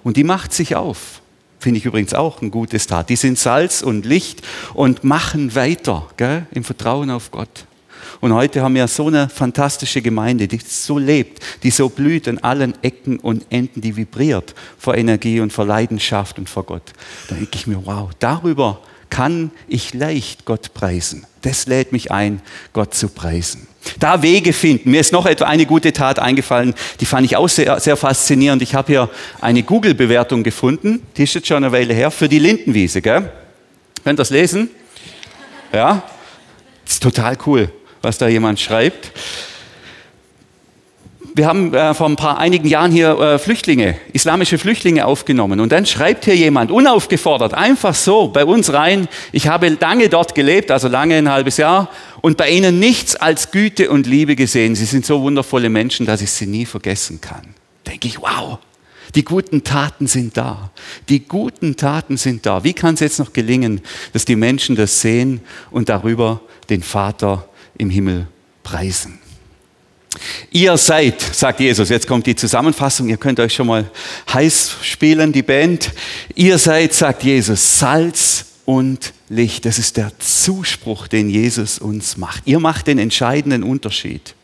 Und 0.03 0.17
die 0.17 0.23
macht 0.23 0.53
sich 0.53 0.75
auf. 0.75 1.21
Finde 1.59 1.79
ich 1.79 1.85
übrigens 1.85 2.13
auch 2.13 2.41
ein 2.41 2.51
gutes 2.51 2.85
Tat. 2.85 3.09
Die 3.09 3.15
sind 3.15 3.39
Salz 3.39 3.81
und 3.81 4.05
Licht 4.05 4.41
und 4.73 5.03
machen 5.03 5.55
weiter 5.55 6.07
gell, 6.17 6.45
im 6.51 6.63
Vertrauen 6.63 7.09
auf 7.09 7.31
Gott. 7.31 7.65
Und 8.25 8.33
heute 8.33 8.63
haben 8.63 8.73
wir 8.73 8.87
so 8.87 9.05
eine 9.05 9.29
fantastische 9.29 10.01
Gemeinde, 10.01 10.47
die 10.47 10.57
so 10.57 10.97
lebt, 10.97 11.43
die 11.61 11.69
so 11.69 11.89
blüht 11.89 12.27
an 12.27 12.39
allen 12.39 12.73
Ecken 12.81 13.19
und 13.19 13.45
Enden, 13.51 13.81
die 13.81 13.95
vibriert 13.95 14.55
vor 14.79 14.95
Energie 14.95 15.41
und 15.41 15.53
vor 15.53 15.63
Leidenschaft 15.63 16.39
und 16.39 16.49
vor 16.49 16.63
Gott. 16.63 16.81
Da 17.27 17.35
denke 17.35 17.51
ich 17.53 17.67
mir, 17.67 17.85
wow, 17.85 18.09
darüber 18.17 18.79
kann 19.11 19.51
ich 19.67 19.93
leicht 19.93 20.43
Gott 20.45 20.73
preisen. 20.73 21.27
Das 21.43 21.67
lädt 21.67 21.91
mich 21.91 22.11
ein, 22.11 22.41
Gott 22.73 22.95
zu 22.95 23.09
preisen. 23.09 23.67
Da 23.99 24.23
Wege 24.23 24.53
finden. 24.53 24.89
Mir 24.89 25.01
ist 25.01 25.13
noch 25.13 25.27
etwa 25.27 25.45
eine 25.45 25.67
gute 25.67 25.93
Tat 25.93 26.17
eingefallen, 26.17 26.73
die 27.01 27.05
fand 27.05 27.25
ich 27.25 27.35
auch 27.35 27.47
sehr, 27.47 27.79
sehr 27.79 27.95
faszinierend. 27.95 28.63
Ich 28.63 28.73
habe 28.73 28.87
hier 28.87 29.09
eine 29.39 29.61
Google-Bewertung 29.61 30.41
gefunden, 30.41 31.05
die 31.15 31.25
ist 31.25 31.35
jetzt 31.35 31.47
schon 31.47 31.57
eine 31.57 31.71
Weile 31.71 31.93
her, 31.93 32.09
für 32.09 32.27
die 32.27 32.39
Lindenwiese. 32.39 33.03
Gell? 33.03 33.31
Könnt 34.03 34.17
ihr 34.17 34.23
das 34.23 34.31
lesen? 34.31 34.71
Ja, 35.71 36.01
das 36.85 36.95
ist 36.95 37.03
total 37.03 37.37
cool 37.45 37.69
was 38.05 38.19
da 38.19 38.27
jemand 38.27 38.59
schreibt. 38.59 39.11
Wir 41.33 41.47
haben 41.47 41.73
äh, 41.73 41.93
vor 41.93 42.07
ein 42.07 42.15
paar 42.15 42.37
einigen 42.37 42.67
Jahren 42.67 42.91
hier 42.91 43.19
äh, 43.19 43.39
Flüchtlinge, 43.39 43.97
islamische 44.13 44.57
Flüchtlinge 44.57 45.05
aufgenommen. 45.05 45.59
Und 45.59 45.73
dann 45.73 45.85
schreibt 45.85 46.23
hier 46.23 46.35
jemand, 46.35 46.71
unaufgefordert, 46.71 47.53
einfach 47.53 47.93
so 47.93 48.29
bei 48.29 48.45
uns 48.45 48.71
rein, 48.71 49.09
ich 49.33 49.49
habe 49.49 49.67
lange 49.81 50.07
dort 50.07 50.33
gelebt, 50.33 50.71
also 50.71 50.87
lange 50.87 51.15
ein 51.15 51.29
halbes 51.29 51.57
Jahr, 51.57 51.89
und 52.21 52.37
bei 52.37 52.49
ihnen 52.49 52.79
nichts 52.79 53.17
als 53.17 53.51
Güte 53.51 53.89
und 53.89 54.07
Liebe 54.07 54.37
gesehen. 54.37 54.75
Sie 54.75 54.85
sind 54.85 55.05
so 55.05 55.21
wundervolle 55.23 55.69
Menschen, 55.69 56.05
dass 56.05 56.21
ich 56.21 56.31
sie 56.31 56.45
nie 56.45 56.65
vergessen 56.65 57.19
kann. 57.19 57.55
Denke 57.85 58.07
ich, 58.07 58.21
wow, 58.21 58.59
die 59.15 59.25
guten 59.25 59.63
Taten 59.63 60.07
sind 60.07 60.37
da. 60.37 60.69
Die 61.09 61.27
guten 61.27 61.75
Taten 61.75 62.17
sind 62.17 62.45
da. 62.45 62.63
Wie 62.63 62.73
kann 62.73 62.93
es 62.93 63.01
jetzt 63.01 63.19
noch 63.19 63.33
gelingen, 63.33 63.81
dass 64.13 64.25
die 64.25 64.37
Menschen 64.37 64.75
das 64.75 65.01
sehen 65.01 65.41
und 65.69 65.89
darüber 65.89 66.39
den 66.69 66.81
Vater 66.81 67.49
im 67.77 67.89
Himmel 67.89 68.27
preisen. 68.63 69.19
Ihr 70.51 70.77
seid, 70.77 71.21
sagt 71.21 71.59
Jesus, 71.59 71.89
jetzt 71.89 72.07
kommt 72.07 72.25
die 72.25 72.35
Zusammenfassung, 72.35 73.09
ihr 73.09 73.17
könnt 73.17 73.39
euch 73.39 73.53
schon 73.53 73.67
mal 73.67 73.89
heiß 74.33 74.77
spielen, 74.81 75.33
die 75.33 75.43
Band. 75.43 75.91
Ihr 76.35 76.57
seid, 76.57 76.93
sagt 76.93 77.23
Jesus, 77.23 77.79
Salz 77.79 78.45
und 78.65 79.13
Licht. 79.29 79.65
Das 79.65 79.77
ist 79.77 79.97
der 79.97 80.17
Zuspruch, 80.19 81.07
den 81.07 81.29
Jesus 81.29 81.79
uns 81.79 82.17
macht. 82.17 82.43
Ihr 82.45 82.59
macht 82.59 82.87
den 82.87 82.97
entscheidenden 82.97 83.63
Unterschied. 83.63 84.35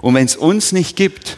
Und 0.00 0.14
wenn 0.14 0.24
es 0.24 0.36
uns 0.36 0.72
nicht 0.72 0.96
gibt, 0.96 1.36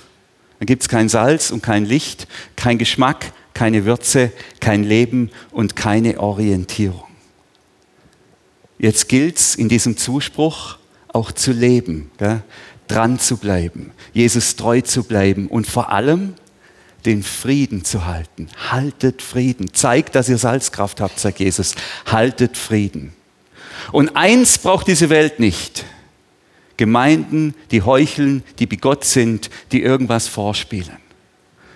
dann 0.58 0.66
gibt 0.66 0.82
es 0.82 0.88
kein 0.88 1.08
Salz 1.08 1.50
und 1.50 1.62
kein 1.62 1.84
Licht, 1.84 2.28
kein 2.54 2.78
Geschmack, 2.78 3.32
keine 3.54 3.84
Würze, 3.84 4.30
kein 4.60 4.84
Leben 4.84 5.30
und 5.50 5.74
keine 5.74 6.20
Orientierung. 6.20 7.04
Jetzt 8.78 9.08
gilt 9.08 9.38
es 9.38 9.54
in 9.54 9.68
diesem 9.68 9.96
Zuspruch, 9.96 10.78
auch 11.12 11.32
zu 11.32 11.52
leben, 11.52 12.10
gell? 12.18 12.42
dran 12.88 13.18
zu 13.18 13.36
bleiben, 13.38 13.92
Jesus 14.12 14.56
treu 14.56 14.80
zu 14.82 15.04
bleiben 15.04 15.48
und 15.48 15.66
vor 15.66 15.90
allem 15.90 16.34
den 17.04 17.22
Frieden 17.22 17.84
zu 17.84 18.06
halten. 18.06 18.48
Haltet 18.70 19.22
Frieden. 19.22 19.72
Zeigt, 19.74 20.14
dass 20.14 20.28
ihr 20.28 20.38
Salzkraft 20.38 21.00
habt, 21.00 21.18
sagt 21.18 21.40
Jesus. 21.40 21.74
Haltet 22.06 22.56
Frieden. 22.56 23.12
Und 23.90 24.16
eins 24.16 24.58
braucht 24.58 24.86
diese 24.86 25.10
Welt 25.10 25.40
nicht. 25.40 25.84
Gemeinden, 26.76 27.54
die 27.70 27.82
heucheln, 27.82 28.44
die 28.58 28.66
bigott 28.66 29.04
sind, 29.04 29.50
die 29.72 29.82
irgendwas 29.82 30.28
vorspielen, 30.28 30.96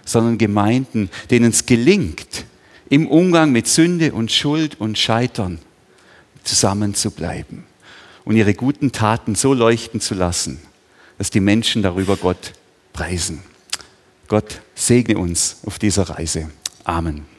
sondern 0.04 0.38
Gemeinden, 0.38 1.10
denen 1.30 1.50
es 1.50 1.66
gelingt, 1.66 2.44
im 2.88 3.06
Umgang 3.06 3.52
mit 3.52 3.66
Sünde 3.66 4.12
und 4.12 4.30
Schuld 4.30 4.80
und 4.80 4.96
Scheitern 4.98 5.58
zusammen 6.44 6.94
zu 6.94 7.10
bleiben 7.10 7.65
und 8.26 8.36
ihre 8.36 8.52
guten 8.52 8.92
Taten 8.92 9.34
so 9.34 9.54
leuchten 9.54 10.00
zu 10.00 10.14
lassen, 10.14 10.60
dass 11.16 11.30
die 11.30 11.40
Menschen 11.40 11.82
darüber 11.82 12.16
Gott 12.16 12.52
preisen. 12.92 13.40
Gott 14.28 14.60
segne 14.74 15.16
uns 15.16 15.58
auf 15.64 15.78
dieser 15.78 16.10
Reise. 16.10 16.50
Amen. 16.84 17.35